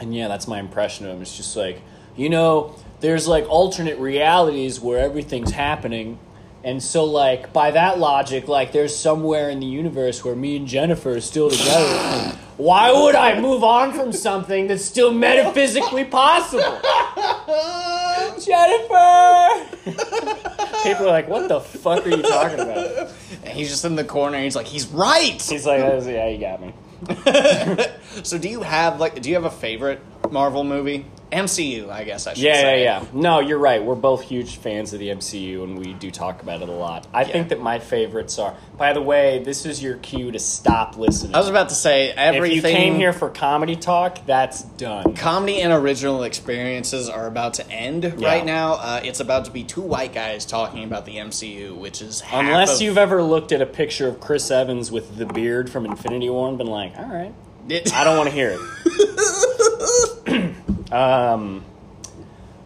And 0.00 0.14
yeah, 0.14 0.28
that's 0.28 0.48
my 0.48 0.58
impression 0.58 1.06
of 1.06 1.16
him. 1.16 1.22
It's 1.22 1.36
just 1.36 1.56
like, 1.56 1.80
you 2.16 2.28
know, 2.28 2.74
there's 3.00 3.28
like 3.28 3.48
alternate 3.48 3.98
realities 3.98 4.80
where 4.80 4.98
everything's 4.98 5.52
happening. 5.52 6.18
And 6.64 6.82
so, 6.82 7.04
like, 7.04 7.52
by 7.52 7.72
that 7.72 7.98
logic, 7.98 8.48
like, 8.48 8.72
there's 8.72 8.96
somewhere 8.96 9.50
in 9.50 9.60
the 9.60 9.66
universe 9.66 10.24
where 10.24 10.34
me 10.34 10.56
and 10.56 10.66
Jennifer 10.66 11.16
are 11.16 11.20
still 11.20 11.50
together. 11.50 12.38
Why 12.56 12.90
would 12.90 13.14
I 13.14 13.38
move 13.38 13.62
on 13.62 13.92
from 13.92 14.14
something 14.14 14.68
that's 14.68 14.82
still 14.82 15.12
metaphysically 15.12 16.04
possible? 16.04 16.80
Jennifer! 18.44 19.76
People 20.82 21.06
are 21.06 21.10
like, 21.10 21.28
what 21.28 21.48
the 21.48 21.60
fuck 21.60 22.06
are 22.06 22.10
you 22.10 22.22
talking 22.22 22.60
about? 22.60 23.10
and 23.42 23.52
he's 23.52 23.70
just 23.70 23.84
in 23.84 23.96
the 23.96 24.04
corner. 24.04 24.36
And 24.36 24.44
he's 24.44 24.56
like, 24.56 24.66
he's 24.66 24.86
right. 24.88 25.40
He's 25.40 25.66
like, 25.66 25.80
"Oh, 25.80 26.00
yeah, 26.06 26.28
you 26.28 26.38
got 26.38 26.60
me. 26.60 26.72
So, 28.22 28.38
do 28.38 28.48
you 28.48 28.62
have 28.62 29.00
like, 29.00 29.20
do 29.22 29.28
you 29.28 29.34
have 29.34 29.44
a 29.44 29.50
favorite 29.50 30.00
Marvel 30.30 30.62
movie? 30.62 31.04
MCU, 31.34 31.90
I 31.90 32.04
guess 32.04 32.26
I 32.26 32.34
should 32.34 32.42
say. 32.42 32.46
Yeah, 32.48 32.76
yeah, 32.76 33.00
yeah. 33.02 33.04
No, 33.12 33.40
you're 33.40 33.58
right. 33.58 33.82
We're 33.82 33.94
both 33.96 34.22
huge 34.22 34.56
fans 34.56 34.92
of 34.92 35.00
the 35.00 35.08
MCU, 35.08 35.64
and 35.64 35.78
we 35.78 35.92
do 35.94 36.10
talk 36.10 36.42
about 36.42 36.62
it 36.62 36.68
a 36.68 36.72
lot. 36.72 37.06
I 37.12 37.24
think 37.24 37.48
that 37.48 37.60
my 37.60 37.78
favorites 37.80 38.38
are. 38.38 38.54
By 38.78 38.92
the 38.92 39.02
way, 39.02 39.42
this 39.42 39.66
is 39.66 39.82
your 39.82 39.96
cue 39.96 40.30
to 40.30 40.38
stop 40.38 40.96
listening. 40.96 41.34
I 41.34 41.38
was 41.38 41.48
about 41.48 41.68
to 41.70 41.74
say 41.74 42.10
everything. 42.10 42.58
if 42.58 42.64
you 42.64 42.70
came 42.70 42.94
here 42.94 43.12
for 43.12 43.28
comedy 43.30 43.74
talk, 43.76 44.24
that's 44.26 44.62
done. 44.62 45.14
comedy 45.14 45.60
and 45.60 45.72
original 45.72 46.22
experiences 46.22 47.08
are 47.08 47.26
about 47.26 47.54
to 47.54 47.68
end 47.70 48.04
Yeah. 48.18 48.28
right 48.28 48.44
now. 48.44 48.74
Uh, 48.74 49.00
it's 49.02 49.20
about 49.20 49.44
to 49.46 49.50
be 49.50 49.64
two 49.64 49.80
white 49.82 50.12
guys 50.14 50.44
talking 50.46 50.84
about 50.84 51.04
the 51.04 51.18
MCU, 51.18 51.74
which 51.74 52.00
is 52.00 52.22
Unless 52.32 52.76
of- 52.76 52.82
you've 52.82 52.98
ever 52.98 53.22
looked 53.22 53.50
at 53.52 53.60
a 53.60 53.66
picture 53.66 54.06
of 54.08 54.20
Chris 54.20 54.50
Evans 54.50 54.92
with 54.92 55.16
the 55.18 55.26
beard 55.26 55.68
from 55.70 55.84
Infinity 55.84 56.30
War 56.30 56.48
and 56.48 56.56
been 56.58 56.66
like, 56.68 56.92
all 56.96 57.04
right, 57.06 57.32
It- 57.68 57.92
I 57.92 58.04
don't 58.04 58.16
want 58.16 58.28
to 58.28 58.34
hear 58.34 58.56
it. 58.56 60.54
um, 60.94 61.64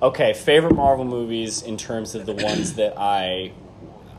okay, 0.02 0.32
favorite 0.34 0.74
Marvel 0.74 1.04
movies 1.04 1.62
in 1.62 1.76
terms 1.76 2.14
of 2.14 2.26
the 2.26 2.34
ones 2.34 2.74
that 2.74 2.98
I. 2.98 3.52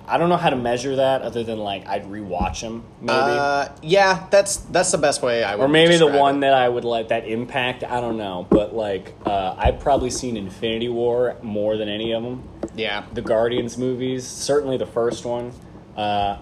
I 0.07 0.17
don't 0.17 0.29
know 0.29 0.37
how 0.37 0.49
to 0.49 0.55
measure 0.55 0.95
that 0.95 1.21
other 1.21 1.43
than 1.43 1.59
like 1.59 1.85
I'd 1.85 2.05
rewatch 2.05 2.61
them 2.61 2.83
maybe. 2.99 3.13
Uh, 3.13 3.69
yeah, 3.83 4.25
that's 4.31 4.55
that's 4.55 4.91
the 4.91 4.97
best 4.97 5.21
way 5.21 5.43
I 5.43 5.53
would. 5.55 5.65
or 5.65 5.67
maybe 5.67 5.97
the 5.97 6.07
one 6.07 6.37
it. 6.37 6.39
that 6.41 6.55
I 6.55 6.67
would 6.67 6.83
let 6.83 7.09
that 7.09 7.27
impact. 7.27 7.83
I 7.83 8.01
don't 8.01 8.17
know, 8.17 8.47
but 8.49 8.73
like 8.75 9.13
uh, 9.27 9.53
I've 9.55 9.79
probably 9.79 10.09
seen 10.09 10.35
Infinity 10.35 10.89
War 10.89 11.37
more 11.43 11.77
than 11.77 11.89
any 11.89 12.11
of 12.13 12.23
them. 12.23 12.41
Yeah, 12.75 13.05
The 13.13 13.21
Guardians 13.21 13.77
movies, 13.77 14.25
certainly 14.25 14.77
the 14.77 14.87
first 14.87 15.25
one. 15.25 15.51
Uh, 15.95 16.39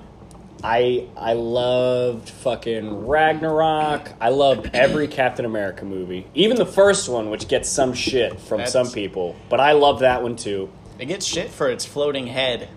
I 0.63 1.07
I 1.15 1.33
loved 1.33 2.29
fucking 2.29 3.05
Ragnarok. 3.07 4.13
I 4.19 4.29
loved 4.29 4.71
every 4.73 5.07
Captain 5.19 5.45
America 5.45 5.85
movie, 5.85 6.25
even 6.33 6.57
the 6.57 6.65
first 6.65 7.07
one, 7.09 7.29
which 7.29 7.47
gets 7.47 7.69
some 7.69 7.93
shit 7.93 8.39
from 8.39 8.57
That's- 8.59 8.73
some 8.73 8.91
people, 8.91 9.35
but 9.49 9.59
I 9.59 9.73
love 9.73 9.99
that 9.99 10.23
one 10.23 10.35
too. 10.35 10.69
it 10.99 11.05
gets 11.05 11.25
shit 11.25 11.51
for 11.51 11.69
its 11.69 11.85
floating 11.85 12.27
head 12.27 12.69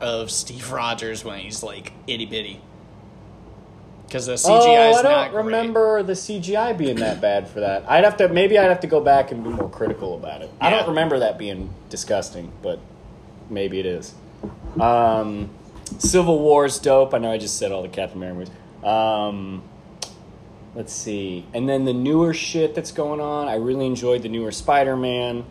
of 0.00 0.30
Steve 0.30 0.70
Rogers 0.70 1.24
when 1.24 1.38
he's 1.40 1.62
like 1.62 1.92
itty 2.06 2.26
bitty. 2.26 2.60
Because 4.06 4.26
the 4.26 4.34
CGI 4.34 4.48
oh, 4.50 4.90
is 4.90 4.96
I 4.98 5.02
not 5.02 5.02
don't 5.02 5.30
great. 5.32 5.44
remember 5.46 6.02
the 6.04 6.12
CGI 6.12 6.78
being 6.78 6.96
that 6.96 7.20
bad 7.20 7.48
for 7.48 7.58
that. 7.58 7.90
I'd 7.90 8.04
have 8.04 8.16
to 8.18 8.28
maybe 8.28 8.56
I'd 8.56 8.68
have 8.68 8.80
to 8.80 8.86
go 8.86 9.00
back 9.00 9.32
and 9.32 9.42
be 9.42 9.50
more 9.50 9.68
critical 9.68 10.14
about 10.14 10.42
it. 10.42 10.50
I 10.60 10.70
Yeah. 10.70 10.78
don't 10.78 10.90
remember 10.90 11.18
that 11.18 11.38
being 11.38 11.70
disgusting, 11.90 12.52
but 12.62 12.78
maybe 13.50 13.80
it 13.80 13.86
is. 13.86 14.14
Um, 14.78 15.50
Civil 15.98 16.38
War's 16.40 16.78
dope. 16.78 17.14
I 17.14 17.18
know 17.18 17.30
I 17.30 17.38
just 17.38 17.58
said 17.58 17.72
all 17.72 17.82
the 17.82 17.88
Captain 17.88 18.18
America 18.18 18.38
movies. 18.50 18.84
Um, 18.84 19.62
let's 20.74 20.92
see, 20.92 21.46
and 21.54 21.68
then 21.68 21.84
the 21.84 21.92
newer 21.92 22.34
shit 22.34 22.74
that's 22.74 22.92
going 22.92 23.20
on. 23.20 23.48
I 23.48 23.54
really 23.56 23.86
enjoyed 23.86 24.22
the 24.22 24.28
newer 24.28 24.52
Spider 24.52 24.96
Man. 24.96 25.44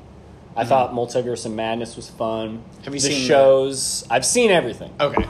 I 0.58 0.64
thought 0.64 0.94
Multiverse 0.94 1.46
of 1.46 1.52
Madness 1.52 1.98
was 1.98 2.10
fun. 2.10 2.64
Have 2.86 2.94
you 2.94 3.00
the 3.02 3.08
seen 3.08 3.22
the- 3.22 3.28
shows? 3.28 4.06
I've 4.10 4.26
seen 4.26 4.52
everything. 4.52 4.94
Okay. 5.00 5.28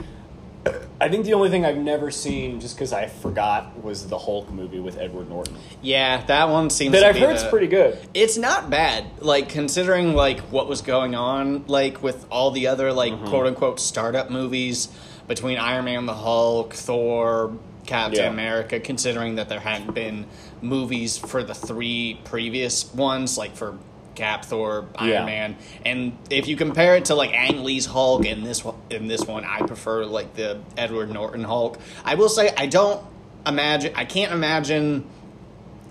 I 0.98 1.08
think 1.10 1.26
the 1.26 1.34
only 1.34 1.50
thing 1.50 1.66
I've 1.66 1.76
never 1.76 2.10
seen, 2.10 2.58
just 2.58 2.74
because 2.76 2.92
I 2.92 3.06
forgot, 3.06 3.82
was 3.82 4.06
the 4.08 4.16
Hulk 4.18 4.50
movie 4.50 4.80
with 4.80 4.96
Edward 4.98 5.28
Norton. 5.28 5.54
Yeah, 5.82 6.24
that 6.24 6.48
one 6.48 6.70
seems. 6.70 6.92
That 6.92 7.00
to 7.00 7.08
I've 7.08 7.14
be 7.14 7.20
heard 7.20 7.36
is 7.36 7.42
the- 7.44 7.50
pretty 7.50 7.66
good. 7.66 7.98
It's 8.14 8.38
not 8.38 8.70
bad, 8.70 9.04
like 9.20 9.48
considering 9.50 10.14
like 10.14 10.40
what 10.50 10.68
was 10.68 10.80
going 10.80 11.14
on, 11.14 11.64
like 11.66 12.02
with 12.02 12.24
all 12.30 12.50
the 12.50 12.66
other 12.68 12.92
like 12.92 13.12
Mm-hmm. 13.12 13.26
quote 13.28 13.46
unquote 13.46 13.78
startup 13.80 14.30
movies 14.30 14.88
between 15.28 15.58
Iron 15.58 15.84
Man, 15.84 16.06
the 16.06 16.14
Hulk, 16.14 16.72
Thor, 16.72 17.52
Captain 17.84 18.20
Yeah. 18.24 18.30
America. 18.30 18.80
Considering 18.80 19.34
that 19.36 19.48
there 19.50 19.60
hadn't 19.60 19.94
been 19.94 20.24
movies 20.62 21.18
for 21.18 21.42
the 21.42 21.54
three 21.54 22.20
previous 22.24 22.92
ones, 22.94 23.36
like 23.36 23.54
for 23.54 23.76
Cap, 24.16 24.44
Thor, 24.44 24.86
Iron 24.96 25.10
Yeah. 25.10 25.24
Man, 25.24 25.56
and 25.84 26.18
if 26.30 26.48
you 26.48 26.56
compare 26.56 26.96
it 26.96 27.06
to 27.06 27.14
like 27.14 27.32
Ang 27.32 27.62
Lee's 27.62 27.86
Hulk 27.86 28.24
in 28.24 28.42
this 28.42 28.64
one, 28.64 28.76
in 28.90 29.06
this 29.06 29.22
one, 29.22 29.44
I 29.44 29.60
prefer 29.60 30.04
like 30.04 30.34
the 30.34 30.60
Edward 30.76 31.10
Norton 31.10 31.44
Hulk. 31.44 31.78
I 32.04 32.16
will 32.16 32.28
say 32.28 32.52
I 32.56 32.66
don't 32.66 33.04
imagine, 33.46 33.92
I 33.94 34.04
can't 34.04 34.32
imagine 34.32 35.04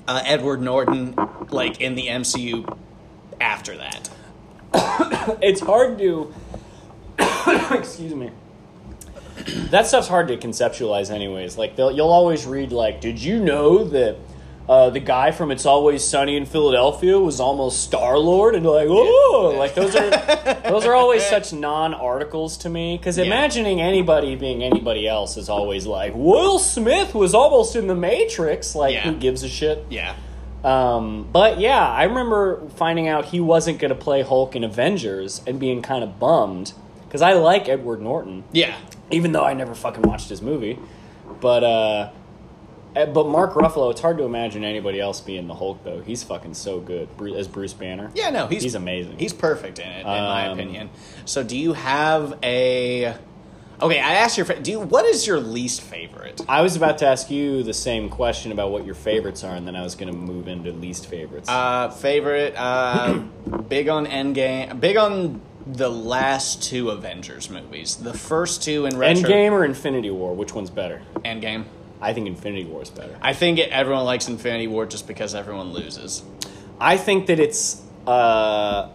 uh, 0.07 0.21
Edward 0.25 0.61
Norton 0.61 1.15
like 1.49 1.79
in 1.79 1.95
the 1.95 2.07
MCU 2.07 2.77
after 3.39 3.77
that. 3.77 4.09
It's 5.41 5.61
hard 5.61 5.97
to. 5.99 6.33
excuse 7.71 8.13
me. 8.13 8.31
That 9.71 9.87
stuff's 9.87 10.07
hard 10.07 10.27
to 10.27 10.37
conceptualize, 10.37 11.09
anyways. 11.09 11.57
Like 11.57 11.77
you'll 11.77 12.11
always 12.11 12.45
read, 12.45 12.71
like, 12.71 13.01
"Did 13.01 13.19
you 13.19 13.39
know 13.39 13.83
that 13.85 14.17
uh, 14.67 14.89
the 14.89 14.99
guy 14.99 15.31
from 15.31 15.51
It's 15.51 15.65
Always 15.65 16.03
Sunny 16.03 16.35
in 16.37 16.45
Philadelphia 16.45 17.19
was 17.19 17.39
almost 17.39 17.83
Star 17.83 18.17
Lord?" 18.17 18.55
And 18.55 18.65
like, 18.65 18.87
"Oh!" 18.89 19.53
Like 19.57 19.75
those 19.75 19.95
are 19.95 20.09
those 20.69 20.85
are 20.85 20.93
always 20.95 21.23
such 21.23 21.53
non-articles 21.53 22.57
to 22.57 22.69
me. 22.69 22.97
Because 22.97 23.17
Yeah. 23.17 23.25
imagining 23.25 23.81
anybody 23.81 24.35
being 24.35 24.63
anybody 24.63 25.07
else 25.07 25.37
is 25.37 25.49
always 25.49 25.85
like, 25.85 26.13
"Will 26.15 26.57
Smith 26.59 27.13
was 27.13 27.33
almost 27.33 27.75
in 27.75 27.87
the 27.87 27.95
Matrix." 27.95 28.75
Like, 28.75 28.93
Yeah. 28.93 29.01
who 29.03 29.13
gives 29.13 29.43
a 29.43 29.49
shit? 29.49 29.85
Yeah. 29.89 30.13
Um, 30.63 31.27
but 31.31 31.59
yeah, 31.59 31.87
I 31.87 32.03
remember 32.05 32.61
finding 32.75 33.07
out 33.07 33.25
he 33.25 33.39
wasn't 33.39 33.77
going 33.77 33.89
to 33.89 33.95
play 33.95 34.23
Hulk 34.23 34.55
in 34.55 34.63
Avengers 34.63 35.41
and 35.45 35.59
being 35.59 35.83
kind 35.83 36.03
of 36.03 36.19
bummed 36.19 36.73
because 37.07 37.21
I 37.21 37.33
like 37.33 37.69
Edward 37.69 38.01
Norton, 38.01 38.43
Yeah. 38.51 38.73
even 39.11 39.31
though 39.31 39.43
I 39.43 39.53
never 39.53 39.75
fucking 39.75 40.01
watched 40.01 40.29
his 40.29 40.41
movie. 40.41 40.79
But 41.39 41.63
uh, 41.63 42.09
but 42.95 43.27
Mark 43.27 43.53
Ruffalo, 43.53 43.91
it's 43.91 43.99
hard 44.01 44.17
to 44.19 44.23
imagine 44.23 44.63
anybody 44.63 45.01
else 45.01 45.19
being 45.19 45.47
the 45.47 45.53
Hulk 45.53 45.83
though. 45.83 46.01
He's 46.01 46.23
fucking 46.23 46.53
so 46.53 46.79
good 46.79 47.15
Bru- 47.17 47.35
as 47.35 47.47
Bruce 47.47 47.73
Banner. 47.73 48.09
Yeah, 48.15 48.29
no, 48.29 48.47
he's 48.47 48.63
he's 48.63 48.75
amazing. 48.75 49.19
He's 49.19 49.33
perfect 49.33 49.79
in 49.79 49.87
it, 49.87 49.99
in 49.99 50.05
my 50.05 50.47
Um, 50.47 50.57
opinion. 50.59 50.89
So, 51.25 51.43
do 51.43 51.57
you 51.57 51.73
have 51.73 52.37
a? 52.41 53.15
Okay, 53.81 53.99
I 53.99 54.13
asked 54.13 54.37
your. 54.37 54.45
fa- 54.45 54.61
Do 54.61 54.71
you? 54.71 54.79
What 54.79 55.03
is 55.05 55.27
your 55.27 55.41
least 55.41 55.81
favorite? 55.81 56.39
I 56.47 56.61
was 56.61 56.77
about 56.77 56.99
to 56.99 57.07
ask 57.07 57.29
you 57.29 57.61
the 57.61 57.73
same 57.73 58.07
question 58.09 58.53
about 58.53 58.71
what 58.71 58.85
your 58.85 58.95
favorites 58.95 59.43
are, 59.43 59.53
and 59.53 59.67
then 59.67 59.75
I 59.75 59.81
was 59.83 59.95
going 59.95 60.09
to 60.09 60.17
move 60.17 60.47
into 60.47 60.71
least 60.71 61.07
favorites. 61.07 61.49
Uh, 61.49 61.89
favorite. 61.89 62.53
Uh, 62.55 63.19
big 63.67 63.89
on 63.89 64.05
Endgame. 64.05 64.79
Big 64.79 64.95
on 64.95 65.41
the 65.67 65.89
last 65.89 66.63
two 66.63 66.89
Avengers 66.91 67.49
movies. 67.49 67.95
The 67.97 68.13
first 68.13 68.63
two 68.63 68.85
in 68.85 68.97
retro. 68.97 69.23
Endgame 69.29 69.51
or 69.51 69.65
Infinity 69.65 70.11
War? 70.11 70.33
Which 70.33 70.53
one's 70.53 70.69
better? 70.69 71.01
Endgame. 71.25 71.65
I 72.05 72.13
think 72.13 72.27
Infinity 72.27 72.65
War 72.65 72.81
is 72.83 72.89
better. 72.89 73.17
I 73.21 73.33
think 73.33 73.59
everyone 73.59 74.05
likes 74.05 74.27
Infinity 74.27 74.67
War 74.67 74.85
just 74.85 75.07
because 75.07 75.33
everyone 75.35 75.73
loses. 75.73 76.23
I 76.79 76.97
think 76.97 77.27
that 77.27 77.39
it's. 77.39 77.81
Uh, 78.05 78.89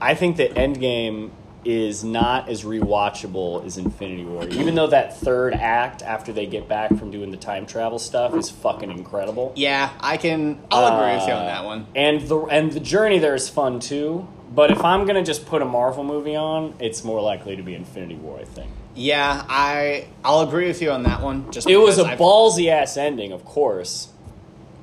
I 0.00 0.14
think 0.14 0.36
that 0.38 0.54
Endgame 0.54 1.30
is 1.64 2.04
not 2.04 2.48
as 2.48 2.62
rewatchable 2.64 3.64
as 3.64 3.78
Infinity 3.78 4.24
War, 4.24 4.44
even 4.48 4.74
though 4.74 4.86
that 4.88 5.16
third 5.18 5.54
act 5.54 6.02
after 6.02 6.32
they 6.32 6.46
get 6.46 6.68
back 6.68 6.90
from 6.96 7.10
doing 7.10 7.30
the 7.30 7.36
time 7.38 7.64
travel 7.66 7.98
stuff 7.98 8.34
is 8.34 8.50
fucking 8.50 8.90
incredible. 8.90 9.52
Yeah, 9.56 9.90
I 10.00 10.16
can. 10.18 10.60
I'll 10.70 10.98
agree 11.00 11.16
with 11.16 11.26
you 11.26 11.32
on 11.32 11.42
Uh, 11.44 11.46
that 11.46 11.64
one. 11.64 11.86
And 11.94 12.20
the 12.22 12.38
and 12.40 12.72
the 12.72 12.80
journey 12.80 13.18
there 13.18 13.34
is 13.34 13.48
fun 13.48 13.80
too. 13.80 14.26
But 14.54 14.70
if 14.70 14.84
I'm 14.84 15.06
gonna 15.06 15.24
just 15.24 15.46
put 15.46 15.62
a 15.62 15.64
Marvel 15.64 16.04
movie 16.04 16.36
on, 16.36 16.74
it's 16.78 17.02
more 17.02 17.20
likely 17.20 17.56
to 17.56 17.62
be 17.62 17.74
Infinity 17.74 18.16
War. 18.16 18.38
I 18.40 18.44
think 18.44 18.70
Yeah, 18.94 19.44
I 19.48 20.06
I'll 20.24 20.42
agree 20.42 20.66
with 20.68 20.80
you 20.80 20.90
on 20.92 21.02
that 21.04 21.20
one. 21.20 21.50
Just 21.50 21.68
it 21.68 21.76
was 21.76 21.98
a 21.98 22.04
I've- 22.04 22.22
ballsy 22.22 22.68
ass 22.68 22.96
ending, 22.96 23.32
of 23.32 23.44
course, 23.44 24.08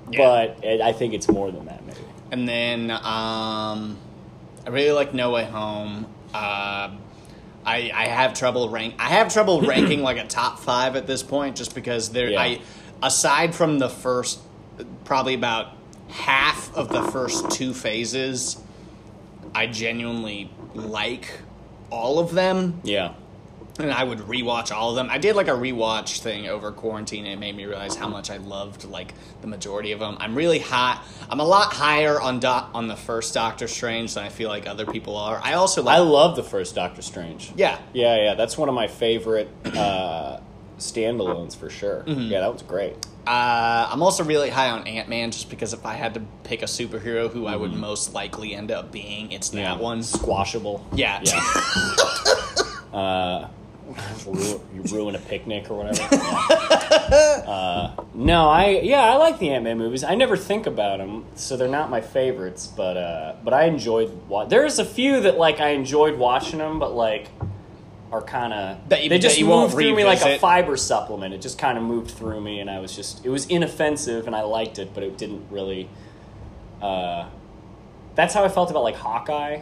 Yeah. 0.09 0.19
but 0.55 0.63
it, 0.65 0.81
I 0.81 0.91
think 0.91 1.13
it's 1.13 1.29
more 1.29 1.51
than 1.51 1.65
that. 1.65 1.85
Maybe. 1.85 1.97
And 2.31 2.47
then 2.47 2.91
um, 2.91 3.97
I 4.65 4.69
really 4.69 4.91
like 4.91 5.13
No 5.13 5.31
Way 5.31 5.45
Home. 5.45 6.05
Uh, 6.33 6.91
I 7.65 7.91
I 7.93 8.07
have 8.07 8.33
trouble 8.33 8.69
rank. 8.69 8.95
I 8.99 9.09
have 9.09 9.31
trouble 9.31 9.61
ranking 9.67 10.01
like 10.01 10.17
a 10.17 10.27
top 10.27 10.59
five 10.59 10.95
at 10.95 11.07
this 11.07 11.23
point, 11.23 11.55
just 11.55 11.73
because 11.75 12.09
there. 12.09 12.29
Yeah. 12.29 12.41
I 12.41 12.61
aside 13.03 13.55
from 13.55 13.79
the 13.79 13.89
first, 13.89 14.39
probably 15.05 15.33
about 15.35 15.67
half 16.09 16.75
of 16.75 16.89
the 16.89 17.01
first 17.03 17.49
two 17.51 17.73
phases, 17.73 18.57
I 19.55 19.67
genuinely 19.67 20.51
like 20.75 21.31
all 21.89 22.19
of 22.19 22.33
them 22.33 22.79
Yeah. 22.83 23.13
And 23.83 23.93
I 23.93 24.03
would 24.03 24.19
rewatch 24.19 24.71
all 24.71 24.89
of 24.91 24.95
them. 24.95 25.07
I 25.09 25.17
did 25.17 25.35
like 25.35 25.47
a 25.47 25.51
rewatch 25.51 26.19
thing 26.21 26.47
over 26.47 26.71
quarantine, 26.71 27.25
and 27.25 27.33
it 27.33 27.39
made 27.39 27.55
me 27.55 27.65
realize 27.65 27.95
how 27.95 28.07
much 28.07 28.29
I 28.29 28.37
loved 28.37 28.83
like 28.85 29.13
the 29.41 29.47
majority 29.47 29.91
of 29.91 29.99
them. 29.99 30.17
I'm 30.19 30.35
really 30.35 30.59
high. 30.59 30.99
I'm 31.29 31.39
a 31.39 31.45
lot 31.45 31.73
higher 31.73 32.19
on 32.19 32.39
doc, 32.39 32.71
on 32.73 32.87
the 32.87 32.95
first 32.95 33.33
Doctor 33.33 33.67
Strange 33.67 34.13
than 34.13 34.23
I 34.23 34.29
feel 34.29 34.49
like 34.49 34.67
other 34.67 34.85
people 34.85 35.15
are. 35.17 35.39
I 35.43 35.53
also 35.53 35.81
like. 35.83 35.95
I 35.97 35.99
love 35.99 36.35
the 36.35 36.43
first 36.43 36.75
Doctor 36.75 37.01
Strange. 37.01 37.51
yeah, 37.55 37.79
Yeah, 37.93 38.15
yeah, 38.23 38.35
that's 38.35 38.57
one 38.57 38.69
of 38.69 38.75
my 38.75 38.87
favorite 38.87 39.49
uh, 39.65 40.39
standalones 40.77 41.55
for 41.55 41.69
sure. 41.69 42.03
Mm-hmm. 42.07 42.31
Yeah, 42.31 42.39
that 42.41 42.51
was 42.53 42.61
great. 42.63 42.93
uh, 43.27 43.87
I'm 43.91 44.01
also 44.01 44.23
really 44.23 44.49
high 44.49 44.71
on 44.71 44.87
Ant 44.87 45.07
Man, 45.09 45.29
just 45.31 45.49
because 45.49 45.73
if 45.73 45.85
I 45.85 45.93
had 45.93 46.15
to 46.15 46.21
pick 46.43 46.61
a 46.63 46.65
superhero 46.65 47.29
who 47.29 47.45
I 47.45 47.55
would 47.55 47.73
most 47.73 48.13
likely 48.13 48.55
end 48.55 48.71
up 48.71 48.91
being, 48.91 49.31
it's 49.31 49.49
that 49.49 49.57
Mm-hmm. 49.57 49.79
Yeah, 49.79 49.83
one. 49.83 49.99
squashable. 49.99 50.83
Yeah, 50.93 51.21
Yeah. 51.23 51.39
uh, 52.97 53.47
ru- 54.27 54.61
you 54.73 54.81
ruin 54.91 55.15
a 55.15 55.19
picnic 55.19 55.69
or 55.71 55.77
whatever. 55.83 56.07
Uh, 57.11 57.93
no, 58.13 58.49
I 58.49 58.79
yeah, 58.83 59.01
I 59.01 59.15
like 59.17 59.39
the 59.39 59.49
Ant 59.49 59.63
Man 59.63 59.77
movies. 59.77 60.03
I 60.03 60.15
never 60.15 60.37
think 60.37 60.65
about 60.65 60.99
them, 60.99 61.25
so 61.35 61.57
they're 61.57 61.67
not 61.67 61.89
my 61.89 61.99
favorites. 62.01 62.67
But 62.67 62.95
uh, 62.97 63.35
but 63.43 63.53
I 63.53 63.65
enjoyed. 63.65 64.11
Wa- 64.29 64.45
There's 64.45 64.79
a 64.79 64.85
few 64.85 65.21
that 65.21 65.37
like 65.37 65.59
I 65.59 65.69
enjoyed 65.69 66.17
watching 66.17 66.59
them, 66.59 66.79
but 66.79 66.93
like 66.93 67.29
are 68.11 68.21
kind 68.21 68.53
of 68.53 68.77
That 68.89 69.03
you- 69.03 69.09
they 69.09 69.19
just 69.19 69.35
that 69.35 69.41
you 69.41 69.47
won't 69.47 69.63
moved 69.63 69.73
through 69.73 69.95
me 69.95 70.03
like 70.05 70.19
a 70.21 70.25
revisit. 70.25 70.41
fiber 70.41 70.77
supplement. 70.77 71.33
It 71.33 71.41
just 71.41 71.57
kind 71.57 71.77
of 71.77 71.83
moved 71.83 72.11
through 72.11 72.39
me, 72.41 72.59
and 72.59 72.69
I 72.69 72.79
was 72.79 72.95
just 72.95 73.25
it 73.25 73.29
was 73.29 73.45
inoffensive, 73.47 74.27
and 74.27 74.35
I 74.35 74.41
liked 74.43 74.79
it, 74.79 74.93
but 74.93 75.03
it 75.03 75.17
didn't 75.17 75.45
really. 75.51 75.89
Uh, 76.81 77.27
that's 78.15 78.33
how 78.33 78.43
I 78.43 78.49
felt 78.49 78.69
about 78.71 78.83
like 78.83 78.95
Hawkeye. 78.95 79.61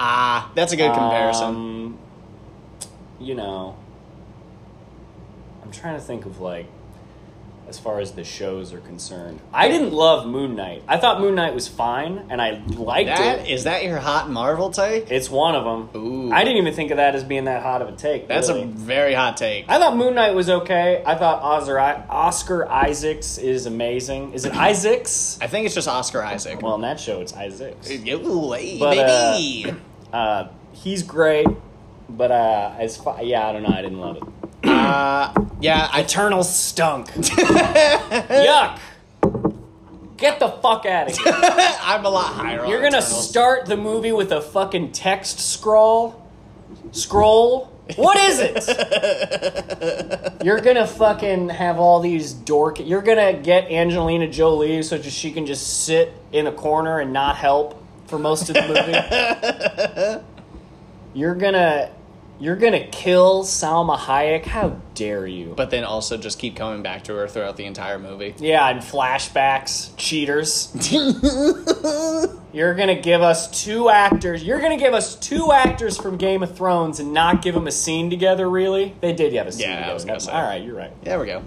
ah, 0.00 0.50
that's 0.54 0.72
a 0.72 0.76
good 0.76 0.92
comparison. 0.92 1.46
Um, 1.46 1.98
you 3.20 3.34
know, 3.34 3.76
I'm 5.62 5.70
trying 5.70 5.94
to 5.94 6.00
think 6.04 6.26
of 6.26 6.40
like, 6.40 6.66
as 7.68 7.78
far 7.78 8.00
as 8.00 8.12
the 8.12 8.24
shows 8.24 8.72
are 8.72 8.80
concerned. 8.80 9.38
I 9.54 9.68
didn't 9.68 9.92
love 9.92 10.26
Moon 10.26 10.56
Knight. 10.56 10.82
I 10.88 10.96
thought 10.96 11.20
Moon 11.20 11.36
Knight 11.36 11.54
was 11.54 11.68
fine, 11.68 12.26
and 12.28 12.42
I 12.42 12.60
liked 12.66 13.06
that 13.06 13.40
it. 13.40 13.48
is 13.48 13.62
that 13.62 13.84
your 13.84 13.98
hot 13.98 14.28
Marvel 14.28 14.70
take? 14.70 15.08
It's 15.08 15.30
one 15.30 15.54
of 15.54 15.62
them. 15.64 16.02
Ooh. 16.02 16.32
I 16.32 16.42
didn't 16.42 16.58
even 16.58 16.74
think 16.74 16.90
of 16.90 16.96
that 16.96 17.14
as 17.14 17.22
being 17.22 17.44
that 17.44 17.62
hot 17.62 17.80
of 17.80 17.88
a 17.88 17.92
take. 17.92 18.26
That's 18.26 18.48
a 18.48 18.64
very 18.64 19.14
hot 19.14 19.36
take. 19.36 19.66
I 19.68 19.78
thought 19.78 19.96
Moon 19.96 20.16
Knight 20.16 20.34
was 20.34 20.50
okay. 20.50 21.00
I 21.06 21.14
thought 21.14 21.42
Oscar, 21.42 21.78
Oscar 21.78 22.68
Isaacs 22.68 23.38
is 23.38 23.66
amazing. 23.66 24.32
Is 24.32 24.46
it 24.46 24.52
Isaacs? 24.56 25.38
I 25.40 25.46
think 25.46 25.64
it's 25.66 25.74
just 25.76 25.86
Oscar 25.86 26.24
Isaac. 26.24 26.62
Well, 26.62 26.74
in 26.74 26.80
that 26.80 26.98
show, 26.98 27.20
it's 27.20 27.32
Isaacs. 27.34 27.88
Ooh, 27.88 28.50
hey, 28.52 28.78
But, 28.80 28.98
uh, 28.98 29.32
baby. 29.36 29.76
Uh, 30.12 30.48
he's 30.72 31.04
great, 31.04 31.46
but 32.16 32.30
uh, 32.30 32.74
as 32.78 32.96
far, 32.96 33.22
yeah, 33.22 33.46
I 33.46 33.52
don't 33.52 33.62
know. 33.62 33.70
I 33.74 33.82
didn't 33.82 34.00
love 34.00 34.16
it. 34.16 34.22
Uh, 34.68 35.32
yeah, 35.60 35.96
Eternal 35.98 36.44
stunk. 36.44 37.08
Yuck. 37.12 38.78
Get 40.16 40.38
the 40.38 40.48
fuck 40.48 40.84
out 40.84 41.10
of 41.10 41.16
here. 41.16 41.32
I'm 41.82 42.04
a 42.04 42.10
lot 42.10 42.34
higher. 42.34 42.66
You're 42.66 42.76
on 42.76 42.82
gonna 42.84 42.98
Eternals. 42.98 43.28
start 43.30 43.66
the 43.66 43.76
movie 43.78 44.12
with 44.12 44.32
a 44.32 44.40
fucking 44.42 44.92
text 44.92 45.40
scroll? 45.40 46.28
Scroll? 46.92 47.66
What 47.96 48.18
is 48.18 48.38
it? 48.40 48.62
You're 50.44 50.60
gonna 50.60 50.86
fucking 50.86 51.48
have 51.48 51.78
all 51.80 52.00
these 52.00 52.32
dork. 52.34 52.78
You're 52.80 53.02
gonna 53.02 53.32
get 53.32 53.70
Angelina 53.70 54.28
Jolie 54.28 54.82
so 54.82 54.98
that 54.98 55.10
she 55.10 55.32
can 55.32 55.46
just 55.46 55.84
sit 55.84 56.12
in 56.32 56.46
a 56.46 56.52
corner 56.52 57.00
and 57.00 57.12
not 57.12 57.36
help 57.36 57.82
for 58.06 58.18
most 58.18 58.48
of 58.50 58.54
the 58.54 60.22
movie. 60.22 60.22
You're 61.18 61.34
gonna 61.34 61.90
You're 62.40 62.56
gonna 62.56 62.86
kill 62.86 63.44
Salma 63.44 63.98
Hayek? 63.98 64.46
How 64.46 64.80
dare 64.94 65.26
you? 65.26 65.52
But 65.54 65.68
then 65.70 65.84
also 65.84 66.16
just 66.16 66.38
keep 66.38 66.56
coming 66.56 66.82
back 66.82 67.04
to 67.04 67.14
her 67.14 67.28
throughout 67.28 67.56
the 67.58 67.66
entire 67.66 67.98
movie. 67.98 68.34
yeah, 68.38 68.66
and 68.68 68.80
flashbacks, 68.80 69.90
cheaters. 69.98 70.72
You're 72.52 72.74
gonna 72.74 73.00
give 73.00 73.20
us 73.20 73.62
two 73.64 73.90
actors. 73.90 74.42
You're 74.42 74.60
gonna 74.60 74.78
give 74.78 74.94
us 74.94 75.14
two 75.16 75.52
actors 75.52 75.98
from 75.98 76.16
Game 76.16 76.42
of 76.42 76.56
Thrones 76.56 76.98
and 76.98 77.12
not 77.12 77.42
give 77.42 77.54
them 77.54 77.66
a 77.66 77.72
scene 77.72 78.08
together. 78.10 78.48
Really? 78.48 78.94
They 79.00 79.12
did 79.12 79.34
have 79.34 79.46
a 79.46 79.52
scene 79.52 79.68
Yeah, 79.68 79.74
I 79.74 79.76
together. 79.76 79.94
was 79.94 80.04
gonna 80.06 80.20
say. 80.20 80.32
All 80.32 80.42
right, 80.42 80.62
you're 80.64 80.76
right. 80.76 81.04
There 81.04 81.20
we 81.20 81.26
go. 81.26 81.38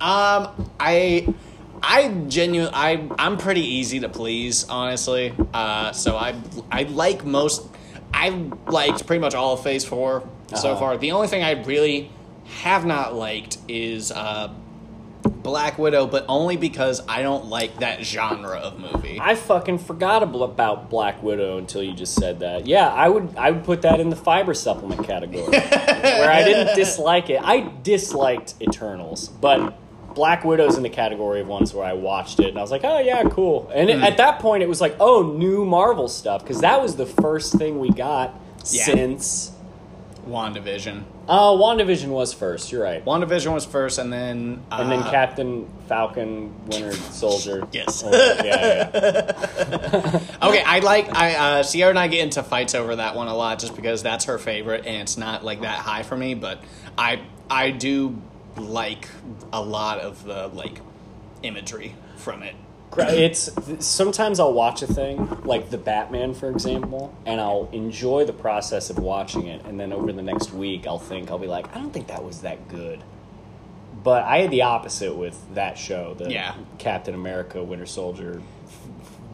um, 0.00 0.70
I, 0.78 1.32
I 1.82 2.08
genuinely, 2.28 2.72
I, 2.74 3.08
I'm 3.18 3.36
pretty 3.38 3.62
easy 3.62 4.00
to 4.00 4.08
please, 4.08 4.68
honestly. 4.68 5.32
Uh, 5.52 5.92
so 5.92 6.16
I, 6.16 6.34
I 6.70 6.84
like 6.84 7.24
most, 7.24 7.66
I 8.12 8.30
liked 8.66 9.06
pretty 9.06 9.20
much 9.20 9.34
all 9.34 9.54
of 9.54 9.62
Phase 9.62 9.84
Four 9.84 10.28
so 10.54 10.70
Uh-huh. 10.72 10.78
far. 10.80 10.96
The 10.98 11.12
only 11.12 11.28
thing 11.28 11.42
I 11.42 11.52
really 11.62 12.10
have 12.62 12.84
not 12.84 13.14
liked 13.14 13.58
is 13.68 14.10
uh, 14.10 14.52
Black 15.22 15.78
Widow, 15.78 16.06
but 16.06 16.24
only 16.28 16.56
because 16.56 17.00
I 17.08 17.22
don't 17.22 17.46
like 17.46 17.78
that 17.78 18.02
genre 18.04 18.56
of 18.58 18.78
movie. 18.80 19.18
I 19.20 19.34
fucking 19.34 19.78
forgot 19.78 20.22
about 20.22 20.90
Black 20.90 21.22
Widow 21.22 21.58
until 21.58 21.82
you 21.82 21.92
just 21.92 22.14
said 22.14 22.40
that. 22.40 22.66
Yeah, 22.66 22.88
I 22.88 23.08
would 23.08 23.34
I 23.36 23.50
would 23.52 23.64
put 23.64 23.82
that 23.82 24.00
in 24.00 24.10
the 24.10 24.16
fiber 24.16 24.54
supplement 24.54 25.04
category, 25.06 25.50
where 25.50 26.30
I 26.30 26.42
didn't 26.42 26.74
dislike 26.76 27.30
it. 27.30 27.40
I 27.42 27.70
disliked 27.82 28.54
Eternals, 28.60 29.28
but 29.28 29.74
Black 30.14 30.44
Widow's 30.44 30.76
in 30.76 30.82
the 30.82 30.90
category 30.90 31.40
of 31.40 31.46
ones 31.46 31.72
where 31.74 31.84
I 31.84 31.92
watched 31.94 32.40
it 32.40 32.48
and 32.48 32.58
I 32.58 32.62
was 32.62 32.70
like, 32.70 32.84
oh 32.84 32.98
yeah, 32.98 33.22
cool. 33.24 33.70
And 33.74 33.88
it, 33.90 34.00
at 34.02 34.16
that 34.18 34.38
point, 34.40 34.62
it 34.62 34.68
was 34.68 34.80
like, 34.80 34.96
oh, 35.00 35.22
new 35.36 35.64
Marvel 35.64 36.08
stuff 36.08 36.42
because 36.42 36.60
that 36.62 36.82
was 36.82 36.96
the 36.96 37.06
first 37.06 37.54
thing 37.54 37.78
we 37.78 37.90
got 37.90 38.34
Yeah. 38.70 38.84
since. 38.84 39.52
WandaVision. 40.28 41.02
Uh, 41.26 41.52
WandaVision 41.52 42.08
was 42.08 42.34
first. 42.34 42.70
You're 42.70 42.82
right. 42.82 43.02
WandaVision 43.04 43.52
was 43.54 43.64
first, 43.64 43.98
and 43.98 44.12
then 44.12 44.62
uh, 44.70 44.78
And 44.82 44.92
then 44.92 45.02
Captain 45.04 45.66
Falcon, 45.88 46.54
Winter 46.66 46.92
Soldier. 46.92 47.66
Yes. 47.72 48.02
Oh, 48.04 48.10
yeah, 48.12 48.90
yeah. 48.94 50.20
Okay, 50.42 50.62
I 50.62 50.78
like 50.80 51.14
I 51.16 51.34
uh, 51.34 51.62
Sierra 51.62 51.90
and 51.90 51.98
I 51.98 52.08
get 52.08 52.20
into 52.20 52.42
fights 52.42 52.74
over 52.74 52.96
that 52.96 53.14
one 53.16 53.28
a 53.28 53.34
lot 53.34 53.58
just 53.58 53.74
because 53.76 54.02
that's 54.02 54.24
her 54.26 54.38
favorite 54.38 54.86
and 54.86 54.96
it's 55.02 55.16
not 55.16 55.44
like 55.44 55.60
that 55.62 55.78
high 55.78 56.02
for 56.02 56.16
me, 56.16 56.34
but 56.34 56.62
I 56.98 57.20
I 57.50 57.70
do 57.70 58.20
like 58.68 59.08
a 59.52 59.62
lot 59.62 59.98
of 60.00 60.24
the 60.24 60.48
like 60.48 60.80
imagery 61.42 61.94
from 62.16 62.42
it. 62.42 62.54
It's 62.96 63.50
sometimes 63.78 64.40
I'll 64.40 64.52
watch 64.52 64.82
a 64.82 64.86
thing 64.86 65.42
like 65.44 65.70
the 65.70 65.78
Batman, 65.78 66.34
for 66.34 66.50
example, 66.50 67.14
and 67.24 67.40
I'll 67.40 67.68
enjoy 67.72 68.24
the 68.24 68.32
process 68.32 68.90
of 68.90 68.98
watching 68.98 69.46
it, 69.46 69.64
and 69.64 69.78
then 69.78 69.92
over 69.92 70.12
the 70.12 70.22
next 70.22 70.52
week, 70.52 70.86
I'll 70.88 70.98
think 70.98 71.30
I'll 71.30 71.38
be 71.38 71.46
like, 71.46 71.74
I 71.74 71.78
don't 71.78 71.92
think 71.92 72.08
that 72.08 72.24
was 72.24 72.40
that 72.40 72.68
good. 72.68 73.02
But 74.02 74.24
I 74.24 74.38
had 74.38 74.50
the 74.50 74.62
opposite 74.62 75.14
with 75.14 75.38
that 75.54 75.78
show, 75.78 76.14
the 76.14 76.32
Yeah. 76.32 76.54
Captain 76.78 77.14
America, 77.14 77.62
Winter 77.62 77.86
Soldier, 77.86 78.42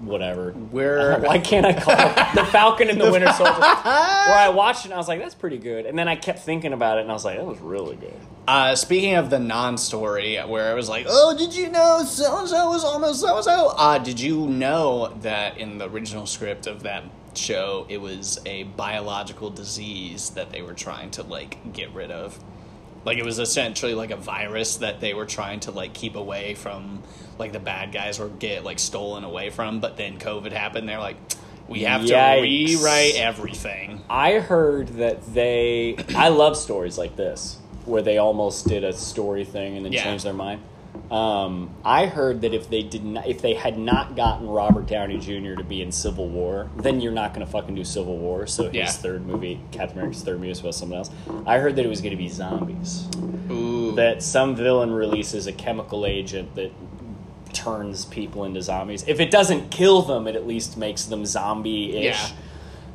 whatever. 0.06 0.52
We're- 0.52 1.20
why 1.26 1.38
can't 1.38 1.66
I 1.66 1.72
call 1.72 1.94
it 1.94 2.34
the 2.34 2.44
Falcon 2.46 2.88
and 2.88 3.00
the 3.00 3.10
Winter 3.12 3.32
Soldier? 3.32 3.60
Where 3.60 4.38
I 4.38 4.50
watched 4.54 4.80
it, 4.80 4.86
and 4.86 4.94
I 4.94 4.96
was 4.98 5.08
like, 5.08 5.20
that's 5.20 5.34
pretty 5.34 5.58
good, 5.58 5.86
and 5.86 5.98
then 5.98 6.08
I 6.08 6.16
kept 6.16 6.40
thinking 6.40 6.72
about 6.72 6.98
it, 6.98 7.02
and 7.02 7.10
I 7.10 7.14
was 7.14 7.24
like, 7.24 7.36
that 7.38 7.44
was 7.44 7.58
really 7.60 7.96
good. 7.96 8.14
Uh, 8.48 8.76
speaking 8.76 9.14
of 9.16 9.28
the 9.28 9.40
non-story, 9.40 10.36
where 10.38 10.70
I 10.70 10.74
was 10.74 10.88
like, 10.88 11.06
"Oh, 11.08 11.36
did 11.36 11.52
you 11.54 11.68
know 11.68 12.04
so 12.04 12.38
and 12.38 12.48
so 12.48 12.68
was 12.70 12.84
almost 12.84 13.20
so 13.20 13.34
and 13.36 13.44
so?" 13.44 13.74
Uh, 13.76 13.98
did 13.98 14.20
you 14.20 14.46
know 14.46 15.08
that 15.22 15.58
in 15.58 15.78
the 15.78 15.88
original 15.90 16.26
script 16.26 16.68
of 16.68 16.84
that 16.84 17.02
show, 17.34 17.86
it 17.88 18.00
was 18.00 18.38
a 18.46 18.62
biological 18.62 19.50
disease 19.50 20.30
that 20.30 20.50
they 20.52 20.62
were 20.62 20.74
trying 20.74 21.10
to 21.10 21.24
like 21.24 21.72
get 21.72 21.92
rid 21.92 22.12
of? 22.12 22.38
Like 23.04 23.18
it 23.18 23.24
was 23.24 23.40
essentially 23.40 23.94
like 23.94 24.12
a 24.12 24.16
virus 24.16 24.76
that 24.76 25.00
they 25.00 25.12
were 25.12 25.26
trying 25.26 25.58
to 25.60 25.72
like 25.72 25.92
keep 25.92 26.14
away 26.14 26.54
from, 26.54 27.02
like 27.38 27.52
the 27.52 27.58
bad 27.60 27.92
guys 27.92 28.18
were 28.18 28.28
get 28.28 28.64
like 28.64 28.78
stolen 28.78 29.24
away 29.24 29.50
from. 29.50 29.80
But 29.80 29.96
then 29.96 30.18
COVID 30.18 30.52
happened. 30.52 30.88
They're 30.88 30.98
like, 30.98 31.16
"We 31.68 31.80
have 31.82 32.04
to 32.06 32.38
rewrite 32.40 33.16
everything." 33.16 34.02
I 34.08 34.34
heard 34.38 34.88
that 34.98 35.34
they. 35.34 35.96
I 36.14 36.28
love 36.28 36.56
stories 36.56 36.98
like 36.98 37.16
this 37.16 37.58
where 37.84 38.02
they 38.02 38.18
almost 38.18 38.66
did 38.66 38.82
a 38.84 38.92
story 38.92 39.44
thing 39.44 39.76
and 39.76 39.84
then 39.86 39.92
Yeah. 39.92 40.02
changed 40.02 40.24
their 40.24 40.32
mind. 40.32 40.60
Um, 41.10 41.70
I 41.84 42.06
heard 42.06 42.40
that 42.40 42.52
if 42.54 42.68
they 42.68 42.82
did 42.82 43.04
not, 43.04 43.28
if 43.28 43.40
they 43.42 43.54
had 43.54 43.78
not 43.78 44.16
gotten 44.16 44.48
Robert 44.48 44.86
Downey 44.86 45.18
Jr. 45.18 45.54
to 45.54 45.62
be 45.62 45.82
in 45.82 45.92
Civil 45.92 46.26
War, 46.28 46.68
then 46.78 47.00
you're 47.00 47.12
not 47.12 47.32
going 47.32 47.44
to 47.46 47.52
fucking 47.52 47.74
do 47.76 47.84
Civil 47.84 48.16
War. 48.16 48.46
So 48.48 48.64
his 48.64 48.74
Yeah. 48.74 48.86
third 48.86 49.24
movie, 49.26 49.60
Captain 49.70 49.98
America's 49.98 50.22
third 50.22 50.38
movie, 50.38 50.48
was 50.48 50.60
about 50.60 50.74
someone 50.74 50.98
else. 50.98 51.10
I 51.46 51.58
heard 51.58 51.76
that 51.76 51.84
it 51.84 51.88
was 51.88 52.00
going 52.00 52.10
to 52.12 52.16
be 52.16 52.28
zombies. 52.28 53.06
Ooh, 53.50 53.92
That 53.94 54.22
some 54.22 54.56
villain 54.56 54.90
releases 54.90 55.46
a 55.46 55.52
chemical 55.52 56.06
agent 56.06 56.54
that 56.56 56.72
turns 57.56 58.04
people 58.04 58.44
into 58.44 58.60
zombies. 58.62 59.04
If 59.06 59.18
it 59.20 59.30
doesn't 59.30 59.70
kill 59.70 60.02
them, 60.02 60.26
it 60.26 60.36
at 60.36 60.46
least 60.46 60.76
makes 60.76 61.04
them 61.04 61.24
zombie-ish 61.26 62.04
Yeah. 62.04 62.28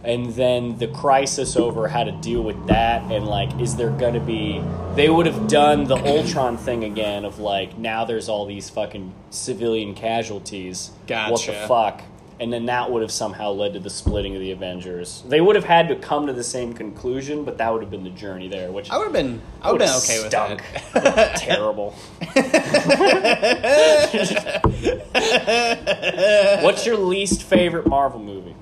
and 0.04 0.28
then 0.34 0.78
the 0.80 0.88
crisis 0.88 1.56
over 1.56 1.88
how 1.88 2.04
to 2.04 2.12
deal 2.12 2.42
with 2.42 2.68
that 2.68 3.04
and 3.12 3.26
like 3.28 3.52
is 3.60 3.76
there 3.76 3.92
gonna 3.92 4.20
be 4.20 4.60
they 4.96 5.10
would 5.10 5.28
have 5.28 5.48
done 5.48 5.84
the 5.84 5.96
ultron 5.96 6.58
thing 6.58 6.84
again 6.84 7.24
of 7.24 7.38
like 7.38 7.78
now 7.78 8.04
there's 8.04 8.28
all 8.28 8.48
these 8.48 8.68
fucking 8.68 9.14
civilian 9.30 9.94
casualties 9.94 10.90
what 11.32 11.42
the 11.46 11.68
fuck 11.68 12.02
and 12.42 12.52
then 12.52 12.66
that 12.66 12.90
would 12.92 13.02
have 13.04 13.12
somehow 13.12 13.52
led 13.52 13.72
to 13.74 13.80
the 13.80 13.90
splitting 13.90 14.34
of 14.36 14.42
the 14.42 14.52
avengers 14.52 15.24
they 15.30 15.40
would 15.40 15.56
have 15.56 15.64
had 15.66 15.88
to 15.88 15.96
come 15.96 16.26
to 16.28 16.34
the 16.34 16.44
same 16.44 16.74
conclusion 16.74 17.46
but 17.46 17.58
that 17.60 17.72
would 17.72 17.82
have 17.82 17.92
been 17.92 18.04
the 18.04 18.10
journey 18.10 18.48
there 18.50 18.70
which 18.72 18.90
I 18.92 18.98
would 18.98 19.06
have 19.06 19.14
been, 19.14 19.40
I 19.62 19.72
would 19.72 19.80
have 19.82 19.90
been 19.90 19.98
okay 20.04 20.20
with 20.24 20.32
stunk. 20.32 20.64
that. 20.94 21.36
terrible 21.38 21.94
what's 26.64 26.86
your 26.86 26.98
least 26.98 27.44
favorite 27.44 27.88
marvel 27.88 28.20
movie 28.20 28.56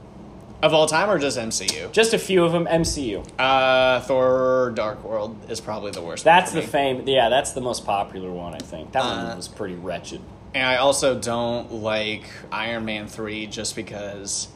Of 0.61 0.73
all 0.73 0.87
time 0.87 1.09
or 1.09 1.17
just 1.19 1.37
MCU? 1.37 1.91
just 1.91 2.13
a 2.13 2.19
few 2.19 2.43
of 2.43 2.51
them 2.51 2.65
mcu 2.65 3.25
Uh, 3.39 4.01
Thor: 4.01 4.71
Dark 4.75 5.03
World 5.03 5.35
is 5.49 5.61
probably 5.61 5.91
the 5.91 6.01
worst. 6.01 6.23
That's 6.25 6.51
one 6.51 6.61
the 6.61 6.67
me. 6.67 6.71
fame. 6.71 7.07
Yeah, 7.07 7.29
that's 7.29 7.53
the 7.53 7.61
most 7.61 7.85
popular 7.85 8.31
one. 8.31 8.53
I 8.53 8.59
think 8.59 8.91
that 8.91 9.03
Uh, 9.03 9.27
one 9.27 9.37
was 9.37 9.47
pretty 9.47 9.75
wretched. 9.75 10.21
And 10.53 10.63
I 10.65 10.77
also 10.77 11.19
don't 11.19 11.71
like 11.73 12.23
Iron 12.51 12.85
Man 12.85 13.07
three 13.07 13.45
just 13.47 13.75
because, 13.75 14.47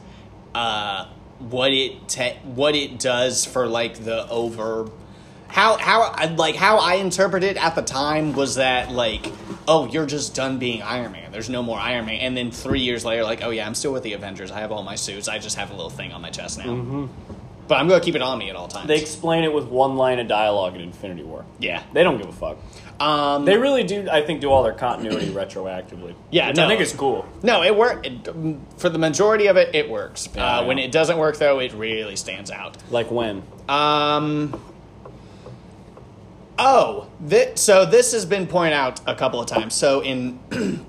uh, 0.54 1.06
what 1.38 1.72
it 1.72 2.08
te- 2.08 2.38
what 2.44 2.74
it 2.74 2.98
does 2.98 3.44
for 3.44 3.66
like 3.66 4.04
the 4.04 4.28
over. 4.28 4.90
How 5.48 5.76
how 5.78 6.02
I- 6.02 6.26
like 6.26 6.56
how 6.56 6.78
I 6.78 6.94
interpreted 6.94 7.56
at 7.56 7.76
the 7.76 7.82
time 7.82 8.32
was 8.34 8.56
that 8.56 8.90
like 8.90 9.30
oh 9.68 9.86
you're 9.86 10.06
just 10.06 10.34
done 10.34 10.58
being 10.58 10.82
Iron 10.82 11.12
Man. 11.12 11.30
There's 11.30 11.48
no 11.48 11.62
more 11.62 11.78
Iron 11.78 12.06
Man. 12.06 12.16
And 12.20 12.36
then 12.36 12.50
three 12.50 12.80
years 12.80 13.04
later 13.04 13.22
like 13.22 13.44
oh 13.44 13.50
yeah 13.50 13.64
I'm 13.64 13.74
still 13.76 13.92
with 13.92 14.02
the 14.02 14.14
Avengers. 14.14 14.50
I 14.50 14.60
have 14.60 14.72
all 14.72 14.82
my 14.82 14.96
suits. 14.96 15.28
I 15.28 15.38
just 15.38 15.56
have 15.56 15.70
a 15.70 15.74
little 15.74 15.90
thing 15.90 16.12
on 16.12 16.20
my 16.22 16.30
chest 16.30 16.58
now. 16.58 17.08
But 17.68 17.76
I'm 17.76 17.86
gonna 17.88 18.00
keep 18.02 18.16
it 18.16 18.22
on 18.22 18.38
me 18.38 18.50
at 18.50 18.56
all 18.56 18.66
times. 18.68 18.88
They 18.88 19.00
explain 19.00 19.44
it 19.44 19.52
with 19.52 19.66
one 19.66 19.96
line 19.96 20.18
of 20.18 20.26
dialogue 20.28 20.74
in 20.74 20.80
Infinity 20.80 21.22
War. 21.22 21.44
yeah. 21.60 21.82
They 21.92 22.02
don't 22.02 22.18
give 22.18 22.28
a 22.28 22.32
fuck. 22.32 22.58
Um 23.00 23.44
They 23.44 23.56
really 23.56 23.82
do. 23.84 24.08
I 24.10 24.22
think 24.22 24.40
do 24.40 24.50
all 24.50 24.62
their 24.62 24.72
continuity 24.72 25.26
retroactively. 25.32 26.14
Yeah, 26.30 26.52
no. 26.52 26.64
I 26.64 26.68
think 26.68 26.80
it's 26.80 26.92
cool. 26.92 27.26
No, 27.42 27.62
it 27.62 27.74
work 27.76 28.06
it, 28.06 28.28
um, 28.28 28.60
for 28.78 28.88
the 28.88 28.98
majority 28.98 29.46
of 29.48 29.56
it. 29.56 29.74
It 29.74 29.88
works. 29.90 30.28
Yeah, 30.34 30.58
uh, 30.58 30.60
yeah. 30.60 30.66
When 30.68 30.78
it 30.78 30.92
doesn't 30.92 31.18
work, 31.18 31.36
though, 31.38 31.58
it 31.60 31.72
really 31.74 32.16
stands 32.16 32.50
out. 32.50 32.76
Like 32.90 33.10
when? 33.10 33.42
Um. 33.68 34.60
Oh, 36.58 37.08
thi- 37.26 37.56
so 37.56 37.84
this 37.84 38.12
has 38.12 38.24
been 38.24 38.46
pointed 38.46 38.74
out 38.74 39.00
a 39.06 39.14
couple 39.14 39.40
of 39.40 39.46
times. 39.46 39.74
So 39.74 40.00
in 40.02 40.38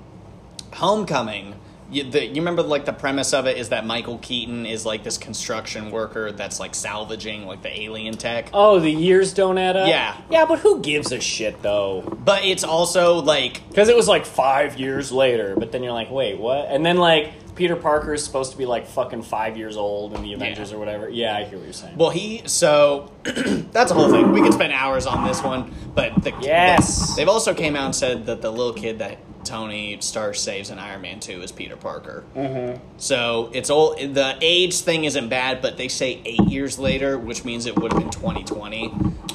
Homecoming, 0.74 1.54
you, 1.90 2.04
the, 2.04 2.24
you 2.24 2.34
remember 2.36 2.62
like 2.62 2.84
the 2.84 2.92
premise 2.92 3.32
of 3.32 3.46
it 3.46 3.56
is 3.58 3.68
that 3.68 3.86
Michael 3.86 4.18
Keaton 4.18 4.66
is 4.66 4.84
like 4.84 5.04
this 5.04 5.18
construction 5.18 5.90
worker 5.90 6.32
that's 6.32 6.58
like 6.58 6.74
salvaging 6.74 7.46
like 7.46 7.62
the 7.62 7.80
alien 7.80 8.16
tech. 8.16 8.50
Oh, 8.52 8.78
the 8.80 8.90
years 8.90 9.32
don't 9.34 9.58
add 9.58 9.76
up. 9.76 9.88
Yeah. 9.88 10.16
yeah, 10.30 10.46
but 10.46 10.58
who 10.60 10.80
gives 10.80 11.12
a 11.12 11.20
shit 11.20 11.62
though? 11.62 12.02
But 12.24 12.44
it's 12.44 12.64
also 12.64 13.20
like 13.22 13.66
Because 13.68 13.88
it 13.88 13.96
was 13.96 14.08
like 14.08 14.26
five 14.26 14.78
years 14.78 15.12
later. 15.12 15.54
But 15.56 15.72
then 15.72 15.82
you're 15.82 15.92
like, 15.92 16.10
wait, 16.10 16.38
what? 16.38 16.66
And 16.68 16.84
then 16.84 16.96
like 16.96 17.32
Peter 17.54 17.74
Parker 17.76 18.12
is 18.12 18.22
supposed 18.22 18.52
to 18.52 18.58
be 18.58 18.66
like 18.66 18.86
fucking 18.86 19.22
five 19.22 19.56
years 19.56 19.76
old 19.78 20.12
in 20.14 20.22
the 20.22 20.34
Avengers 20.34 20.72
or 20.72 20.78
whatever. 20.78 21.08
Yeah, 21.08 21.36
I 21.36 21.44
hear 21.44 21.56
what 21.56 21.64
you're 21.64 21.72
saying. 21.72 21.96
Well, 21.96 22.10
he 22.10 22.42
so 22.46 23.10
that's 23.24 23.90
a 23.90 23.94
whole 23.94 24.10
thing. 24.10 24.32
We 24.32 24.42
could 24.42 24.52
spend 24.52 24.72
hours 24.74 25.06
on 25.06 25.26
this 25.26 25.42
one, 25.42 25.72
but 25.94 26.22
the 26.22 26.34
Yes. 26.40 27.16
they've 27.16 27.28
also 27.28 27.54
came 27.54 27.74
out 27.74 27.86
and 27.86 27.94
said 27.96 28.26
that 28.26 28.42
the 28.42 28.50
little 28.50 28.74
kid 28.74 28.98
that 28.98 29.18
Tony 29.46 29.96
Stark 30.00 30.34
saves 30.34 30.68
in 30.70 30.78
Iron 30.78 31.00
Man 31.02 31.20
Two 31.20 31.40
is 31.42 31.52
Peter 31.52 31.76
Parker. 31.76 32.24
Mm-hmm. 32.34 32.82
So 32.98 33.50
it's 33.54 33.70
all 33.70 33.94
the 33.96 34.36
age 34.42 34.80
thing 34.80 35.04
isn't 35.04 35.28
bad, 35.28 35.62
but 35.62 35.76
they 35.78 35.88
say 35.88 36.20
eight 36.24 36.40
years 36.48 36.78
later, 36.78 37.16
which 37.18 37.44
means 37.44 37.64
it 37.66 37.78
would 37.78 37.92
have 37.92 38.02
been 38.02 38.10
2020 38.10 38.88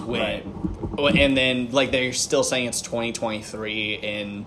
when, 0.06 0.44
and 1.18 1.36
then 1.38 1.72
like 1.72 1.92
they're 1.92 2.14
still 2.14 2.44
saying 2.44 2.68
it's 2.68 2.82
2023 2.82 3.96
in 3.96 4.46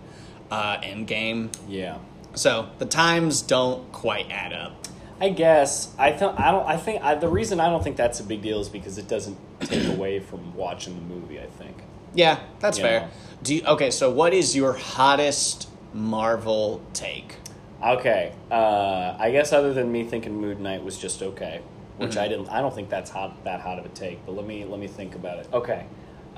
uh, 0.51 0.79
Endgame. 0.81 1.55
yeah. 1.69 1.99
So 2.37 2.69
the 2.79 2.87
times 2.87 3.43
don't 3.43 3.93
quite 3.93 4.29
add 4.31 4.53
up. 4.53 4.73
I 5.21 5.29
guess 5.29 5.95
I 5.97 6.11
th- 6.11 6.35
I 6.37 6.51
don't. 6.51 6.67
I 6.69 6.77
think 6.77 7.01
I, 7.03 7.15
the 7.15 7.29
reason 7.29 7.61
I 7.61 7.71
don't 7.71 7.83
think 7.85 7.97
that's 7.97 8.19
a 8.19 8.25
big 8.25 8.43
deal 8.43 8.61
is 8.61 8.69
because 8.69 8.99
it 8.99 9.07
doesn't 9.07 9.39
take 9.61 9.87
away 9.87 10.19
from 10.19 10.53
watching 10.57 10.97
the 10.97 11.15
movie. 11.15 11.39
I 11.39 11.47
think. 11.47 11.77
Yeah, 12.12 12.41
that's 12.59 12.79
You 12.79 12.85
fair. 12.85 13.01
know. 13.03 13.07
Do 13.45 13.55
you, 13.55 13.62
okay, 13.66 13.90
so 13.90 14.11
what 14.11 14.32
is 14.32 14.57
your 14.57 14.72
hottest 14.72 15.68
Marvel 15.92 16.80
take? 16.95 17.36
Okay, 17.84 18.32
uh, 18.51 19.16
I 19.18 19.30
guess 19.30 19.53
other 19.53 19.74
than 19.74 19.92
me 19.92 20.05
thinking 20.05 20.40
Moon 20.40 20.62
Knight 20.62 20.82
was 20.82 20.97
just 20.97 21.22
okay, 21.22 21.61
which 21.99 22.16
I 22.16 22.26
didn't. 22.26 22.49
I 22.49 22.62
don't 22.62 22.74
think 22.74 22.88
that's 22.88 23.11
hot 23.11 23.45
that 23.45 23.61
hot 23.61 23.78
of 23.78 23.84
a 23.84 23.90
take. 23.90 24.24
But 24.24 24.32
let 24.34 24.47
me 24.47 24.64
let 24.64 24.80
me 24.80 24.86
think 24.86 25.14
about 25.14 25.40
it. 25.40 25.49
Okay, 25.53 25.84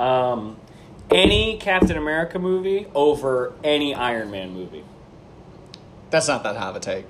um, 0.00 0.56
any 1.08 1.58
Captain 1.58 1.96
America 1.96 2.40
movie 2.40 2.88
over 2.92 3.52
any 3.62 3.94
Iron 3.94 4.32
Man 4.32 4.50
movie. 4.52 4.82
That's 6.10 6.26
not 6.26 6.42
that 6.42 6.56
hot 6.56 6.70
of 6.70 6.76
a 6.76 6.80
take. 6.80 7.06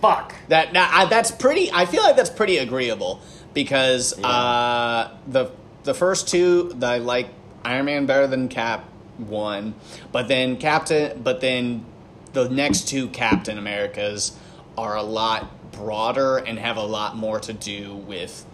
Fuck. 0.00 0.34
That, 0.48 0.72
that 0.72 0.90
I, 0.92 1.04
that's 1.04 1.30
pretty. 1.30 1.70
I 1.72 1.86
feel 1.86 2.02
like 2.02 2.16
that's 2.16 2.30
pretty 2.30 2.56
agreeable 2.56 3.20
because 3.54 4.18
Yeah. 4.18 4.26
uh, 4.26 5.10
the 5.28 5.52
the 5.84 5.94
first 5.94 6.26
two, 6.26 6.76
I 6.82 6.98
like 6.98 7.28
Iron 7.64 7.84
Man 7.84 8.06
better 8.06 8.26
than 8.26 8.48
Cap 8.48 8.84
one, 9.28 9.74
but 10.12 10.28
then 10.28 10.56
Captain, 10.56 11.20
but 11.22 11.40
then 11.40 11.84
the 12.32 12.48
next 12.48 12.88
two 12.88 13.08
Captain 13.08 13.58
Americas 13.58 14.32
are 14.78 14.96
a 14.96 15.02
lot 15.02 15.72
broader 15.72 16.38
and 16.38 16.58
have 16.58 16.76
a 16.76 16.82
lot 16.82 17.16
more 17.16 17.40
to 17.40 17.52
do 17.52 17.94
with 17.94 18.44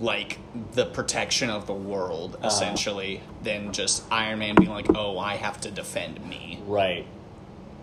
like 0.00 0.38
the 0.72 0.86
protection 0.86 1.50
of 1.50 1.66
the 1.66 1.72
world 1.72 2.38
essentially 2.44 3.20
than 3.42 3.72
just 3.72 4.04
Iron 4.10 4.38
Man 4.38 4.54
being 4.54 4.70
like, 4.70 4.86
"Oh, 4.94 5.18
I 5.18 5.34
have 5.36 5.60
to 5.62 5.70
defend 5.70 6.24
me," 6.26 6.60
Right. 6.66 7.04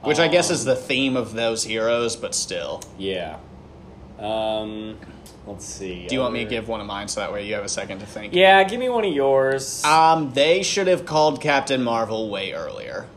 which 0.02 0.20
I 0.20 0.28
guess 0.30 0.50
is 0.50 0.64
the 0.66 0.76
theme 0.76 1.18
of 1.18 1.34
those 1.34 1.64
heroes, 1.66 2.16
but 2.16 2.34
still. 2.34 2.82
Yeah. 2.98 3.38
Um, 4.20 4.98
let's 5.48 5.66
see. 5.66 6.08
Do 6.08 6.16
you 6.16 6.22
want 6.22 6.34
me 6.34 6.44
to 6.44 6.50
give 6.50 6.68
one 6.68 6.82
of 6.82 6.88
mine 6.88 7.08
so 7.08 7.20
that 7.22 7.32
way 7.32 7.48
you 7.48 7.54
have 7.56 7.64
a 7.64 7.70
second 7.70 8.00
to 8.00 8.06
think? 8.06 8.34
Yeah, 8.34 8.64
give 8.64 8.80
me 8.80 8.90
one 8.90 9.06
of 9.06 9.14
yours. 9.14 9.84
Um, 9.84 10.32
they 10.34 10.64
should 10.64 10.88
have 10.88 11.06
called 11.06 11.42
Captain 11.42 11.84
Marvel 11.84 12.30
way 12.30 12.54
earlier. 12.54 13.08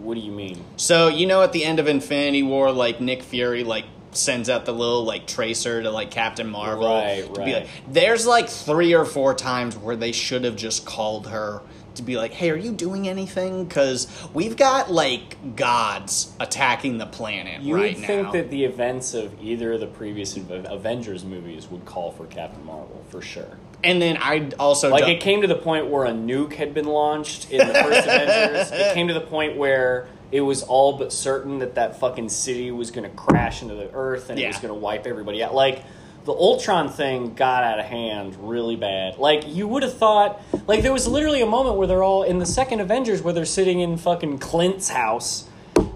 what 0.00 0.14
do 0.14 0.20
you 0.20 0.32
mean? 0.32 0.64
So 0.76 1.08
you 1.08 1.26
know, 1.26 1.42
at 1.42 1.52
the 1.52 1.64
end 1.64 1.78
of 1.78 1.86
Infinity 1.88 2.42
War, 2.42 2.72
like 2.72 3.00
Nick 3.00 3.22
Fury, 3.22 3.64
like 3.64 3.84
sends 4.12 4.48
out 4.48 4.64
the 4.64 4.72
little 4.72 5.04
like 5.04 5.26
tracer 5.26 5.82
to 5.82 5.90
like 5.90 6.10
Captain 6.10 6.48
Marvel. 6.48 6.86
Right, 6.86 7.24
to 7.26 7.32
be 7.32 7.52
right. 7.52 7.62
like, 7.62 7.68
there's 7.88 8.26
like 8.26 8.48
three 8.48 8.94
or 8.94 9.04
four 9.04 9.34
times 9.34 9.76
where 9.76 9.96
they 9.96 10.12
should 10.12 10.44
have 10.44 10.56
just 10.56 10.86
called 10.86 11.28
her 11.28 11.60
to 11.98 12.02
be 12.02 12.16
like, 12.16 12.32
"Hey, 12.32 12.50
are 12.50 12.56
you 12.56 12.72
doing 12.72 13.08
anything?" 13.08 13.64
Because 13.66 14.08
we've 14.32 14.56
got 14.56 14.90
like 14.90 15.54
gods 15.56 16.32
attacking 16.40 16.98
the 16.98 17.06
planet 17.06 17.60
You 17.62 17.76
right 17.76 17.96
would 17.96 18.04
think 18.06 18.32
that 18.32 18.50
the 18.50 18.64
events 18.64 19.14
of 19.14 19.32
either 19.42 19.74
of 19.74 19.80
the 19.80 19.86
previous 19.86 20.36
Avengers 20.36 21.24
movies 21.24 21.68
would 21.70 21.84
call 21.84 22.10
for 22.12 22.26
Captain 22.26 22.64
Marvel 22.64 23.04
for 23.10 23.20
sure. 23.20 23.58
and 23.84 24.00
then 24.02 24.16
I 24.20 24.50
also 24.58 24.90
Like 24.90 25.08
it 25.08 25.20
came 25.20 25.42
to 25.42 25.46
the 25.46 25.54
point 25.54 25.88
where 25.88 26.04
a 26.04 26.10
nuke 26.10 26.54
had 26.54 26.74
been 26.74 26.86
launched 26.86 27.50
in 27.50 27.58
the 27.58 27.74
first 27.74 28.08
Avengers. 28.08 28.70
It 28.72 28.94
came 28.94 29.08
to 29.08 29.14
the 29.14 29.20
point 29.20 29.56
where 29.56 30.08
it 30.32 30.40
was 30.40 30.62
all 30.62 30.98
but 30.98 31.12
certain 31.12 31.60
that 31.60 31.76
that 31.76 31.98
fucking 32.00 32.28
city 32.28 32.70
was 32.70 32.90
going 32.90 33.08
to 33.08 33.16
crash 33.16 33.62
into 33.62 33.74
the 33.74 33.90
earth 33.94 34.30
and 34.30 34.38
it 34.38 34.46
was 34.46 34.58
going 34.58 34.74
to 34.74 34.78
wipe 34.78 35.06
everybody 35.06 35.42
out. 35.42 35.54
Like 35.54 35.84
the 36.28 36.34
Ultron 36.34 36.90
thing 36.90 37.32
got 37.32 37.64
out 37.64 37.78
of 37.78 37.86
hand 37.86 38.36
really 38.38 38.76
bad. 38.76 39.16
Like 39.16 39.48
you 39.48 39.66
would 39.66 39.82
have 39.82 39.96
thought 39.96 40.42
like 40.66 40.82
there 40.82 40.92
was 40.92 41.08
literally 41.08 41.40
a 41.40 41.46
moment 41.46 41.76
where 41.76 41.86
they're 41.86 42.02
all 42.02 42.22
in 42.22 42.38
the 42.38 42.44
second 42.44 42.80
Avengers 42.80 43.22
where 43.22 43.32
they're 43.32 43.46
sitting 43.46 43.80
in 43.80 43.96
fucking 43.96 44.36
Clint's 44.36 44.90
house 44.90 45.48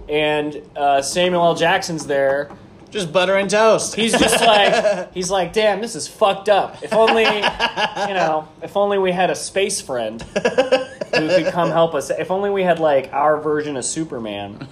and 0.09 0.63
uh, 0.75 1.03
Samuel 1.03 1.45
L. 1.45 1.55
Jackson's 1.55 2.07
there 2.07 2.51
just 2.89 3.13
butter 3.13 3.37
and 3.37 3.51
toast. 3.51 3.95
He's 3.95 4.13
just 4.13 4.41
like 4.41 5.13
he's 5.13 5.31
like, 5.31 5.53
damn, 5.53 5.83
this 5.83 5.95
is 5.95 6.09
fucked 6.09 6.49
up. 6.49 6.83
If 6.83 6.95
only 6.95 7.25
you 7.25 8.15
know, 8.15 8.49
if 8.63 8.75
only 8.75 8.97
we 8.97 9.13
had 9.13 9.29
a 9.29 9.37
space 9.37 9.83
friend 9.83 10.23
who 10.23 11.29
could 11.29 11.53
come 11.53 11.69
help 11.69 11.95
us. 11.95 12.09
If 12.09 12.31
only 12.31 12.49
we 12.49 12.63
had 12.63 12.79
like 12.79 13.13
our 13.13 13.39
version 13.39 13.77
of 13.77 13.85
Superman. 13.85 14.67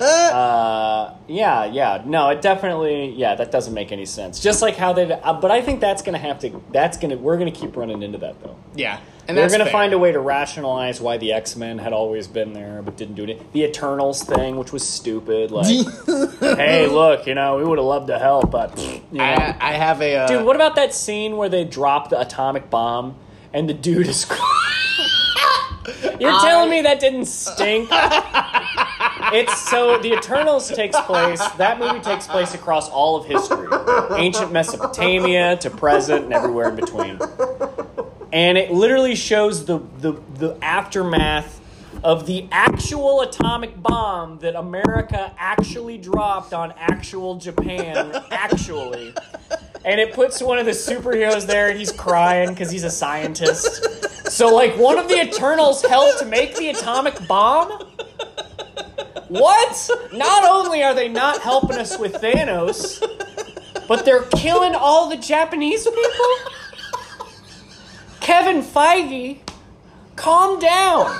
Uh, 0.38 1.14
yeah, 1.26 1.64
yeah, 1.64 2.02
no, 2.06 2.28
it 2.30 2.40
definitely, 2.40 3.10
yeah, 3.10 3.34
that 3.34 3.50
doesn't 3.50 3.74
make 3.74 3.92
any 3.92 4.04
sense. 4.06 4.40
Just 4.40 4.62
like 4.62 4.76
how 4.76 4.92
they, 4.92 5.10
uh, 5.10 5.32
but 5.34 5.50
I 5.50 5.60
think 5.60 5.80
that's 5.80 6.02
gonna 6.02 6.18
have 6.18 6.38
to. 6.40 6.62
That's 6.70 6.96
gonna, 6.96 7.16
we're 7.16 7.36
gonna 7.38 7.50
keep 7.50 7.76
running 7.76 8.02
into 8.02 8.18
that 8.18 8.40
though. 8.42 8.56
yeah, 8.74 9.00
and 9.26 9.36
They're 9.36 9.48
going 9.48 9.58
to 9.58 9.66
fair. 9.66 9.72
find 9.72 9.92
a 9.92 9.98
way 9.98 10.10
to 10.12 10.20
rationalize 10.20 11.02
why 11.02 11.18
the 11.18 11.34
X 11.34 11.54
Men 11.54 11.76
had 11.78 11.92
always 11.92 12.26
been 12.26 12.54
there 12.54 12.80
but 12.80 12.96
didn't 12.96 13.14
do 13.16 13.24
it. 13.24 13.52
The 13.52 13.64
Eternals 13.64 14.22
thing, 14.22 14.56
which 14.56 14.72
was 14.72 14.86
stupid. 14.88 15.50
Like, 15.50 15.66
hey, 16.40 16.86
look, 16.86 17.26
you 17.26 17.34
know, 17.34 17.58
we 17.58 17.64
would 17.64 17.76
have 17.78 17.84
loved 17.84 18.06
to 18.06 18.18
help, 18.18 18.50
but 18.50 18.78
you 18.78 19.18
know. 19.18 19.24
I, 19.24 19.54
I 19.60 19.72
have 19.74 20.00
a 20.00 20.16
uh, 20.16 20.28
dude, 20.28 20.46
what 20.46 20.56
about 20.56 20.76
that 20.76 20.94
scene 20.94 21.36
where 21.36 21.50
they 21.50 21.64
drop 21.64 22.08
the 22.08 22.18
atomic 22.18 22.70
bomb 22.70 23.16
and 23.52 23.68
the 23.68 23.74
dude 23.74 24.06
is? 24.06 24.26
You're 26.20 26.40
telling 26.40 26.70
me 26.70 26.82
that 26.82 27.00
didn't 27.00 27.26
stink? 27.26 27.88
It's 29.32 29.68
so 29.68 29.98
the 29.98 30.12
Eternals 30.12 30.68
takes 30.68 30.98
place. 31.00 31.46
That 31.52 31.78
movie 31.78 32.00
takes 32.00 32.26
place 32.26 32.54
across 32.54 32.88
all 32.88 33.16
of 33.16 33.26
history, 33.26 33.68
ancient 34.16 34.52
Mesopotamia 34.52 35.56
to 35.58 35.70
present 35.70 36.24
and 36.24 36.32
everywhere 36.32 36.70
in 36.70 36.76
between. 36.76 37.18
And 38.32 38.58
it 38.58 38.70
literally 38.70 39.14
shows 39.14 39.64
the 39.64 39.80
the, 39.98 40.12
the 40.34 40.56
aftermath 40.62 41.60
of 42.04 42.26
the 42.26 42.46
actual 42.52 43.22
atomic 43.22 43.80
bomb 43.82 44.38
that 44.38 44.54
America 44.54 45.32
actually 45.38 45.98
dropped 45.98 46.52
on 46.52 46.72
actual 46.76 47.36
Japan, 47.36 48.12
actually. 48.30 49.14
And 49.84 50.00
it 50.00 50.12
puts 50.12 50.40
one 50.40 50.58
of 50.58 50.66
the 50.66 50.72
superheroes 50.72 51.46
there, 51.46 51.68
and 51.70 51.78
he's 51.78 51.92
crying 51.92 52.50
because 52.50 52.70
he's 52.70 52.84
a 52.84 52.90
scientist. 52.90 54.30
So, 54.30 54.54
like, 54.54 54.76
one 54.76 54.98
of 54.98 55.08
the 55.08 55.20
Eternals 55.20 55.82
helped 55.84 56.24
make 56.26 56.54
the 56.56 56.68
atomic 56.68 57.26
bomb? 57.26 57.86
What? 59.28 59.90
Not 60.12 60.44
only 60.48 60.82
are 60.82 60.94
they 60.94 61.08
not 61.08 61.40
helping 61.40 61.76
us 61.76 61.98
with 61.98 62.14
Thanos, 62.14 63.00
but 63.86 64.04
they're 64.04 64.22
killing 64.22 64.74
all 64.74 65.08
the 65.08 65.16
Japanese 65.16 65.84
people? 65.84 66.52
Kevin 68.20 68.62
Feige, 68.62 69.38
calm 70.16 70.58
down. 70.58 71.18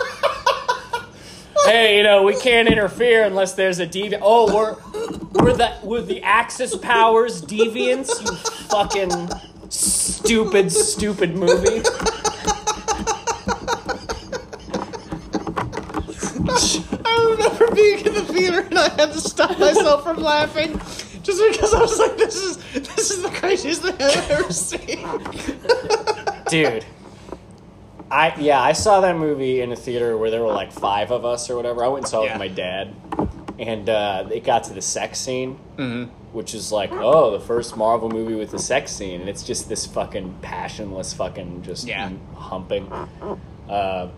hey, 1.66 1.98
you 1.98 2.02
know, 2.02 2.22
we 2.22 2.36
can't 2.36 2.68
interfere 2.68 3.24
unless 3.24 3.52
there's 3.54 3.78
a 3.78 3.86
deviant. 3.86 4.20
Oh, 4.22 4.54
we're 4.54 4.76
we're 5.42 5.56
the 5.56 5.74
we're 5.82 6.02
the 6.02 6.22
Axis 6.22 6.76
powers 6.76 7.42
deviants, 7.42 8.22
you 8.22 8.36
fucking 8.68 9.28
stupid, 9.70 10.72
stupid 10.72 11.36
movie. 11.36 11.82
I 17.04 17.47
remember 17.60 17.74
being 17.74 18.06
in 18.06 18.14
the 18.14 18.24
theater 18.24 18.60
and 18.60 18.78
I 18.78 18.88
had 18.90 19.12
to 19.12 19.20
stop 19.20 19.58
myself 19.58 20.02
from 20.04 20.18
laughing 20.22 20.78
just 21.22 21.42
because 21.50 21.74
I 21.74 21.80
was 21.80 21.98
like, 21.98 22.16
"This 22.16 22.36
is 22.36 22.56
this 22.72 23.10
is 23.10 23.22
the 23.22 23.28
craziest 23.30 23.82
thing 23.82 23.94
I've 24.00 24.30
ever 24.30 24.52
seen." 24.52 25.06
dude. 26.48 26.84
I 28.10 28.34
yeah, 28.38 28.60
I 28.62 28.72
saw 28.72 29.00
that 29.02 29.16
movie 29.16 29.60
in 29.60 29.70
a 29.72 29.76
theater 29.76 30.16
where 30.16 30.30
there 30.30 30.42
were 30.42 30.52
like 30.52 30.72
five 30.72 31.10
of 31.10 31.24
us 31.26 31.50
or 31.50 31.56
whatever. 31.56 31.84
I 31.84 31.88
went 31.88 32.04
and 32.04 32.08
saw 32.08 32.22
it 32.22 32.26
Yeah. 32.26 32.32
with 32.38 32.38
my 32.38 32.48
dad, 32.48 32.94
and 33.58 33.88
uh, 33.90 34.26
it 34.32 34.44
got 34.44 34.64
to 34.64 34.72
the 34.72 34.80
sex 34.80 35.18
scene, 35.18 35.56
which 36.32 36.54
is 36.54 36.72
like, 36.72 36.90
oh, 36.92 37.32
the 37.32 37.40
first 37.44 37.76
Marvel 37.76 38.08
movie 38.08 38.34
with 38.34 38.50
the 38.50 38.58
sex 38.58 38.92
scene, 38.92 39.20
and 39.20 39.28
it's 39.28 39.42
just 39.42 39.68
this 39.68 39.84
fucking 39.86 40.38
passionless 40.40 41.12
fucking 41.12 41.62
just 41.62 41.86
Yeah. 41.86 42.10
humping, 42.34 42.90
uh, 43.68 44.08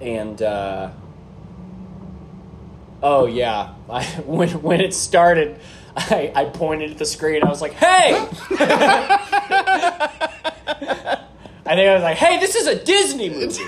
and 0.00 0.42
uh, 0.42 0.90
oh 3.04 3.26
yeah, 3.26 3.74
I, 3.88 4.04
when 4.26 4.48
when 4.62 4.80
it 4.80 4.92
started. 4.94 5.60
I, 5.96 6.32
I 6.34 6.44
pointed 6.46 6.90
at 6.90 6.98
the 6.98 7.04
screen. 7.04 7.44
I 7.44 7.48
was 7.48 7.62
like, 7.62 7.74
"Hey!" 7.74 8.16
I 11.66 11.76
think 11.76 11.88
I 11.88 11.94
was 11.94 12.02
like, 12.02 12.16
"Hey, 12.16 12.38
this 12.40 12.56
is 12.56 12.66
a 12.66 12.84
Disney 12.84 13.30
movie," 13.30 13.46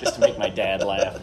just 0.00 0.14
to 0.14 0.20
make 0.20 0.38
my 0.38 0.48
dad 0.48 0.82
laugh. 0.82 1.20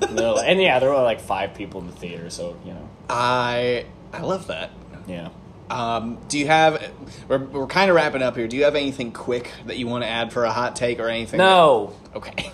And, 0.00 0.20
and 0.20 0.62
yeah, 0.62 0.78
there 0.78 0.90
were 0.90 1.02
like 1.02 1.20
five 1.20 1.54
people 1.54 1.80
in 1.80 1.88
the 1.88 1.92
theater, 1.92 2.30
so 2.30 2.56
you 2.64 2.72
know, 2.72 2.88
I 3.08 3.86
I 4.12 4.20
love 4.22 4.46
that. 4.46 4.70
yeah. 5.06 5.30
Um, 5.68 6.18
do 6.28 6.38
you 6.38 6.46
have? 6.46 6.92
We're, 7.28 7.38
we're 7.38 7.66
kind 7.66 7.90
of 7.90 7.96
wrapping 7.96 8.22
up 8.22 8.36
here. 8.36 8.48
Do 8.48 8.56
you 8.56 8.64
have 8.64 8.74
anything 8.74 9.12
quick 9.12 9.50
that 9.66 9.76
you 9.78 9.86
want 9.86 10.02
to 10.04 10.08
add 10.08 10.32
for 10.32 10.44
a 10.44 10.50
hot 10.50 10.74
take 10.74 10.98
or 10.98 11.08
anything? 11.08 11.38
No, 11.38 11.94
Okay. 12.14 12.50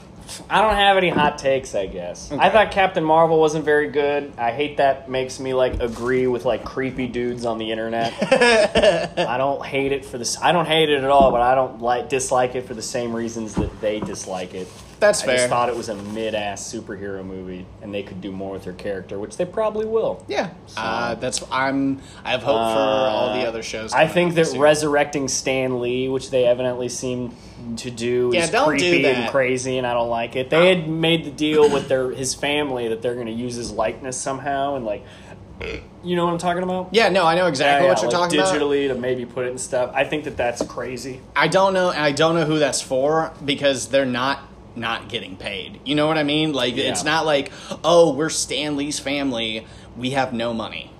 I 0.51 0.61
don't 0.61 0.75
have 0.75 0.97
any 0.97 1.09
hot 1.09 1.39
takes. 1.39 1.75
I 1.75 1.87
guess 1.87 2.31
I 2.33 2.51
thought 2.51 2.71
Captain 2.71 3.05
Marvel 3.05 3.39
wasn't 3.39 3.65
very 3.65 3.91
good. 3.91 4.33
I 4.37 4.53
hate 4.53 4.79
that 4.79 5.09
makes 5.09 5.41
me 5.41 5.55
like 5.55 5.81
agree 5.81 6.27
with 6.27 6.45
like 6.45 6.65
creepy 6.65 7.07
dudes 7.07 7.45
on 7.45 7.59
the 7.59 7.71
internet. 7.71 8.13
I 9.19 9.39
don't 9.39 9.65
hate 9.65 9.93
it 9.93 10.05
for 10.05 10.19
this. 10.19 10.41
I 10.41 10.53
don't 10.53 10.67
hate 10.67 10.91
it 10.91 11.03
at 11.03 11.11
all, 11.11 11.31
but 11.31 11.41
I 11.41 11.55
don't 11.55 11.81
like 11.81 12.09
dislike 12.09 12.55
it 12.55 12.67
for 12.67 12.75
the 12.75 12.83
same 12.83 13.15
reasons 13.15 13.55
that 13.55 13.81
they 13.81 14.01
dislike 14.01 14.55
it. 14.55 14.69
That's 14.99 15.23
I 15.23 15.27
fair. 15.27 15.37
just 15.37 15.49
thought 15.49 15.69
it 15.69 15.77
was 15.77 15.89
a 15.91 15.95
mid-ass 15.95 16.73
superhero 16.73 17.25
movie, 17.25 17.67
and 17.83 17.93
they 17.93 18.03
could 18.03 18.21
do 18.21 18.33
more 18.33 18.53
with 18.53 18.65
their 18.65 18.73
character, 18.73 19.19
which 19.19 19.37
they 19.37 19.45
probably 19.45 19.85
will. 19.85 20.25
Yeah, 20.29 20.51
uh, 20.77 21.15
that's 21.17 21.43
I'm. 21.51 22.01
I 22.25 22.31
have 22.31 22.43
hope 22.43 22.55
for 22.57 22.61
all 22.81 23.35
the 23.39 23.47
other 23.47 23.63
shows. 23.63 23.93
I 23.93 24.01
coming 24.07 24.15
think 24.15 24.31
out 24.31 24.35
that 24.37 24.41
this 24.43 24.53
year. 24.55 24.63
resurrecting 24.63 25.29
Stan 25.29 25.81
Lee, 25.81 26.09
which 26.09 26.31
they 26.31 26.45
evidently 26.47 26.89
seem 26.89 27.35
to 27.77 27.91
do, 27.91 28.31
Yeah, 28.33 28.45
is 28.45 28.51
don't 28.51 28.77
do 28.79 28.89
creepy 28.91 29.05
and 29.07 29.25
that. 29.25 29.31
crazy, 29.33 29.77
and 29.79 29.87
I 29.87 29.93
don't 29.95 30.09
like 30.09 30.35
it. 30.37 30.51
They 30.51 30.69
had 30.75 30.89
made 30.89 31.25
the 31.25 31.31
deal 31.31 31.71
with 31.71 31.89
their 31.89 32.11
his 32.11 32.35
family 32.35 32.89
that 32.89 33.03
they're 33.03 33.15
going 33.15 33.27
to 33.27 33.33
use 33.33 33.55
his 33.55 33.71
likeness 33.71 34.17
somehow, 34.17 34.77
and 34.77 34.87
like, 34.87 35.05
you 36.05 36.17
know 36.17 36.25
what 36.25 36.33
I'm 36.33 36.39
talking 36.39 36.63
about? 36.63 36.89
Yeah, 36.93 37.09
no, 37.09 37.25
I 37.27 37.35
know 37.35 37.47
exactly 37.47 37.89
what 37.89 38.01
you're 38.03 38.11
talking 38.11 38.39
about. 38.39 38.55
digitally 38.55 38.89
to 38.89 38.95
maybe 38.95 39.25
put 39.27 39.47
it 39.47 39.51
in 39.51 39.59
stuff. 39.59 39.91
I 39.95 40.05
think 40.05 40.25
that 40.25 40.37
that's 40.37 40.63
crazy. 40.65 41.21
I 41.35 41.49
don't 41.49 41.75
know. 41.75 41.89
I 41.91 42.13
don't 42.13 42.35
know 42.35 42.45
who 42.45 42.59
that's 42.59 42.81
for 42.81 43.33
because 43.45 43.89
they're 43.89 44.05
not 44.05 44.41
not 44.77 45.09
getting 45.09 45.37
paid. 45.37 45.81
You 45.85 45.95
know 45.95 46.07
what 46.07 46.19
I 46.19 46.23
mean? 46.23 46.53
Like 46.53 46.77
it's 46.77 47.05
not 47.05 47.27
like 47.27 47.51
oh 47.85 48.13
we're 48.15 48.31
Stan 48.31 48.77
Lee's 48.77 48.99
family. 48.99 49.67
We 49.97 50.11
have 50.11 50.33
no 50.33 50.53
money. 50.53 50.91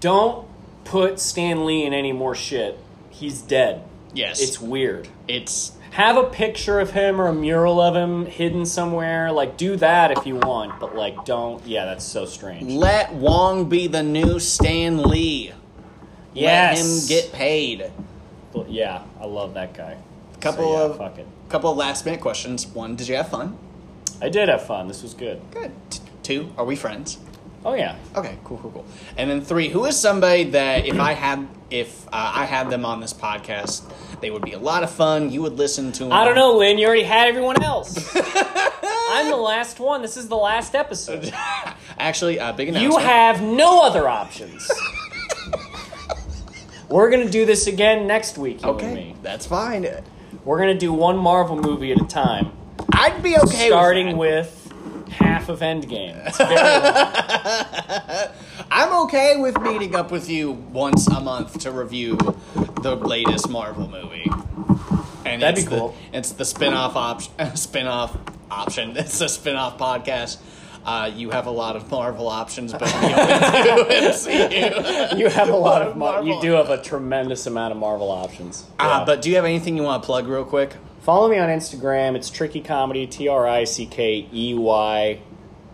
Don't 0.00 0.46
put 0.84 1.20
Stan 1.20 1.64
Lee 1.64 1.84
in 1.84 1.92
any 1.94 2.12
more 2.12 2.34
shit. 2.34 2.78
He's 3.10 3.40
dead. 3.40 3.84
Yes, 4.14 4.40
It's 4.42 4.60
weird. 4.60 5.08
it's 5.28 5.72
Have 5.92 6.16
a 6.16 6.24
picture 6.24 6.80
of 6.80 6.90
him 6.90 7.20
or 7.20 7.28
a 7.28 7.32
mural 7.32 7.80
of 7.80 7.94
him 7.94 8.26
hidden 8.26 8.66
somewhere. 8.66 9.30
Like, 9.32 9.56
do 9.56 9.76
that 9.76 10.10
if 10.10 10.26
you 10.26 10.36
want, 10.36 10.78
but 10.80 10.94
like, 10.96 11.24
don't. 11.24 11.64
Yeah, 11.66 11.84
that's 11.86 12.04
so 12.04 12.26
strange. 12.26 12.70
let 12.70 13.14
Wong 13.14 13.68
be 13.68 13.86
the 13.86 14.02
new 14.02 14.38
Stan 14.38 15.02
Lee. 15.04 15.52
Yes. 16.34 16.78
Let 16.78 16.84
him 16.86 17.08
get 17.08 17.32
paid. 17.32 17.90
But 18.52 18.70
yeah, 18.70 19.02
I 19.20 19.24
love 19.26 19.54
that 19.54 19.72
guy. 19.74 19.96
Couple 20.40 20.64
So, 20.64 20.72
yeah, 20.72 20.84
of 20.92 20.96
fuck 20.98 21.18
it. 21.18 21.26
Couple 21.52 21.70
of 21.70 21.76
last 21.76 22.06
minute 22.06 22.22
questions. 22.22 22.66
One, 22.66 22.96
did 22.96 23.08
you 23.08 23.16
have 23.16 23.28
fun? 23.28 23.58
I 24.22 24.30
did 24.30 24.48
have 24.48 24.66
fun. 24.66 24.88
This 24.88 25.02
was 25.02 25.12
good. 25.12 25.42
Good. 25.50 25.70
T- 25.90 26.00
two, 26.22 26.50
are 26.56 26.64
we 26.64 26.76
friends? 26.76 27.18
Oh 27.64 27.74
yeah. 27.74 27.96
Okay, 28.16 28.38
cool, 28.42 28.58
cool, 28.58 28.70
cool. 28.70 28.84
And 29.16 29.30
then 29.30 29.40
three, 29.42 29.68
who 29.68 29.84
is 29.84 29.98
somebody 29.98 30.44
that 30.50 30.86
if 30.86 30.98
I 30.98 31.12
had 31.12 31.46
if 31.70 32.06
uh, 32.08 32.32
I 32.34 32.46
had 32.46 32.70
them 32.70 32.84
on 32.84 33.00
this 33.00 33.12
podcast, 33.12 33.88
they 34.20 34.30
would 34.30 34.42
be 34.42 34.52
a 34.52 34.58
lot 34.58 34.82
of 34.82 34.90
fun. 34.90 35.30
You 35.30 35.42
would 35.42 35.58
listen 35.58 35.92
to 35.92 36.04
them. 36.04 36.12
I 36.12 36.24
don't 36.24 36.34
know, 36.34 36.56
Lynn. 36.56 36.78
You 36.78 36.86
already 36.86 37.04
had 37.04 37.28
everyone 37.28 37.62
else. 37.62 37.94
I'm 38.16 39.30
the 39.30 39.36
last 39.36 39.78
one. 39.78 40.02
This 40.02 40.16
is 40.16 40.28
the 40.28 40.36
last 40.36 40.74
episode. 40.74 41.32
Actually, 41.98 42.40
uh, 42.40 42.52
big 42.52 42.70
announcement. 42.70 42.94
You 42.94 42.98
have 42.98 43.42
no 43.42 43.82
other 43.82 44.08
options. 44.08 44.70
We're 46.88 47.10
gonna 47.10 47.30
do 47.30 47.44
this 47.44 47.66
again 47.66 48.06
next 48.06 48.38
week. 48.38 48.64
Okay. 48.64 48.94
me. 48.94 49.16
That's 49.22 49.46
fine. 49.46 49.86
We're 50.44 50.58
gonna 50.58 50.78
do 50.78 50.92
one 50.92 51.16
Marvel 51.16 51.56
movie 51.56 51.92
at 51.92 52.00
a 52.00 52.04
time, 52.04 52.52
I'd 52.92 53.22
be 53.22 53.36
okay. 53.36 53.68
starting 53.68 54.16
with, 54.16 54.72
with 54.74 55.08
half 55.12 55.48
of 55.48 55.60
Endgame. 55.60 56.26
It's 56.26 56.36
very 56.36 56.56
I'm 58.70 59.04
okay 59.04 59.36
with 59.36 59.60
meeting 59.60 59.94
up 59.94 60.10
with 60.10 60.28
you 60.28 60.52
once 60.52 61.06
a 61.06 61.20
month 61.20 61.60
to 61.60 61.70
review 61.70 62.16
the 62.82 62.96
latest 62.96 63.48
Marvel 63.48 63.88
movie. 63.88 64.28
And 65.24 65.42
That'd 65.42 65.64
be 65.64 65.70
cool. 65.70 65.94
The, 66.10 66.18
it's 66.18 66.32
the 66.32 66.44
spin-off 66.44 66.96
option. 66.96 67.32
Spin-off 67.56 68.16
option. 68.50 68.96
It's 68.96 69.20
a 69.20 69.28
spin-off 69.28 69.78
podcast. 69.78 70.38
Uh, 70.84 71.10
you 71.14 71.30
have 71.30 71.46
a 71.46 71.50
lot 71.50 71.76
of 71.76 71.88
Marvel 71.90 72.26
options, 72.28 72.72
but 72.72 72.82
we 72.82 72.88
only 72.88 73.14
do 73.62 74.08
MCU. 74.10 75.18
You 75.18 75.28
have 75.28 75.48
a 75.48 75.56
lot 75.56 75.82
of 75.82 75.96
Mar- 75.96 76.14
Marvel. 76.14 76.34
you 76.34 76.40
do 76.42 76.52
have 76.52 76.70
a 76.70 76.82
tremendous 76.82 77.46
amount 77.46 77.72
of 77.72 77.78
Marvel 77.78 78.10
options. 78.10 78.66
Uh, 78.78 78.98
Yeah. 79.00 79.04
but 79.04 79.22
do 79.22 79.30
you 79.30 79.36
have 79.36 79.44
anything 79.44 79.76
you 79.76 79.82
want 79.84 80.02
to 80.02 80.06
plug 80.06 80.26
real 80.26 80.44
quick? 80.44 80.74
follow 81.02 81.28
me 81.28 81.36
on 81.38 81.48
Instagram. 81.48 82.14
It's 82.14 82.30
Trickey 82.30 82.60
Comedy, 82.60 83.06
T 83.08 83.26
R 83.28 83.46
I 83.46 83.64
C 83.64 83.86
K 83.86 84.28
E 84.32 84.54
Y. 84.54 85.20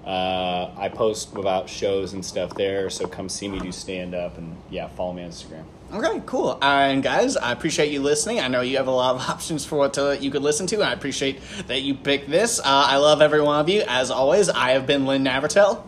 Uh, 0.06 0.70
I 0.76 0.88
post 0.88 1.34
about 1.36 1.68
shows 1.68 2.14
and 2.14 2.24
stuff 2.24 2.54
there, 2.54 2.88
so 2.88 3.06
come 3.06 3.28
see 3.28 3.46
me 3.46 3.58
do 3.58 3.70
stand 3.70 4.14
up 4.14 4.38
and 4.38 4.56
yeah, 4.70 4.88
follow 4.88 5.12
me 5.12 5.22
on 5.24 5.30
Instagram. 5.30 5.64
Okay, 5.92 6.22
cool. 6.26 6.58
And 6.60 7.02
guys, 7.02 7.36
I 7.36 7.50
appreciate 7.52 7.90
you 7.90 8.02
listening. 8.02 8.40
I 8.40 8.48
know 8.48 8.60
you 8.60 8.76
have 8.76 8.88
a 8.88 8.92
lot 8.92 9.14
of 9.14 9.22
options 9.30 9.64
for 9.64 9.76
what 9.78 9.94
to, 9.94 10.18
you 10.20 10.30
could 10.30 10.42
listen 10.42 10.66
to, 10.68 10.76
and 10.76 10.84
I 10.84 10.92
appreciate 10.92 11.40
that 11.66 11.80
you 11.82 11.94
picked 11.94 12.30
this. 12.30 12.58
Uh, 12.60 12.64
I 12.66 12.96
love 12.98 13.22
every 13.22 13.40
one 13.40 13.58
of 13.60 13.68
you. 13.70 13.82
As 13.88 14.10
always, 14.10 14.48
I 14.50 14.72
have 14.72 14.86
been 14.86 15.06
Lynn 15.06 15.24
Navratel, 15.24 15.82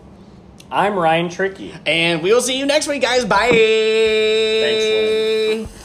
I'm 0.71 0.95
Ryan 0.95 1.29
Trickey. 1.29 1.75
and 1.85 2.23
we 2.23 2.33
will 2.33 2.41
see 2.41 2.59
you 2.59 2.65
next 2.65 2.87
week, 2.89 3.03
guys. 3.03 3.25
Bye. 3.25 3.49
Thanks, 4.63 4.85
Lynn. 4.85 5.80